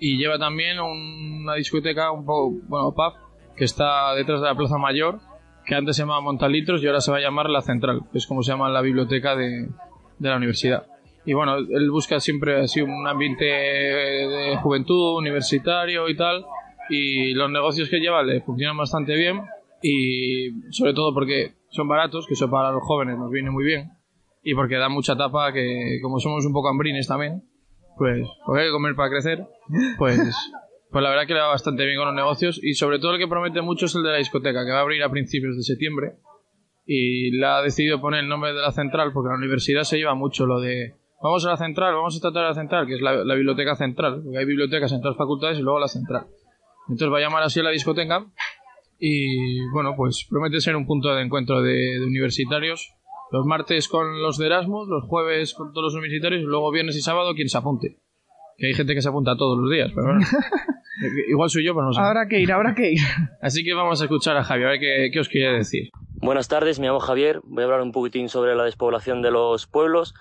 Y 0.00 0.18
lleva 0.18 0.38
también 0.38 0.80
una 0.80 1.54
discoteca, 1.54 2.10
un 2.10 2.26
poco, 2.26 2.58
bueno, 2.66 2.92
pub, 2.92 3.14
que 3.56 3.64
está 3.64 4.12
detrás 4.16 4.40
de 4.40 4.48
la 4.48 4.56
Plaza 4.56 4.76
Mayor, 4.76 5.20
que 5.66 5.74
antes 5.74 5.96
se 5.96 6.02
llamaba 6.02 6.20
Montalitros 6.20 6.82
y 6.82 6.86
ahora 6.86 7.00
se 7.00 7.10
va 7.10 7.18
a 7.18 7.20
llamar 7.20 7.50
La 7.50 7.62
Central, 7.62 8.02
que 8.12 8.18
es 8.18 8.26
como 8.26 8.42
se 8.42 8.52
llama 8.52 8.68
la 8.68 8.80
biblioteca 8.80 9.36
de, 9.36 9.68
de 10.18 10.28
la 10.28 10.36
universidad. 10.36 10.86
Y 11.26 11.32
bueno, 11.32 11.56
él 11.56 11.90
busca 11.90 12.20
siempre 12.20 12.60
así 12.60 12.82
un 12.82 13.06
ambiente 13.06 13.44
de 13.44 14.56
juventud, 14.62 15.16
universitario 15.16 16.08
y 16.08 16.16
tal. 16.16 16.44
Y 16.90 17.32
los 17.32 17.50
negocios 17.50 17.88
que 17.88 17.98
lleva 17.98 18.22
le 18.22 18.42
funcionan 18.42 18.76
bastante 18.76 19.14
bien. 19.16 19.40
Y 19.82 20.50
sobre 20.70 20.92
todo 20.92 21.14
porque 21.14 21.54
son 21.70 21.88
baratos, 21.88 22.26
que 22.26 22.34
eso 22.34 22.50
para 22.50 22.70
los 22.72 22.82
jóvenes 22.82 23.18
nos 23.18 23.30
viene 23.30 23.50
muy 23.50 23.64
bien. 23.64 23.90
Y 24.42 24.54
porque 24.54 24.76
da 24.76 24.90
mucha 24.90 25.16
tapa, 25.16 25.52
que 25.52 25.98
como 26.02 26.20
somos 26.20 26.44
un 26.44 26.52
poco 26.52 26.68
hambrines 26.68 27.08
también, 27.08 27.42
pues 27.96 28.28
porque 28.44 28.62
hay 28.62 28.68
que 28.68 28.72
comer 28.72 28.94
para 28.94 29.08
crecer, 29.08 29.46
pues, 29.96 30.18
pues 30.94 31.02
la 31.02 31.10
verdad 31.10 31.26
que 31.26 31.34
le 31.34 31.40
va 31.40 31.48
bastante 31.48 31.84
bien 31.84 31.98
con 31.98 32.06
los 32.06 32.14
negocios. 32.14 32.60
Y 32.62 32.74
sobre 32.74 33.00
todo 33.00 33.14
el 33.14 33.18
que 33.18 33.26
promete 33.26 33.60
mucho 33.62 33.86
es 33.86 33.96
el 33.96 34.04
de 34.04 34.10
la 34.10 34.18
discoteca, 34.18 34.64
que 34.64 34.70
va 34.70 34.78
a 34.78 34.82
abrir 34.82 35.02
a 35.02 35.10
principios 35.10 35.56
de 35.56 35.64
septiembre 35.64 36.18
y 36.86 37.32
le 37.32 37.44
ha 37.44 37.62
decidido 37.62 38.00
poner 38.00 38.20
el 38.20 38.28
nombre 38.28 38.52
de 38.52 38.60
la 38.60 38.70
central 38.70 39.10
porque 39.12 39.30
la 39.30 39.34
universidad 39.34 39.82
se 39.82 39.96
lleva 39.96 40.14
mucho 40.14 40.46
lo 40.46 40.60
de 40.60 40.94
vamos 41.20 41.44
a 41.46 41.50
la 41.50 41.56
central, 41.56 41.94
vamos 41.94 42.16
a 42.16 42.20
tratar 42.20 42.44
a 42.44 42.48
la 42.50 42.54
central, 42.54 42.86
que 42.86 42.94
es 42.94 43.00
la, 43.00 43.24
la 43.24 43.34
biblioteca 43.34 43.74
central, 43.74 44.20
porque 44.22 44.38
hay 44.38 44.44
bibliotecas 44.44 44.92
en 44.92 45.00
todas 45.00 45.14
las 45.14 45.18
facultades 45.18 45.58
y 45.58 45.62
luego 45.62 45.80
la 45.80 45.88
central. 45.88 46.28
Entonces 46.88 47.12
va 47.12 47.18
a 47.18 47.22
llamar 47.22 47.42
así 47.42 47.58
a 47.58 47.64
la 47.64 47.70
discoteca 47.70 48.26
y 48.96 49.66
bueno, 49.70 49.94
pues 49.96 50.28
promete 50.30 50.60
ser 50.60 50.76
un 50.76 50.86
punto 50.86 51.12
de 51.12 51.22
encuentro 51.22 51.60
de, 51.60 51.72
de 51.98 52.04
universitarios. 52.04 52.94
Los 53.32 53.44
martes 53.46 53.88
con 53.88 54.22
los 54.22 54.38
de 54.38 54.46
Erasmus, 54.46 54.86
los 54.86 55.08
jueves 55.08 55.54
con 55.54 55.72
todos 55.72 55.86
los 55.86 55.94
universitarios 55.94 56.42
y 56.42 56.44
luego 56.44 56.70
viernes 56.70 56.94
y 56.94 57.00
sábado 57.00 57.34
quien 57.34 57.48
se 57.48 57.58
apunte. 57.58 58.03
Que 58.56 58.68
hay 58.68 58.74
gente 58.74 58.94
que 58.94 59.02
se 59.02 59.08
apunta 59.08 59.36
todos 59.36 59.58
los 59.58 59.70
días, 59.70 59.90
pero 59.94 60.08
bueno. 60.08 60.20
Igual 61.28 61.50
soy 61.50 61.64
yo, 61.64 61.74
pero 61.74 61.86
no 61.86 61.92
sé. 61.92 62.00
Habrá 62.00 62.28
que 62.28 62.40
ir, 62.40 62.52
habrá 62.52 62.74
que 62.74 62.92
ir. 62.92 63.00
Así 63.42 63.64
que 63.64 63.74
vamos 63.74 64.00
a 64.00 64.04
escuchar 64.04 64.36
a 64.36 64.44
Javi, 64.44 64.62
a 64.64 64.68
ver 64.68 64.80
qué, 64.80 65.10
qué 65.12 65.20
os 65.20 65.28
quiere 65.28 65.56
decir. 65.56 65.90
Buenas 66.20 66.48
tardes, 66.48 66.78
me 66.78 66.86
llamo 66.86 67.00
Javier. 67.00 67.40
Voy 67.44 67.62
a 67.62 67.64
hablar 67.64 67.82
un 67.82 67.92
poquitín 67.92 68.28
sobre 68.28 68.54
la 68.54 68.64
despoblación 68.64 69.20
de 69.20 69.30
los 69.30 69.66
pueblos 69.66 70.14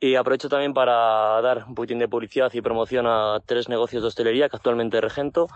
y 0.00 0.16
aprovecho 0.16 0.48
también 0.48 0.74
para 0.74 1.40
dar 1.40 1.64
un 1.68 1.74
poquitín 1.74 1.98
de 1.98 2.08
publicidad 2.08 2.52
y 2.52 2.60
promoción 2.60 3.06
a 3.06 3.40
tres 3.46 3.68
negocios 3.68 4.02
de 4.02 4.08
hostelería 4.08 4.48
que 4.48 4.56
actualmente 4.56 5.00
regento. 5.00 5.46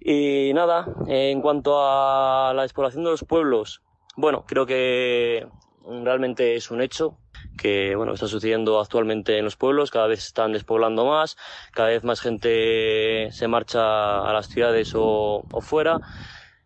Y 0.00 0.52
nada, 0.54 0.86
en 1.06 1.40
cuanto 1.40 1.76
a 1.78 2.52
la 2.54 2.62
despoblación 2.62 3.04
de 3.04 3.10
los 3.10 3.24
pueblos, 3.24 3.82
bueno, 4.16 4.44
creo 4.46 4.66
que 4.66 5.46
realmente 6.04 6.56
es 6.56 6.70
un 6.70 6.80
hecho 6.80 7.18
que 7.56 7.96
bueno 7.96 8.12
está 8.14 8.28
sucediendo 8.28 8.80
actualmente 8.80 9.38
en 9.38 9.44
los 9.44 9.56
pueblos 9.56 9.90
cada 9.90 10.06
vez 10.06 10.20
están 10.20 10.52
despoblando 10.52 11.06
más 11.06 11.36
cada 11.72 11.88
vez 11.88 12.04
más 12.04 12.20
gente 12.20 13.28
se 13.32 13.48
marcha 13.48 14.28
a 14.28 14.32
las 14.32 14.48
ciudades 14.48 14.92
o, 14.94 15.46
o 15.50 15.60
fuera 15.60 16.00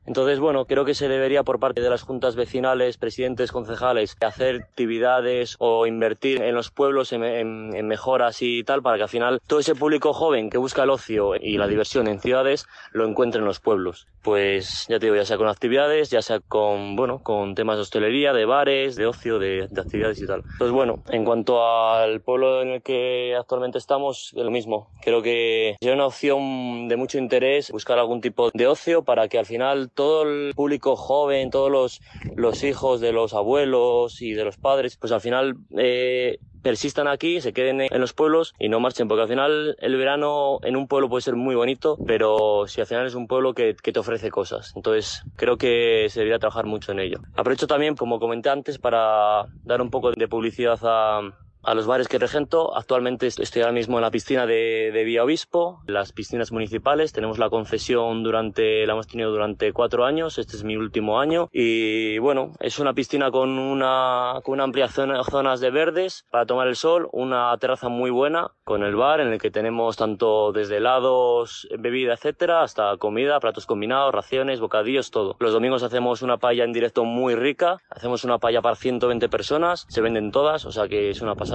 Entonces, 0.05 0.41
bueno, 0.41 0.65
creo 0.67 0.85
que 0.85 0.95
se 0.95 1.09
debería 1.09 1.45
por 1.45 1.61
parte 1.61 1.81
de 1.81 1.91
las 1.91 2.03
juntas 2.03 2.35
vecinales, 2.35 2.97
presidentes, 2.99 3.53
concejales, 3.53 4.17
hacer 4.21 4.57
actividades 4.57 5.57
o 5.59 5.87
invertir 5.87 6.43
en 6.43 6.55
los 6.55 6.71
pueblos 6.71 7.13
en, 7.13 7.23
en, 7.23 7.75
en, 7.75 7.87
mejoras 7.87 8.43
y 8.43 8.65
tal 8.65 8.83
para 8.83 8.97
que 8.97 9.05
al 9.05 9.09
final 9.09 9.41
todo 9.47 9.61
ese 9.61 9.75
público 9.75 10.13
joven 10.13 10.51
que 10.51 10.59
busca 10.59 10.83
el 10.83 10.91
ocio 10.91 11.37
y 11.37 11.57
la 11.57 11.69
diversión 11.69 12.09
en 12.09 12.21
ciudades 12.21 12.67
lo 12.93 13.07
encuentre 13.07 13.41
en 13.41 13.45
los 13.45 13.61
pueblos. 13.61 14.09
Pues 14.23 14.87
ya 14.89 14.99
te 14.99 15.07
digo, 15.07 15.17
ya 15.17 15.25
sea 15.25 15.37
con 15.37 15.49
actividades, 15.49 16.11
ya 16.11 16.23
sea 16.23 16.41
con, 16.41 16.97
bueno, 16.97 17.23
con 17.23 17.55
temas 17.55 17.77
de 17.77 17.83
hostelería, 17.83 18.33
de 18.33 18.45
bares, 18.45 18.97
de 18.97 19.07
ocio, 19.07 19.39
de, 19.39 19.69
de 19.71 19.81
actividades 19.81 20.21
y 20.21 20.27
tal. 20.27 20.45
Pues 20.59 20.71
bueno, 20.71 21.03
en 21.11 21.25
cuanto 21.25 21.65
al 21.65 22.21
pueblo 22.21 22.63
en 22.63 22.69
el 22.69 22.83
que 22.83 23.35
actualmente 23.39 23.79
estamos, 23.79 24.33
es 24.35 24.43
lo 24.43 24.51
mismo. 24.51 24.91
Creo 25.03 25.23
que 25.23 25.77
es 25.81 25.93
una 25.93 26.07
opción 26.07 26.89
de 26.89 26.97
mucho 26.97 27.19
interés 27.19 27.71
buscar 27.71 27.99
algún 27.99 28.21
tipo 28.21 28.51
de 28.53 28.67
ocio 28.67 29.03
para 29.03 29.29
que 29.29 29.39
al 29.39 29.47
final 29.47 29.91
todo 29.95 30.23
el 30.23 30.53
público 30.55 30.97
joven, 30.97 31.51
todos 31.51 31.71
los, 31.71 32.01
los 32.37 32.63
hijos 32.65 33.01
de 33.01 33.13
los 33.13 33.35
abuelos 33.35 34.23
y 34.23 34.33
de 34.33 34.45
los 34.45 34.57
padres, 34.57 34.97
pues 34.97 35.13
al 35.13 35.21
final 35.21 35.57
eh, 35.77 36.39
persistan 36.63 37.09
aquí, 37.09 37.41
se 37.41 37.53
queden 37.53 37.81
en 37.83 38.01
los 38.01 38.13
pueblos 38.13 38.55
y 38.59 38.69
no 38.69 38.81
marchen, 38.81 39.09
porque 39.09 39.23
al 39.23 39.29
final 39.29 39.77
el 39.79 39.97
verano 39.97 40.61
en 40.63 40.77
un 40.77 40.87
pueblo 40.87 41.09
puede 41.09 41.23
ser 41.23 41.35
muy 41.35 41.55
bonito, 41.55 41.99
pero 42.07 42.67
si 42.67 42.81
al 42.81 42.87
final 42.87 43.07
es 43.07 43.15
un 43.15 43.27
pueblo 43.27 43.53
que, 43.53 43.77
que 43.81 43.93
te 43.93 43.99
ofrece 43.99 44.31
cosas. 44.31 44.73
Entonces 44.77 45.25
creo 45.37 45.59
que 45.59 46.07
se 46.09 46.21
debería 46.21 46.39
trabajar 46.39 46.67
mucho 46.67 46.93
en 46.93 47.01
ello. 47.01 47.21
Aprovecho 47.35 47.67
también, 47.67 47.97
como 47.97 48.21
comenté 48.21 48.49
antes, 48.49 48.79
para 48.79 49.47
dar 49.65 49.83
un 49.83 49.91
poco 49.91 50.13
de 50.13 50.29
publicidad 50.29 50.79
a, 50.83 51.21
a 51.63 51.75
los 51.75 51.87
bares 51.87 52.09
que 52.09 52.19
regento. 52.19 52.77
Actualmente 52.77 53.27
estoy 53.27 53.63
ahora 53.63 53.73
mismo 53.73 53.99
en 53.99 54.03
la 54.03 54.11
piscina 54.11 54.47
de, 54.47 54.91
de 54.93 55.05
Vía 55.05 55.25
Obispo, 55.25 55.81
las 55.87 56.13
piscinas 56.13 56.53
municipales. 56.53 57.13
Tenemos 57.13 57.39
la 57.39 57.51
concesión 57.51 58.23
durante, 58.23 58.87
la 58.87 58.95
hemos 58.95 59.07
tenido 59.07 59.31
durante 59.31 59.73
cuatro 59.73 60.05
años. 60.05 60.39
Este 60.39 60.57
es 60.57 60.65
mi 60.65 60.77
último 60.77 61.21
año. 61.21 61.49
Y 61.53 62.19
bueno, 62.19 62.53
es 62.61 62.79
una 62.79 62.95
piscina 62.95 63.31
con 63.31 63.59
una, 63.59 64.41
con 64.43 64.55
una 64.55 64.65
amplia 64.65 64.89
zona, 64.89 65.23
zonas 65.25 65.61
de 65.61 65.71
verdes 65.71 66.27
para 66.31 66.47
tomar 66.47 66.69
el 66.69 66.77
sol, 66.77 67.09
una 67.13 67.57
terraza 67.59 67.89
muy 67.89 68.11
buena 68.11 68.51
con 68.65 68.83
el 68.83 68.97
bar 68.97 69.21
en 69.21 69.29
el 69.29 69.41
que 69.41 69.51
tenemos 69.51 69.97
tanto 69.97 70.53
desde 70.53 70.79
helados, 70.79 71.69
bebida, 71.79 72.15
etcétera, 72.15 72.63
hasta 72.63 72.97
comida, 72.97 73.39
platos 73.41 73.67
combinados, 73.67 74.15
raciones, 74.15 74.61
bocadillos, 74.61 75.11
todo. 75.11 75.37
Los 75.39 75.53
domingos 75.53 75.83
hacemos 75.83 76.23
una 76.23 76.39
paella 76.39 76.65
en 76.65 76.73
directo 76.73 77.05
muy 77.05 77.35
rica. 77.35 77.79
Hacemos 77.91 78.25
una 78.25 78.39
paella 78.39 78.63
para 78.63 78.77
120 78.77 79.29
personas. 79.29 79.87
Se 79.89 80.01
venden 80.01 80.31
todas, 80.31 80.65
o 80.65 80.73
sea 80.73 80.89
que 80.89 81.11
es 81.11 81.21
una 81.21 81.35
pasada 81.35 81.52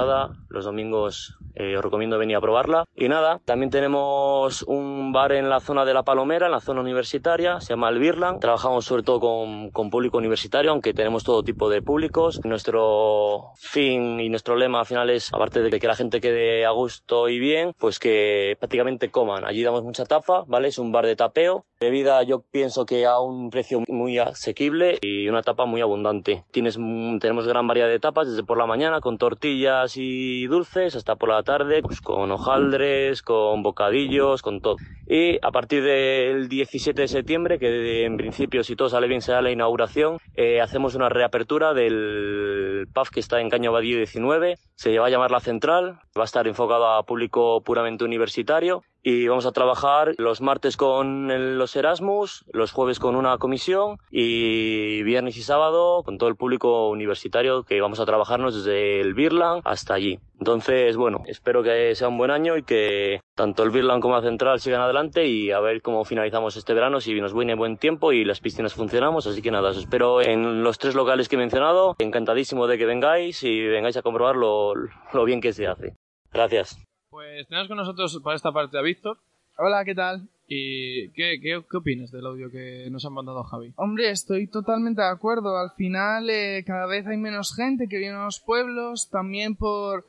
los 0.49 0.65
domingos 0.65 1.37
eh, 1.55 1.75
os 1.75 1.83
recomiendo 1.83 2.19
venir 2.19 2.37
a 2.37 2.41
probarla. 2.41 2.85
Y 2.95 3.09
nada, 3.09 3.39
también 3.43 3.71
tenemos 3.71 4.63
un 4.63 5.11
bar 5.11 5.31
en 5.31 5.49
la 5.49 5.59
zona 5.59 5.85
de 5.85 5.93
La 5.93 6.03
Palomera, 6.03 6.45
en 6.45 6.51
la 6.51 6.59
zona 6.59 6.81
universitaria, 6.81 7.59
se 7.61 7.73
llama 7.73 7.89
el 7.89 7.97
Birland. 7.97 8.39
Trabajamos 8.39 8.85
sobre 8.85 9.03
todo 9.03 9.19
con, 9.19 9.71
con 9.71 9.89
público 9.89 10.17
universitario, 10.17 10.71
aunque 10.71 10.93
tenemos 10.93 11.23
todo 11.23 11.43
tipo 11.43 11.69
de 11.69 11.81
públicos. 11.81 12.39
Nuestro 12.43 13.53
fin 13.55 14.19
y 14.19 14.29
nuestro 14.29 14.55
lema 14.55 14.81
al 14.81 14.85
final 14.85 15.09
es, 15.09 15.33
aparte 15.33 15.61
de 15.61 15.79
que 15.79 15.87
la 15.87 15.95
gente 15.95 16.21
quede 16.21 16.65
a 16.65 16.71
gusto 16.71 17.27
y 17.27 17.39
bien, 17.39 17.73
pues 17.79 17.97
que 17.97 18.55
prácticamente 18.59 19.09
coman. 19.09 19.45
Allí 19.45 19.63
damos 19.63 19.83
mucha 19.83 20.05
tapa, 20.05 20.43
¿vale? 20.47 20.67
Es 20.67 20.77
un 20.77 20.91
bar 20.91 21.05
de 21.05 21.15
tapeo. 21.15 21.65
Bebida 21.79 22.23
yo 22.23 22.41
pienso 22.41 22.85
que 22.85 23.05
a 23.05 23.19
un 23.19 23.49
precio 23.49 23.83
muy 23.87 24.17
asequible 24.17 24.97
y 25.01 25.27
una 25.27 25.43
tapa 25.43 25.65
muy 25.65 25.81
abundante. 25.81 26.43
Tienes, 26.51 26.75
tenemos 26.75 27.47
gran 27.47 27.67
variedad 27.67 27.87
de 27.87 27.99
tapas 27.99 28.27
desde 28.29 28.43
por 28.43 28.57
la 28.57 28.65
mañana 28.65 28.99
con 28.99 29.17
tortillas 29.17 29.86
y 29.95 30.47
dulces 30.47 30.95
hasta 30.95 31.15
por 31.15 31.29
la 31.29 31.43
tarde 31.43 31.81
pues 31.81 32.01
con 32.01 32.31
hojaldres, 32.31 33.21
con 33.21 33.63
bocadillos, 33.63 34.41
con 34.41 34.59
todo. 34.59 34.75
Y 35.07 35.37
a 35.41 35.51
partir 35.51 35.83
del 35.83 36.49
17 36.49 37.01
de 37.01 37.07
septiembre, 37.07 37.59
que 37.59 38.05
en 38.05 38.17
principio 38.17 38.63
si 38.63 38.75
todo 38.75 38.89
sale 38.89 39.07
bien 39.07 39.21
será 39.21 39.41
la 39.41 39.51
inauguración, 39.51 40.17
eh, 40.35 40.59
hacemos 40.59 40.95
una 40.95 41.07
reapertura 41.07 41.73
del 41.73 42.87
pub 42.93 43.09
que 43.09 43.21
está 43.21 43.39
en 43.39 43.49
Caño 43.49 43.71
Badío 43.71 43.97
19. 43.97 44.55
Se 44.75 44.97
va 44.99 45.07
a 45.07 45.09
llamar 45.09 45.31
La 45.31 45.39
Central, 45.39 45.99
va 46.17 46.23
a 46.23 46.25
estar 46.25 46.47
enfocado 46.47 46.87
a 46.87 47.03
público 47.03 47.61
puramente 47.61 48.03
universitario 48.03 48.83
y 49.09 49.25
vamos 49.25 49.45
a 49.45 49.53
trabajar 49.53 50.15
los 50.17 50.41
martes 50.41 50.75
con 50.75 51.57
los 51.57 51.77
Erasmus, 51.77 52.43
los 52.51 52.73
jueves 52.73 52.99
con 52.99 53.15
una 53.15 53.37
comisión 53.37 53.99
y 54.11 55.01
viernes 55.03 55.37
y 55.37 55.43
sábado 55.43 56.03
con 56.03 56.17
todo 56.17 56.27
el 56.27 56.35
público 56.35 56.89
universitario 56.89 57.63
que 57.63 57.79
vamos 57.79 58.01
a 58.01 58.05
trabajarnos 58.05 58.53
desde 58.53 58.99
el 58.99 59.13
Birland 59.13 59.61
hasta 59.63 59.93
allí. 59.93 60.19
Entonces, 60.39 60.97
bueno, 60.97 61.23
espero 61.25 61.63
que 61.63 61.95
sea 61.95 62.09
un 62.09 62.17
buen 62.17 62.31
año 62.31 62.57
y 62.57 62.63
que 62.63 63.21
tanto 63.33 63.63
el 63.63 63.69
Birland 63.69 64.01
como 64.01 64.15
la 64.15 64.21
Central 64.21 64.59
sigan 64.59 64.81
adelante 64.81 65.25
y 65.25 65.51
a 65.51 65.61
ver 65.61 65.81
cómo 65.81 66.03
finalizamos 66.03 66.57
este 66.57 66.73
verano, 66.73 66.99
si 66.99 67.13
nos 67.21 67.33
viene 67.33 67.55
buen 67.55 67.77
tiempo 67.77 68.11
y 68.11 68.25
las 68.25 68.41
piscinas 68.41 68.73
funcionamos. 68.73 69.25
Así 69.25 69.41
que 69.41 69.51
nada, 69.51 69.69
os 69.69 69.77
espero 69.77 70.19
en 70.21 70.63
los 70.63 70.79
tres 70.79 70.95
locales 70.95 71.29
que 71.29 71.37
he 71.37 71.39
mencionado. 71.39 71.95
Encantadísimo 71.99 72.67
de 72.67 72.77
que 72.77 72.85
vengáis 72.85 73.41
y 73.41 73.67
vengáis 73.67 73.95
a 73.95 74.01
comprobar 74.01 74.35
lo, 74.35 74.73
lo 74.75 75.23
bien 75.23 75.39
que 75.39 75.53
se 75.53 75.65
hace. 75.65 75.95
Gracias. 76.33 76.77
Pues 77.17 77.47
tenemos 77.47 77.67
con 77.67 77.77
nosotros 77.77 78.19
para 78.23 78.35
esta 78.35 78.51
parte 78.51 78.77
a 78.77 78.83
Víctor. 78.83 79.17
Hola, 79.57 79.83
¿qué 79.83 79.95
tal? 79.95 80.29
¿Y 80.47 81.09
qué, 81.13 81.39
qué, 81.41 81.63
qué, 81.67 81.77
opinas 81.77 82.11
del 82.11 82.27
audio 82.27 82.51
que 82.51 82.87
nos 82.91 83.03
han 83.05 83.13
mandado 83.13 83.43
Javi? 83.43 83.73
Hombre, 83.75 84.11
estoy 84.11 84.45
totalmente 84.45 85.01
de 85.01 85.07
acuerdo. 85.07 85.57
Al 85.57 85.71
final, 85.71 86.29
eh, 86.29 86.63
cada 86.63 86.85
vez 86.85 87.07
hay 87.07 87.17
menos 87.17 87.55
gente 87.55 87.87
que 87.87 87.97
viene 87.97 88.17
a 88.17 88.25
los 88.25 88.39
pueblos, 88.39 89.09
también 89.09 89.55
por, 89.55 90.05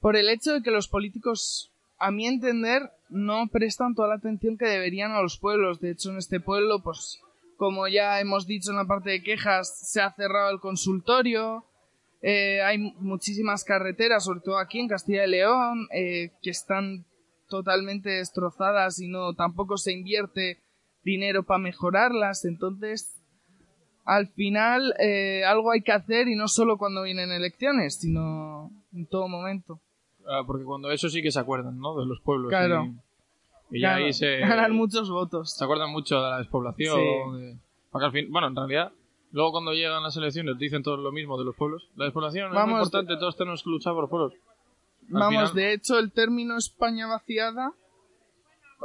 por 0.00 0.14
el 0.14 0.28
hecho 0.28 0.52
de 0.52 0.62
que 0.62 0.70
los 0.70 0.86
políticos, 0.86 1.72
a 1.98 2.12
mi 2.12 2.28
entender, 2.28 2.92
no 3.08 3.48
prestan 3.48 3.96
toda 3.96 4.06
la 4.06 4.14
atención 4.14 4.56
que 4.56 4.66
deberían 4.66 5.10
a 5.10 5.20
los 5.20 5.38
pueblos. 5.38 5.80
De 5.80 5.90
hecho, 5.90 6.10
en 6.10 6.18
este 6.18 6.38
pueblo, 6.38 6.80
pues, 6.80 7.20
como 7.56 7.88
ya 7.88 8.20
hemos 8.20 8.46
dicho 8.46 8.70
en 8.70 8.76
la 8.76 8.86
parte 8.86 9.10
de 9.10 9.24
quejas, 9.24 9.80
se 9.80 10.00
ha 10.00 10.12
cerrado 10.12 10.52
el 10.52 10.60
consultorio, 10.60 11.64
eh, 12.22 12.62
hay 12.62 12.78
muchísimas 12.78 13.64
carreteras, 13.64 14.24
sobre 14.24 14.40
todo 14.40 14.58
aquí 14.58 14.78
en 14.78 14.88
Castilla 14.88 15.26
y 15.26 15.30
León, 15.30 15.88
eh, 15.92 16.30
que 16.40 16.50
están 16.50 17.04
totalmente 17.48 18.10
destrozadas 18.10 19.00
y 19.00 19.08
no 19.08 19.34
tampoco 19.34 19.76
se 19.76 19.92
invierte 19.92 20.62
dinero 21.04 21.42
para 21.42 21.58
mejorarlas. 21.58 22.44
Entonces, 22.44 23.20
al 24.04 24.28
final, 24.28 24.94
eh, 25.00 25.44
algo 25.44 25.72
hay 25.72 25.82
que 25.82 25.92
hacer 25.92 26.28
y 26.28 26.36
no 26.36 26.46
solo 26.46 26.78
cuando 26.78 27.02
vienen 27.02 27.32
elecciones, 27.32 27.96
sino 27.96 28.70
en 28.92 29.06
todo 29.06 29.26
momento. 29.26 29.80
Ah, 30.26 30.42
porque 30.46 30.64
cuando 30.64 30.92
eso 30.92 31.08
sí 31.08 31.22
que 31.22 31.32
se 31.32 31.40
acuerdan, 31.40 31.78
¿no? 31.78 31.98
De 31.98 32.06
los 32.06 32.20
pueblos. 32.20 32.50
Claro. 32.50 32.84
Y, 33.70 33.78
y 33.78 33.80
ya 33.80 33.96
ahí 33.96 34.12
se. 34.12 34.38
Ganan 34.38 34.72
muchos 34.72 35.10
votos. 35.10 35.56
Se 35.56 35.64
acuerdan 35.64 35.90
mucho 35.90 36.22
de 36.22 36.30
la 36.30 36.38
despoblación. 36.38 37.00
Sí. 37.00 37.40
De... 37.40 37.56
Porque 37.90 38.06
al 38.06 38.12
fin, 38.12 38.30
bueno, 38.30 38.46
en 38.46 38.54
realidad 38.54 38.92
Luego 39.32 39.52
cuando 39.52 39.72
llegan 39.72 40.02
las 40.02 40.16
elecciones 40.16 40.58
dicen 40.58 40.82
todos 40.82 40.98
lo 40.98 41.10
mismo 41.10 41.38
de 41.38 41.44
los 41.44 41.56
pueblos. 41.56 41.88
La 41.96 42.04
despoblación 42.04 42.54
es 42.54 42.64
muy 42.64 42.74
importante, 42.74 43.16
todos 43.16 43.36
tenemos 43.36 43.62
que 43.62 43.70
luchar 43.70 43.94
por 43.94 44.02
los 44.02 44.10
pueblos. 44.10 44.34
Al 44.34 45.08
vamos, 45.08 45.50
final... 45.50 45.54
de 45.54 45.72
hecho, 45.72 45.98
el 45.98 46.12
término 46.12 46.56
España 46.56 47.06
vaciada, 47.06 47.72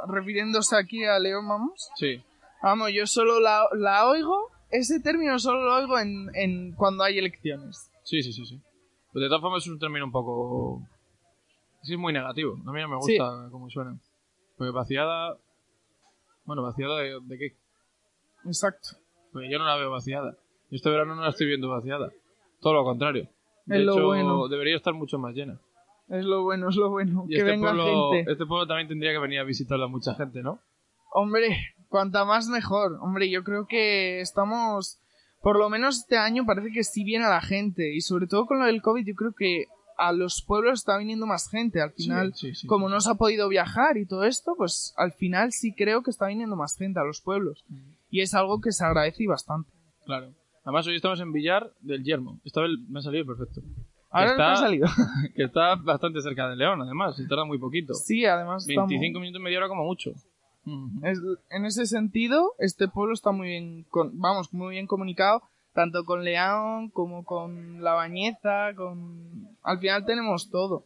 refiriéndose 0.08 0.76
aquí 0.78 1.04
a 1.04 1.20
León, 1.20 1.48
vamos. 1.48 1.90
Sí. 1.96 2.24
Vamos, 2.64 2.92
yo 2.94 3.06
solo 3.06 3.40
la, 3.40 3.68
la 3.76 4.08
oigo, 4.08 4.52
ese 4.72 5.00
término 5.00 5.38
solo 5.38 5.64
lo 5.64 5.76
oigo 5.76 6.00
en, 6.00 6.32
en 6.34 6.72
cuando 6.74 7.04
hay 7.04 7.20
elecciones. 7.20 7.92
Sí, 8.04 8.24
sí, 8.24 8.32
sí, 8.32 8.46
sí. 8.46 8.60
Pero 9.12 9.24
de 9.24 9.30
todas 9.30 9.42
formas 9.42 9.64
es 9.64 9.70
un 9.70 9.80
término 9.80 10.06
un 10.06 10.12
poco... 10.12 10.82
Sí, 11.84 11.94
es 11.94 12.00
muy 12.00 12.14
negativo. 12.14 12.54
A 12.66 12.72
mí 12.72 12.82
no 12.82 12.88
me 12.88 12.96
gusta 12.96 13.46
sí. 13.46 13.52
cómo 13.52 13.70
suena. 13.70 13.98
Porque 14.58 14.72
vaciada... 14.72 15.38
Bueno, 16.46 16.64
vaciada 16.64 17.00
de, 17.00 17.20
de 17.22 17.38
qué? 17.38 17.56
Exacto. 18.46 18.98
Porque 19.32 19.50
yo 19.50 19.60
no 19.60 19.66
la 19.66 19.76
veo 19.76 19.92
vaciada. 19.92 20.38
Y 20.70 20.76
este 20.78 20.90
verano 20.90 21.16
no 21.16 21.22
la 21.22 21.30
estoy 21.30 21.48
viendo 21.48 21.70
vaciada. 21.70 22.12
Todo 22.62 22.74
lo 22.74 22.84
contrario. 22.84 23.30
De 23.66 23.78
es 23.78 23.82
hecho, 23.84 24.00
lo 24.00 24.08
bueno. 24.08 24.48
debería 24.48 24.76
estar 24.76 24.94
mucho 24.94 25.18
más 25.18 25.36
llena. 25.36 25.60
Es 26.10 26.24
lo 26.26 26.44
bueno, 26.44 26.70
es 26.70 26.76
lo 26.76 26.90
bueno. 26.90 27.26
Y 27.28 27.32
que 27.32 27.38
este 27.38 27.52
venga 27.52 27.70
pueblo, 27.70 28.12
gente. 28.12 28.32
Este 28.32 28.46
pueblo 28.46 28.68
también 28.68 28.88
tendría 28.88 29.12
que 29.12 29.20
venir 29.20 29.40
a 29.40 29.44
visitarla 29.44 29.88
mucha 29.88 30.16
gente, 30.16 30.42
¿no? 30.42 30.60
Hombre, 31.12 31.58
cuanta 31.90 32.26
más 32.26 32.48
mejor. 32.48 32.98
Hombre, 33.02 33.30
yo 33.30 33.44
creo 33.44 33.68
que 33.68 34.22
estamos... 34.22 35.00
Por 35.42 35.60
lo 35.60 35.70
menos 35.70 36.00
este 36.00 36.18
año 36.18 36.46
parece 36.46 36.72
que 36.72 36.84
sí 36.84 37.04
viene 37.04 37.26
a 37.26 37.30
la 37.30 37.42
gente. 37.42 37.94
Y 37.94 38.02
sobre 38.02 38.28
todo 38.28 38.46
con 38.46 38.60
lo 38.60 38.66
del 38.66 38.82
COVID, 38.82 39.06
yo 39.06 39.16
creo 39.16 39.34
que 39.34 39.66
a 39.98 40.12
los 40.12 40.44
pueblos 40.46 40.80
está 40.80 40.98
viniendo 40.98 41.26
más 41.26 41.50
gente. 41.50 41.82
Al 41.82 41.92
final, 41.92 42.34
sí, 42.34 42.50
sí, 42.50 42.62
sí. 42.62 42.68
como 42.68 42.90
no 42.90 43.02
se 43.02 43.12
ha 43.12 43.16
podido 43.16 43.50
viajar 43.50 43.98
y 43.98 44.06
todo 44.06 44.24
esto, 44.24 44.54
pues 44.56 44.94
al 44.98 45.12
final 45.12 45.52
sí 45.52 45.74
creo 45.74 46.04
que 46.04 46.12
está 46.12 46.28
viniendo 46.28 46.56
más 46.56 46.78
gente 46.78 47.00
a 47.00 47.04
los 47.04 47.22
pueblos. 47.22 47.66
Mm. 47.68 47.97
Y 48.10 48.22
es 48.22 48.34
algo 48.34 48.62
que 48.62 48.72
se 48.72 48.86
agradece 48.86 49.24
y 49.24 49.28
bastante. 49.28 49.70
Claro. 50.06 50.34
Además, 50.64 50.88
hoy 50.88 50.96
estamos 50.96 51.20
en 51.20 51.32
Villar 51.32 51.72
del 51.80 52.04
Yermo. 52.04 52.40
Esta 52.44 52.62
vez 52.62 52.72
me 52.90 53.00
ha 53.00 53.02
salido 53.02 53.26
perfecto. 53.26 53.62
Ahora 54.10 54.32
está, 54.32 54.48
no 54.48 54.54
ha 54.54 54.58
salido. 54.58 54.88
que 55.36 55.44
está 55.44 55.76
bastante 55.76 56.22
cerca 56.22 56.50
de 56.50 56.56
León, 56.56 56.82
además. 56.82 57.20
Y 57.20 57.28
tarda 57.28 57.46
muy 57.46 57.58
poquito. 57.58 57.94
Sí, 57.94 58.26
además. 58.26 58.66
25 58.66 58.92
estamos... 58.92 59.22
minutos, 59.22 59.42
media 59.42 59.58
hora 59.60 59.68
como 59.68 59.84
mucho. 59.84 60.12
Es, 61.04 61.20
en 61.50 61.66
ese 61.66 61.86
sentido, 61.86 62.54
este 62.60 62.90
pueblo 62.90 63.14
está 63.14 63.32
muy 63.32 63.48
bien, 63.48 63.86
con, 63.90 64.20
vamos, 64.20 64.54
muy 64.54 64.72
bien 64.72 64.86
comunicado, 64.86 65.42
tanto 65.74 66.04
con 66.04 66.26
León 66.26 66.90
como 66.90 67.24
con 67.24 67.82
La 67.82 67.94
Bañeza, 67.94 68.74
con... 68.76 69.56
Al 69.64 69.80
final 69.80 70.06
tenemos 70.06 70.50
todo. 70.50 70.86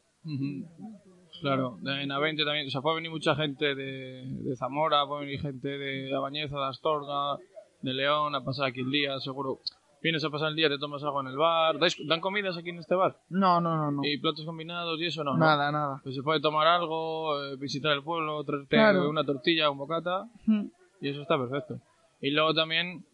Claro, 1.41 1.77
en 1.85 2.11
Avente 2.11 2.45
también, 2.45 2.67
o 2.67 2.69
sea, 2.69 2.81
puede 2.81 2.97
venir 2.97 3.11
mucha 3.11 3.35
gente 3.35 3.75
de, 3.75 4.23
de 4.25 4.55
Zamora, 4.55 5.05
puede 5.05 5.25
venir 5.25 5.41
gente 5.41 5.67
de 5.67 6.15
Bañeza, 6.17 6.57
de 6.57 6.65
Astorga, 6.65 7.37
de 7.81 7.93
León 7.93 8.33
a 8.35 8.43
pasar 8.43 8.67
aquí 8.67 8.81
el 8.81 8.91
día, 8.91 9.19
seguro. 9.19 9.59
Vienes 10.03 10.23
a 10.25 10.29
pasar 10.31 10.49
el 10.49 10.55
día, 10.55 10.67
te 10.67 10.79
tomas 10.79 11.03
algo 11.03 11.21
en 11.21 11.27
el 11.27 11.37
bar. 11.37 11.77
¿Dais- 11.77 11.97
¿Dan 12.07 12.21
comidas 12.21 12.57
aquí 12.57 12.69
en 12.69 12.79
este 12.79 12.95
bar? 12.95 13.17
No, 13.29 13.61
no, 13.61 13.75
no, 13.77 13.91
no. 13.91 14.01
¿Y 14.03 14.17
platos 14.17 14.45
combinados 14.45 14.99
y 14.99 15.05
eso 15.05 15.23
no? 15.23 15.33
¿no? 15.33 15.37
Nada, 15.39 15.71
nada. 15.71 15.99
Pues 16.03 16.15
se 16.15 16.23
puede 16.23 16.39
tomar 16.41 16.65
algo, 16.65 17.39
eh, 17.43 17.55
visitar 17.57 17.91
el 17.91 18.01
pueblo, 18.03 18.43
traerte 18.43 18.67
Claro. 18.77 19.07
una 19.09 19.23
tortilla, 19.23 19.69
un 19.69 19.77
bocata, 19.77 20.25
Mm. 20.47 20.65
y 21.01 21.09
eso 21.09 21.21
está 21.21 21.37
perfecto. 21.37 21.79
Y 22.19 22.31
luego 22.31 22.53
también 22.55 23.05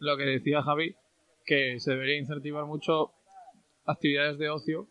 lo 0.00 0.16
que 0.16 0.24
decía 0.24 0.62
Javi, 0.64 0.96
que 1.44 1.78
se 1.78 1.92
debería 1.92 2.18
incentivar 2.18 2.64
mucho 2.64 3.12
actividades 3.86 4.38
de 4.38 4.50
ocio, 4.50 4.86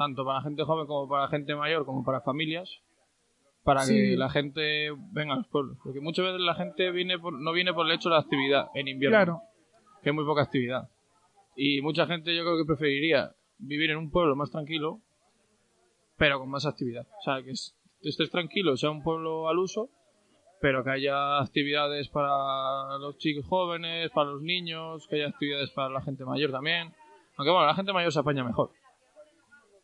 tanto 0.00 0.24
para 0.24 0.40
gente 0.40 0.62
joven 0.64 0.86
como 0.86 1.06
para 1.06 1.28
gente 1.28 1.54
mayor, 1.54 1.84
como 1.84 2.02
para 2.02 2.22
familias, 2.22 2.80
para 3.64 3.80
Sí. 3.80 3.92
que 3.92 4.16
la 4.16 4.30
gente 4.30 4.88
venga 5.12 5.34
a 5.34 5.36
los 5.36 5.46
pueblos. 5.48 5.76
Porque 5.84 6.00
muchas 6.00 6.24
veces 6.24 6.40
la 6.40 6.54
gente 6.54 6.90
viene 6.90 7.18
por- 7.18 7.38
no 7.38 7.52
viene 7.52 7.74
por 7.74 7.84
el 7.84 7.92
hecho 7.92 8.08
de 8.08 8.14
la 8.14 8.22
actividad 8.22 8.68
en 8.74 8.88
invierno, 8.88 9.14
Claro. 9.18 9.40
que 10.02 10.08
hay 10.08 10.14
muy 10.14 10.24
poca 10.24 10.40
actividad. 10.40 10.88
Y 11.54 11.82
mucha 11.82 12.06
gente 12.06 12.34
yo 12.34 12.44
creo 12.44 12.56
que 12.56 12.64
preferiría 12.64 13.34
vivir 13.58 13.90
en 13.90 13.98
un 13.98 14.10
pueblo 14.10 14.34
más 14.36 14.50
tranquilo, 14.50 15.00
pero 16.16 16.38
con 16.38 16.48
más 16.48 16.64
actividad. 16.64 17.06
O 17.18 17.22
sea, 17.22 17.42
que 17.42 17.50
es- 17.50 17.76
estés 18.02 18.30
tranquilo, 18.30 18.78
sea 18.78 18.90
un 18.90 19.02
pueblo 19.02 19.48
al 19.50 19.58
uso, 19.58 19.90
pero 20.62 20.82
que 20.82 20.92
haya 20.92 21.40
actividades 21.40 22.08
para 22.08 22.96
los 22.98 23.18
chicos 23.18 23.44
jóvenes, 23.46 24.10
para 24.12 24.30
los 24.30 24.40
niños, 24.40 25.06
que 25.08 25.16
haya 25.16 25.28
actividades 25.28 25.70
para 25.72 25.90
la 25.90 26.00
gente 26.00 26.24
mayor 26.24 26.50
también. 26.52 26.94
Aunque 27.36 27.50
bueno, 27.50 27.66
la 27.66 27.74
gente 27.74 27.92
mayor 27.92 28.12
se 28.12 28.20
apaña 28.20 28.44
mejor. 28.44 28.70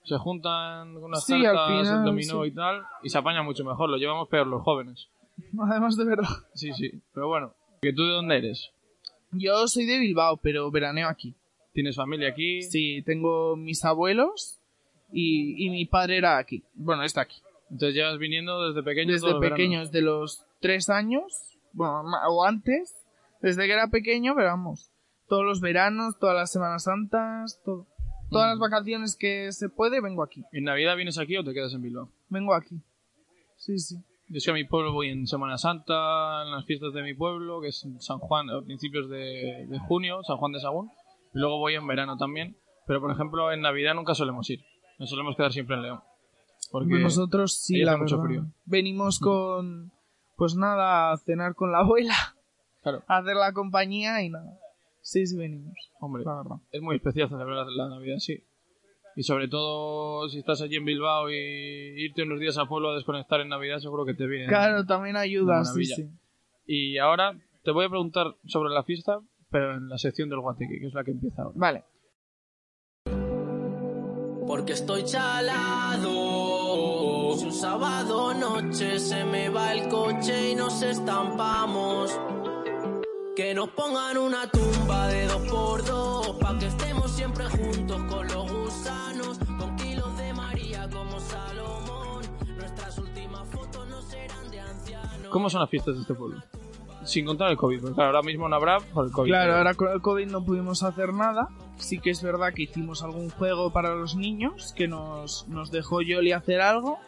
Se 0.07 0.17
juntan 0.19 0.95
con 0.95 1.05
unas 1.05 1.25
Sí, 1.25 1.43
cartas, 1.43 1.67
final, 1.69 1.99
el 1.99 2.05
dominó 2.05 2.43
sí. 2.45 2.49
y 2.49 2.51
tal, 2.53 2.83
y 3.03 3.09
se 3.09 3.19
apaña 3.19 3.43
mucho 3.43 3.65
mejor. 3.65 3.91
Lo 3.91 3.97
llevamos 3.97 4.29
peor 4.29 4.47
los 4.47 4.63
jóvenes. 4.63 5.09
Además 5.61 5.97
de 5.97 6.05
verdad. 6.05 6.29
Sí, 6.55 6.73
sí. 6.73 6.91
Pero 7.13 7.29
bueno, 7.29 7.53
¿que 7.83 7.93
tú 7.93 8.03
de 8.05 8.13
dónde 8.13 8.39
eres? 8.39 8.71
Yo 9.33 9.67
soy 9.69 9.85
de 9.85 9.99
Bilbao, 9.99 10.37
pero 10.39 10.71
veraneo 10.71 11.09
aquí. 11.09 11.35
¿Tienes 11.73 11.97
familia 11.97 12.29
aquí? 12.31 12.63
Sí, 12.63 13.03
tengo 13.05 13.57
mis 13.57 13.85
abuelos 13.85 14.59
y, 15.13 15.67
y 15.67 15.71
mi 15.71 15.85
padre 15.85 16.17
era 16.19 16.39
aquí. 16.39 16.63
Bueno, 16.75 17.03
está 17.03 17.23
aquí. 17.23 17.37
Entonces 17.71 17.95
llevas 17.95 18.19
viniendo 18.19 18.69
desde 18.69 18.83
pequeño 18.83 19.13
Desde 19.13 19.39
pequeño, 19.41 19.81
desde 19.81 20.01
los 20.01 20.45
tres 20.61 20.89
años, 20.89 21.59
bueno, 21.73 22.03
o 22.29 22.45
antes, 22.45 22.95
desde 23.43 23.67
que 23.67 23.73
era 23.73 23.89
pequeño, 23.89 24.35
pero 24.37 24.49
vamos, 24.49 24.91
todos 25.29 25.45
los 25.45 25.61
veranos, 25.61 26.17
todas 26.19 26.37
las 26.37 26.53
Semanas 26.53 26.85
Santas, 26.85 27.61
todo. 27.65 27.87
Todas 28.31 28.49
las 28.51 28.59
vacaciones 28.59 29.17
que 29.17 29.53
se 29.53 29.69
puede, 29.69 30.01
vengo 30.01 30.23
aquí. 30.23 30.45
¿En 30.53 30.65
Navidad 30.65 30.97
vienes 30.97 31.19
aquí 31.19 31.37
o 31.37 31.45
te 31.45 31.53
quedas 31.55 31.73
en 31.75 31.83
Bilbao? 31.83 32.11
Vengo 32.29 32.55
aquí. 32.55 32.81
Sí, 33.57 33.79
sí. 33.79 33.97
Yo 34.29 34.39
es 34.39 34.45
que 34.45 34.51
a 34.51 34.55
mi 34.55 34.65
pueblo 34.65 34.93
voy 34.93 35.11
en 35.11 35.27
Semana 35.29 35.57
Santa, 35.57 36.43
en 36.43 36.51
las 36.51 36.65
fiestas 36.67 36.93
de 36.93 37.03
mi 37.03 37.15
pueblo, 37.15 37.61
que 37.61 37.69
es 37.69 37.87
San 38.01 38.19
Juan, 38.19 38.51
a 38.51 38.61
principios 38.63 39.09
de, 39.09 39.67
de 39.69 39.79
junio, 39.87 40.23
San 40.25 40.37
Juan 40.39 40.51
de 40.53 40.61
Sagún. 40.61 40.91
Y 41.33 41.39
luego 41.39 41.59
voy 41.59 41.75
en 41.75 41.87
verano 41.87 42.17
también. 42.17 42.57
Pero, 42.87 43.01
por 43.01 43.11
ejemplo, 43.13 43.53
en 43.53 43.61
Navidad 43.61 43.95
nunca 43.95 44.15
solemos 44.15 44.49
ir. 44.51 44.61
Nos 44.99 45.11
solemos 45.11 45.37
quedar 45.37 45.53
siempre 45.53 45.77
en 45.77 45.83
León. 45.83 46.01
Porque 46.73 46.95
Nosotros 46.99 47.55
sí, 47.55 47.81
hace 47.83 47.85
la 47.93 47.97
mucho 47.97 48.17
verdad. 48.21 48.29
frío. 48.29 48.53
Venimos 48.65 49.21
con, 49.21 49.93
pues 50.37 50.57
nada, 50.57 51.13
a 51.13 51.17
cenar 51.19 51.55
con 51.55 51.71
la 51.71 51.79
abuela, 51.79 52.15
Claro. 52.83 53.03
a 53.07 53.19
hacer 53.19 53.37
la 53.37 53.53
compañía 53.53 54.23
y 54.23 54.31
nada. 54.31 54.59
Sí, 55.07 55.25
sí, 55.25 55.37
venimos. 55.37 55.73
Hombre, 56.01 56.25
La 56.25 56.35
verdad. 56.35 56.57
es 56.73 56.83
muy 56.83 56.97
especial 56.97 57.29
celebrar 57.29 57.65
la 57.69 57.89
Navidad, 57.89 58.17
sí. 58.19 58.43
Y 59.15 59.23
sobre 59.23 59.47
todo, 59.47 60.29
si 60.29 60.41
estás 60.41 60.61
allí 60.63 60.75
en 60.75 60.85
Bilbao 60.85 61.31
y 61.31 61.37
irte 61.37 62.25
unos 62.25 62.41
días 62.41 62.59
al 62.59 62.67
pueblo 62.67 62.91
a 62.91 62.97
desconectar 62.97 63.41
en 63.41 63.49
Navidad, 63.49 63.79
seguro 63.79 64.05
que 64.05 64.15
te 64.15 64.27
viene. 64.27 64.49
Claro, 64.49 64.85
también 64.85 65.15
ayuda, 65.17 65.65
sí, 65.65 65.85
sí. 65.85 66.11
Y 66.67 66.99
ahora 66.99 67.39
te 67.63 67.71
voy 67.71 67.85
a 67.85 67.89
preguntar 67.89 68.35
sobre 68.47 68.71
la 68.71 68.83
fiesta, 68.83 69.21
pero 69.49 69.77
en 69.77 69.89
la 69.89 69.97
sección 69.97 70.29
del 70.29 70.41
Guateque, 70.41 70.81
que 70.81 70.89
es 70.89 70.95
la 70.95 71.05
que 71.05 71.13
empieza 71.13 71.43
ahora. 71.43 71.55
Vale. 71.57 71.85
Porque 74.45 74.73
estoy 74.73 75.05
chalado. 75.05 76.11
Si 77.37 77.45
un 77.45 77.53
sábado 77.53 78.35
noche 78.35 78.99
se 78.99 79.25
me 79.25 79.51
va 79.51 79.73
el 79.73 79.89
coche 79.89 80.51
y 80.51 80.57
nos 80.57 80.83
estampamos. 80.83 82.19
Que 83.37 83.53
nos 83.53 83.69
pongan 83.69 84.17
una 84.17 84.51
tumba 84.51 85.09
de 85.09 85.27
dos 85.27 85.43
por 85.51 85.85
dos. 85.85 86.37
Pa' 86.41 86.59
que 86.59 86.69
estemos 86.69 87.11
siempre 87.11 87.45
juntos 87.45 88.03
con 88.05 88.27
los 88.29 88.51
gusanos. 88.51 89.39
Con 89.59 89.77
kilos 89.77 90.17
de 90.17 90.33
María 90.33 90.89
como 90.91 91.21
Salomón. 91.21 92.25
Nuestras 92.57 92.97
últimas 92.97 93.47
fotos 93.51 93.87
no 93.89 94.01
serán 94.01 94.51
de 94.51 94.61
ancianos. 94.61 95.29
¿Cómo 95.29 95.51
son 95.51 95.61
las 95.61 95.69
fiestas 95.69 95.97
de 95.97 96.01
este 96.01 96.15
pueblo? 96.15 96.43
Sin 97.05 97.27
contar 97.27 97.51
el 97.51 97.59
COVID, 97.59 97.81
porque 97.81 97.95
claro, 97.95 98.17
ahora 98.17 98.23
mismo 98.23 98.49
no 98.49 98.57
habrá 98.57 98.81
por 98.81 99.05
el 99.05 99.13
COVID. 99.13 99.29
Claro, 99.29 99.57
ahora 99.57 99.75
con 99.75 99.93
el 99.93 100.01
COVID 100.01 100.27
no 100.29 100.43
pudimos 100.43 100.83
hacer 100.83 101.13
nada. 101.13 101.49
Sí 101.77 101.99
que 102.01 102.09
es 102.09 102.23
verdad 102.23 102.55
que 102.55 102.63
hicimos 102.63 103.03
algún 103.03 103.29
juego 103.29 103.71
para 103.71 103.95
los 103.95 104.17
niños, 104.17 104.73
que 104.75 104.89
nos, 104.89 105.47
nos 105.49 105.71
dejó 105.71 106.01
Yoli 106.01 106.33
hacer 106.33 106.63
algo, 106.63 106.99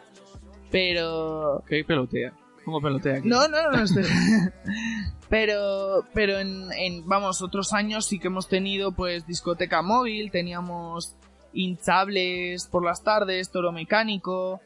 pero... 0.69 1.63
¿Qué 1.67 1.83
pelotea? 1.83 2.33
¿Cómo 2.69 2.81
pelotea 2.81 3.17
aquí? 3.17 3.27
No, 3.27 3.47
no, 3.47 3.71
no 3.71 3.83
dejó. 3.83 4.09
pero, 5.29 6.05
pero 6.13 6.37
en, 6.37 6.71
en, 6.73 7.07
vamos, 7.07 7.41
otros 7.41 7.73
años 7.73 8.05
sí 8.05 8.19
que 8.19 8.27
hemos 8.27 8.47
tenido 8.47 8.91
pues 8.91 9.25
discoteca 9.25 9.81
móvil, 9.81 10.29
teníamos 10.29 11.15
hinchables 11.51 12.67
por 12.67 12.85
las 12.85 13.03
tardes, 13.03 13.49
toro 13.49 13.71
mecánico, 13.71 14.61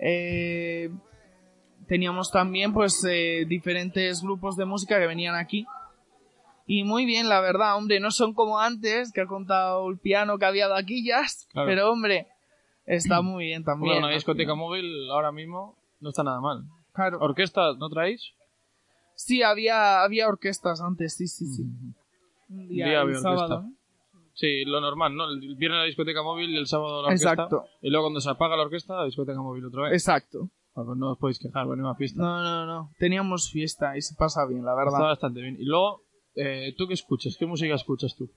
eh, 0.00 0.90
teníamos 1.86 2.32
también 2.32 2.72
pues 2.72 3.04
eh, 3.08 3.44
diferentes 3.46 4.22
grupos 4.22 4.56
de 4.56 4.64
música 4.64 4.98
que 4.98 5.06
venían 5.06 5.36
aquí. 5.36 5.66
Y 6.66 6.82
muy 6.82 7.04
bien, 7.04 7.28
la 7.28 7.40
verdad, 7.40 7.76
hombre, 7.76 8.00
no 8.00 8.10
son 8.10 8.34
como 8.34 8.58
antes, 8.58 9.12
que 9.12 9.20
ha 9.20 9.26
contado 9.26 9.88
el 9.88 9.98
piano 9.98 10.36
que 10.36 10.46
había 10.46 10.66
vaquillas, 10.66 11.46
Claro. 11.52 11.68
pero 11.68 11.92
hombre, 11.92 12.26
está 12.86 13.22
muy 13.22 13.44
bien 13.44 13.62
también. 13.62 13.92
Bueno, 13.92 14.06
una 14.08 14.16
discoteca 14.16 14.56
móvil 14.56 15.08
ahora 15.12 15.30
mismo 15.30 15.76
no 16.00 16.08
está 16.08 16.24
nada 16.24 16.40
mal. 16.40 16.64
Claro. 16.96 17.18
¿Orquesta 17.20 17.74
no 17.74 17.88
traéis? 17.88 18.32
Sí, 19.14 19.42
había, 19.42 20.02
había 20.02 20.28
orquestas 20.28 20.80
antes, 20.80 21.14
sí, 21.14 21.28
sí, 21.28 21.46
sí. 21.46 21.62
Un 22.50 22.68
día 22.68 22.86
el 22.88 22.96
había 22.96 23.18
sábado. 23.18 23.66
Sí, 24.34 24.64
lo 24.66 24.80
normal, 24.80 25.14
¿no? 25.16 25.30
El 25.30 25.56
viernes 25.56 25.78
la 25.78 25.84
discoteca 25.84 26.22
móvil 26.22 26.50
y 26.50 26.56
el 26.56 26.66
sábado 26.66 27.00
la 27.02 27.08
orquesta. 27.08 27.32
Exacto. 27.32 27.64
Y 27.80 27.88
luego 27.90 28.06
cuando 28.06 28.20
se 28.20 28.28
apaga 28.28 28.56
la 28.56 28.64
orquesta, 28.64 28.96
la 28.96 29.04
discoteca 29.04 29.40
móvil 29.40 29.64
otra 29.64 29.84
vez. 29.84 29.92
Exacto. 29.92 30.50
Bueno, 30.74 30.88
pues 30.90 30.98
no 30.98 31.10
os 31.12 31.18
podéis 31.18 31.38
quejar, 31.38 31.66
buena 31.66 31.94
fiesta. 31.94 32.20
No, 32.20 32.42
no, 32.42 32.66
no. 32.66 32.90
Teníamos 32.98 33.50
fiesta 33.50 33.96
y 33.96 34.02
se 34.02 34.14
pasa 34.14 34.44
bien, 34.44 34.62
la 34.64 34.72
Está 34.72 34.84
verdad. 34.84 35.00
bastante 35.00 35.40
bien. 35.40 35.56
Y 35.58 35.64
luego, 35.64 36.02
eh, 36.34 36.74
¿tú 36.76 36.86
qué 36.86 36.92
escuchas? 36.94 37.36
¿Qué 37.38 37.46
música 37.46 37.74
escuchas 37.74 38.14
tú? 38.14 38.28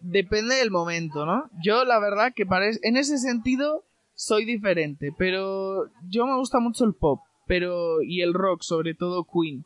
Depende 0.00 0.56
del 0.56 0.72
momento, 0.72 1.24
¿no? 1.24 1.48
Yo, 1.62 1.84
la 1.84 2.00
verdad, 2.00 2.32
que 2.34 2.44
parece... 2.44 2.80
En 2.82 2.96
ese 2.96 3.18
sentido, 3.18 3.84
soy 4.14 4.44
diferente, 4.44 5.12
pero 5.16 5.90
yo 6.08 6.26
me 6.26 6.36
gusta 6.36 6.60
mucho 6.60 6.84
el 6.84 6.94
pop, 6.94 7.20
pero... 7.46 8.02
Y 8.02 8.22
el 8.22 8.34
rock, 8.34 8.62
sobre 8.62 8.94
todo 8.94 9.24
Queen. 9.24 9.64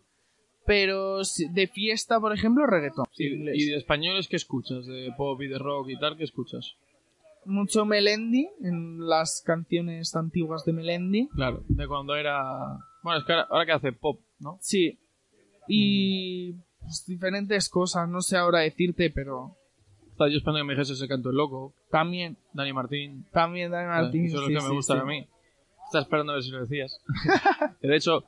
Pero 0.66 1.20
de 1.50 1.66
fiesta, 1.66 2.20
por 2.20 2.32
ejemplo, 2.34 2.66
reggaetón. 2.66 3.06
Y, 3.16 3.70
de 3.70 3.76
españoles 3.76 4.28
qué 4.28 4.36
escuchas? 4.36 4.86
¿De 4.86 5.12
pop 5.16 5.40
y 5.40 5.48
de 5.48 5.58
rock 5.58 5.88
y 5.90 5.98
tal? 5.98 6.16
¿Qué 6.16 6.24
escuchas? 6.24 6.74
Mucho 7.46 7.86
Melendi, 7.86 8.48
en 8.62 9.06
las 9.06 9.42
canciones 9.44 10.14
antiguas 10.14 10.64
de 10.64 10.72
Melendi. 10.74 11.28
Claro, 11.28 11.62
de 11.68 11.86
cuando 11.86 12.14
era... 12.16 12.40
Bueno, 13.02 13.20
es 13.20 13.24
que 13.24 13.32
ahora, 13.32 13.46
ahora 13.50 13.66
que 13.66 13.72
hace 13.72 13.92
pop, 13.92 14.20
¿no? 14.40 14.58
Sí. 14.60 14.98
Y 15.66 16.52
pues, 16.80 17.04
diferentes 17.06 17.68
cosas, 17.68 18.08
no 18.08 18.20
sé 18.20 18.36
ahora 18.36 18.60
decirte, 18.60 19.10
pero 19.10 19.57
Estaba 20.18 20.30
yo 20.30 20.38
esperando 20.38 20.58
que 20.58 20.64
me 20.64 20.72
dijese 20.72 20.94
ese 20.94 21.06
canto 21.06 21.30
el 21.30 21.36
loco. 21.36 21.72
también, 21.92 22.36
Dani 22.52 22.72
Martín. 22.72 23.24
también 23.30 23.70
Dani 23.70 23.86
Martín. 23.86 24.24
Eso 24.26 24.40
es 24.40 24.46
sí, 24.46 24.52
lo 24.52 24.58
que 24.58 24.64
me 24.64 24.68
sí, 24.70 24.74
gusta 24.74 24.94
sí. 24.94 24.98
a 24.98 25.04
mí. 25.04 25.28
Estaba 25.86 26.02
esperando 26.02 26.32
a 26.32 26.34
ver 26.34 26.42
si 26.42 26.50
lo 26.50 26.60
decías. 26.60 27.00
De 27.80 27.94
hecho, 27.96 28.24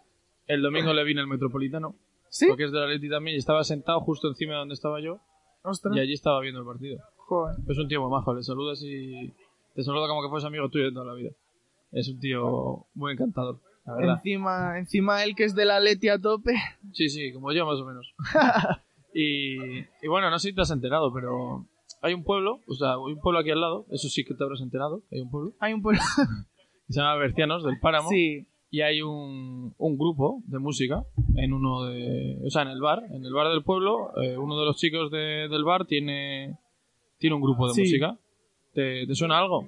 el 0.46 0.62
domingo 0.62 0.92
le 0.92 1.02
vine 1.02 1.20
al 1.20 1.26
Metropolitano. 1.26 1.96
¿Sí? 2.28 2.46
Porque 2.46 2.62
es 2.66 2.70
de 2.70 2.78
la 2.78 2.86
Leti 2.86 3.08
también. 3.10 3.34
Y 3.34 3.40
estaba 3.40 3.64
sentado 3.64 3.98
justo 4.02 4.28
encima 4.28 4.52
de 4.52 4.58
donde 4.60 4.74
estaba 4.74 5.00
yo. 5.00 5.18
Ostras, 5.64 5.96
Y 5.96 5.98
allí 5.98 6.12
estaba 6.12 6.38
viendo 6.38 6.60
el 6.60 6.66
partido. 6.66 7.00
joder. 7.16 7.56
Es 7.68 7.76
un 7.76 7.88
tío 7.88 8.00
muy 8.02 8.10
majo. 8.12 8.32
Le 8.34 8.44
saludas 8.44 8.80
y 8.84 9.34
te 9.74 9.82
saluda 9.82 10.06
como 10.06 10.22
que 10.22 10.28
fuese 10.28 10.46
amigo 10.46 10.68
tuyo 10.68 10.84
de 10.84 10.92
toda 10.92 11.06
la 11.06 11.14
vida. 11.14 11.30
Es 11.90 12.08
un 12.08 12.20
tío 12.20 12.86
muy 12.94 13.14
encantador, 13.14 13.58
la 13.84 13.94
verdad. 13.96 14.14
Encima, 14.18 14.78
encima 14.78 15.24
él 15.24 15.34
que 15.34 15.42
es 15.42 15.56
de 15.56 15.64
la 15.64 15.80
Leti 15.80 16.08
a 16.08 16.20
tope. 16.20 16.54
Sí, 16.92 17.08
sí, 17.08 17.32
como 17.32 17.50
yo 17.50 17.66
más 17.66 17.80
o 17.80 17.84
menos. 17.84 18.14
y, 19.12 19.80
y 19.80 20.08
bueno, 20.08 20.30
no 20.30 20.38
sé 20.38 20.50
si 20.50 20.54
te 20.54 20.60
has 20.60 20.70
enterado, 20.70 21.12
pero 21.12 21.66
hay 22.02 22.14
un 22.14 22.24
pueblo, 22.24 22.60
o 22.66 22.74
sea, 22.74 22.92
hay 22.92 23.12
un 23.12 23.20
pueblo 23.20 23.40
aquí 23.40 23.50
al 23.50 23.60
lado, 23.60 23.86
eso 23.90 24.08
sí 24.08 24.24
que 24.24 24.34
te 24.34 24.42
habrás 24.44 24.60
enterado, 24.60 25.02
hay 25.12 25.20
un 25.20 25.30
pueblo, 25.30 25.52
Hay 25.60 25.72
un 25.72 25.82
pueblo. 25.82 26.00
que 26.86 26.92
se 26.92 27.00
llama 27.00 27.16
Bercianos, 27.16 27.64
del 27.64 27.78
Páramo, 27.80 28.08
Sí, 28.08 28.46
y 28.70 28.80
hay 28.82 29.02
un, 29.02 29.74
un 29.78 29.98
grupo 29.98 30.42
de 30.46 30.58
música 30.58 31.04
en 31.36 31.52
uno 31.52 31.84
de, 31.84 32.38
o 32.46 32.50
sea, 32.50 32.62
en 32.62 32.68
el 32.68 32.80
bar, 32.80 33.02
en 33.10 33.24
el 33.24 33.32
bar 33.32 33.48
del 33.48 33.62
pueblo, 33.64 34.10
eh, 34.22 34.36
uno 34.38 34.58
de 34.58 34.64
los 34.66 34.76
chicos 34.76 35.10
de- 35.10 35.48
del 35.48 35.64
bar 35.64 35.86
tiene, 35.86 36.56
tiene 37.18 37.34
un 37.36 37.42
grupo 37.42 37.66
de 37.68 37.74
Sí. 37.74 37.80
música. 37.82 38.16
¿Te, 38.72 39.06
te 39.06 39.14
suena 39.14 39.38
algo? 39.38 39.66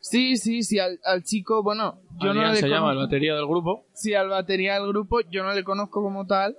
sí, 0.00 0.36
sí, 0.36 0.62
sí. 0.62 0.78
Al, 0.78 1.00
al 1.04 1.24
chico, 1.24 1.62
bueno, 1.62 1.98
yo 2.20 2.28
Adrián 2.30 2.46
no 2.48 2.52
le 2.52 2.58
se 2.60 2.68
llama, 2.68 2.92
el 2.92 2.98
batería 2.98 3.34
del 3.34 3.46
grupo. 3.46 3.86
Sí, 3.94 4.14
al 4.14 4.28
batería 4.28 4.74
del 4.78 4.88
grupo, 4.88 5.20
yo 5.30 5.42
no 5.42 5.52
le 5.54 5.64
conozco 5.64 6.02
como 6.02 6.26
tal. 6.26 6.56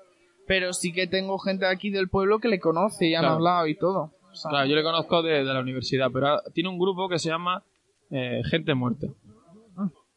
pero 0.48 0.74
sí 0.74 0.92
que 0.94 1.08
tengo 1.08 1.40
gente 1.40 1.66
aquí 1.66 1.90
del 1.90 2.08
pueblo 2.10 2.38
que 2.40 2.48
le 2.50 2.60
conoce 2.60 3.08
y 3.08 3.16
han 3.16 3.22
Claro. 3.22 3.36
hablado 3.36 3.68
y 3.68 3.76
todo. 3.76 4.12
Claro, 4.50 4.66
yo 4.68 4.76
le 4.76 4.84
conozco 4.84 5.22
de, 5.22 5.44
de 5.44 5.54
la 5.54 5.60
universidad, 5.60 6.10
pero 6.12 6.42
tiene 6.54 6.70
un 6.70 6.78
grupo 6.80 7.08
que 7.10 7.20
se 7.20 7.30
llama 7.30 7.64
eh, 8.12 8.42
Gente 8.50 8.74
Muerta. 8.74 9.08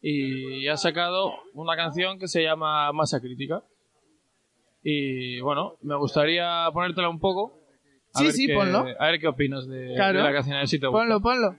Y 0.00 0.68
ha 0.68 0.76
sacado 0.76 1.32
una 1.54 1.74
canción 1.74 2.18
que 2.18 2.28
se 2.28 2.42
llama 2.42 2.92
Masa 2.92 3.20
Crítica. 3.20 3.62
Y 4.82 5.40
bueno, 5.40 5.74
me 5.82 5.96
gustaría 5.96 6.68
ponértela 6.72 7.08
un 7.08 7.18
poco. 7.18 7.58
A 8.14 8.18
Sí, 8.20 8.24
ver 8.24 8.32
sí, 8.32 8.46
qué- 8.46 8.54
ponlo. 8.54 8.86
A 8.98 9.06
ver 9.10 9.18
qué 9.20 9.26
opinas 9.28 9.66
de, 9.66 9.94
Claro. 9.96 10.18
de 10.18 10.24
la 10.24 10.32
canción, 10.32 10.56
a 10.56 10.60
ver 10.60 10.68
si 10.68 10.78
te 10.78 10.86
gusta. 10.86 11.00
Ponlo, 11.00 11.20
ponlo. 11.20 11.56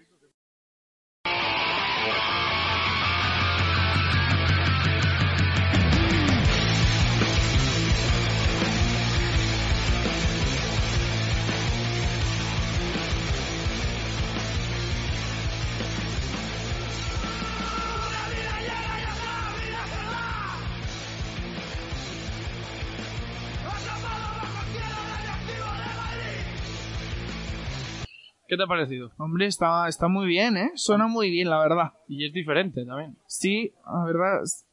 ¿Qué 28.49 28.57
te 28.57 28.63
ha 28.63 28.67
parecido? 28.67 29.11
Hombre, 29.17 29.45
está, 29.45 29.87
está 29.87 30.07
muy 30.07 30.25
bien, 30.27 30.57
¿eh? 30.57 30.71
Suena 30.75 31.05
muy 31.07 31.29
bien, 31.29 31.49
la 31.49 31.59
verdad. 31.59 31.93
Y 32.07 32.25
es 32.25 32.33
diferente 32.33 32.83
también. 32.85 33.15
Sí, 33.27 33.71
la 33.85 34.03
verdad. 34.05 34.43
es- 34.43 34.65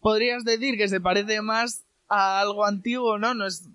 Podrías 0.00 0.44
decir 0.44 0.78
que 0.78 0.88
se 0.88 1.00
parece 1.02 1.42
más 1.42 1.84
a 2.08 2.40
algo 2.40 2.64
antiguo, 2.64 3.18
¿no? 3.18 3.34
No 3.34 3.46
es 3.46 3.68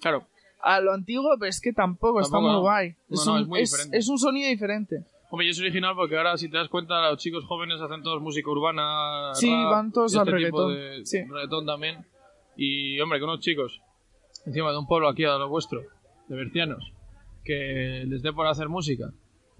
Claro. 0.00 0.26
a 0.60 0.80
lo 0.80 0.92
antiguo, 0.92 1.30
pero 1.38 1.48
es 1.48 1.60
que 1.62 1.72
tampoco, 1.72 2.20
está 2.20 2.32
Tampoco, 2.32 2.42
muy 2.42 2.52
no. 2.56 2.60
guay. 2.60 2.94
No, 3.08 3.24
no, 3.24 3.32
un, 3.32 3.40
es 3.40 3.46
muy 3.48 3.60
diferente. 3.60 3.96
es 3.96 4.08
un 4.10 4.18
sonido 4.18 4.48
diferente. 4.50 5.04
Hombre, 5.30 5.46
y 5.46 5.50
es 5.50 5.58
original 5.58 5.94
porque 5.96 6.16
ahora, 6.18 6.36
si 6.36 6.50
te 6.50 6.58
das 6.58 6.68
cuenta, 6.68 7.10
los 7.10 7.18
chicos 7.18 7.44
jóvenes 7.46 7.80
hacen 7.80 8.02
todos 8.02 8.20
música 8.20 8.50
urbana. 8.50 9.30
Sí, 9.34 9.50
rap, 9.50 9.70
van 9.70 9.90
todos 9.92 10.14
y 10.14 10.18
al 10.18 10.28
este 10.28 10.44
tipo 10.44 10.68
reggaetón. 10.68 10.98
de 11.00 11.06
Sí. 11.06 11.22
reggaetón 11.24 11.64
también. 11.66 12.04
Y, 12.56 13.00
hombre, 13.00 13.18
que 13.18 13.24
unos 13.24 13.40
chicos, 13.40 13.80
encima 14.44 14.70
de 14.70 14.78
un 14.78 14.86
pueblo 14.86 15.08
aquí 15.08 15.24
a 15.24 15.38
lo 15.38 15.48
vuestro, 15.48 15.80
de 16.28 16.36
bercianos, 16.36 16.92
que 17.44 18.04
les 18.06 18.22
dé 18.22 18.32
por 18.32 18.46
hacer 18.46 18.68
música. 18.68 19.12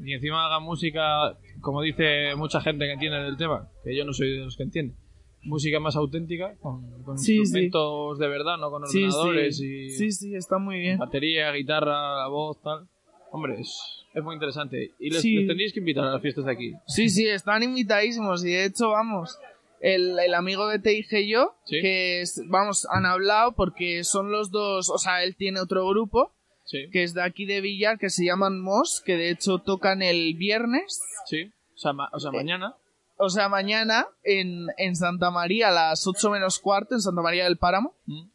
Y 0.04 0.12
encima 0.12 0.46
hagan 0.46 0.62
música, 0.64 1.36
como 1.60 1.80
dice 1.82 2.34
mucha 2.36 2.60
gente 2.60 2.84
que 2.86 2.92
entiende 2.92 3.18
del 3.20 3.36
tema, 3.36 3.68
que 3.84 3.96
yo 3.96 4.04
no 4.04 4.12
soy 4.12 4.30
de 4.38 4.44
los 4.44 4.56
que 4.56 4.64
entiende. 4.64 4.94
Música 5.42 5.78
más 5.78 5.94
auténtica, 5.94 6.56
con, 6.60 7.02
con 7.04 7.18
Sí, 7.18 7.34
sí. 7.34 7.36
instrumentos 7.38 8.18
de 8.18 8.28
verdad, 8.28 8.56
no 8.58 8.70
con 8.70 8.86
Sí, 8.88 9.04
ordenadores 9.04 9.60
y 9.60 9.90
Sí, 9.90 10.10
sí, 10.10 10.34
está 10.34 10.58
muy 10.58 10.78
bien. 10.80 10.98
batería, 10.98 11.52
guitarra, 11.52 12.16
la 12.22 12.28
voz, 12.28 12.60
tal. 12.62 12.88
Hombre, 13.30 13.60
es, 13.60 13.78
es 14.14 14.22
muy 14.22 14.34
interesante. 14.34 14.92
Y 14.98 15.10
les, 15.10 15.22
les 15.24 15.46
tendríais 15.46 15.72
que 15.72 15.80
invitar 15.80 16.04
a 16.04 16.12
las 16.12 16.22
fiestas 16.22 16.46
de 16.46 16.52
aquí. 16.52 16.72
Sí, 16.86 17.08
sí, 17.10 17.26
están 17.28 17.62
invitadísimos 17.62 18.44
y 18.44 18.52
de 18.52 18.64
hecho, 18.64 18.90
vamos, 18.90 19.38
el, 19.80 20.18
el 20.18 20.34
amigo 20.34 20.66
de 20.68 20.78
Te 20.78 20.90
dije 20.90 21.28
yo, 21.28 21.54
Sí. 21.66 21.80
que 21.82 22.20
es, 22.22 22.42
vamos, 22.48 22.86
han 22.90 23.04
hablado 23.06 23.52
porque 23.54 24.02
son 24.02 24.32
los 24.32 24.50
dos, 24.50 24.88
o 24.88 24.98
sea, 24.98 25.22
él 25.24 25.36
tiene 25.36 25.60
otro 25.60 25.86
grupo 25.86 26.32
Sí, 26.64 26.88
que 26.90 27.02
es 27.02 27.12
de 27.14 27.22
aquí 27.22 27.44
de 27.44 27.60
Villar 27.60 27.98
que 27.98 28.08
se 28.10 28.24
llaman 28.24 28.60
Mos, 28.60 29.02
que 29.04 29.16
de 29.16 29.30
hecho 29.30 29.58
tocan 29.58 30.00
el 30.02 30.34
viernes, 30.34 31.00
sí. 31.26 31.52
O 31.74 31.76
sea, 31.78 31.92
ma- 31.92 32.08
o 32.12 32.18
sea 32.18 32.30
mañana. 32.30 32.74
o 33.16 33.28
sea, 33.28 33.48
mañana 33.48 34.06
en, 34.22 34.66
en 34.78 34.96
Santa 34.96 35.30
María 35.30 35.68
a 35.68 35.72
las 35.72 36.06
8 36.06 36.30
menos 36.30 36.58
cuarto, 36.60 36.94
en 36.94 37.00
Santa 37.00 37.20
María 37.22 37.44
del 37.44 37.58
Páramo. 37.58 37.94
Mm. 38.06 38.28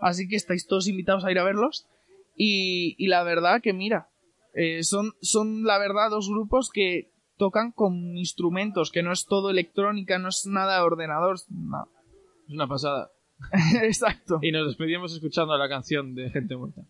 Así 0.00 0.28
que 0.28 0.36
estáis 0.36 0.66
todos 0.66 0.88
invitados 0.88 1.24
a 1.24 1.30
ir 1.30 1.38
a 1.38 1.44
verlos. 1.44 1.86
Y, 2.36 2.94
y 2.98 3.06
la 3.08 3.22
verdad 3.22 3.60
que 3.62 3.72
mira, 3.72 4.08
eh, 4.54 4.82
son, 4.82 5.12
son 5.20 5.64
la 5.64 5.78
verdad 5.78 6.10
dos 6.10 6.28
grupos 6.28 6.70
que 6.70 7.10
tocan 7.36 7.70
con 7.72 8.16
instrumentos, 8.16 8.90
que 8.90 9.02
no 9.02 9.12
es 9.12 9.26
todo 9.26 9.50
electrónica, 9.50 10.18
no 10.18 10.28
es 10.28 10.46
nada 10.46 10.76
de 10.76 10.82
ordenador, 10.82 11.36
no. 11.50 11.88
Es 12.48 12.54
una 12.54 12.66
pasada. 12.66 13.10
Exacto. 13.82 14.38
Y 14.42 14.52
nos 14.52 14.66
despedimos 14.68 15.12
escuchando 15.12 15.56
la 15.58 15.68
canción 15.68 16.14
de 16.14 16.30
Gente 16.30 16.56
Muerta. 16.56 16.82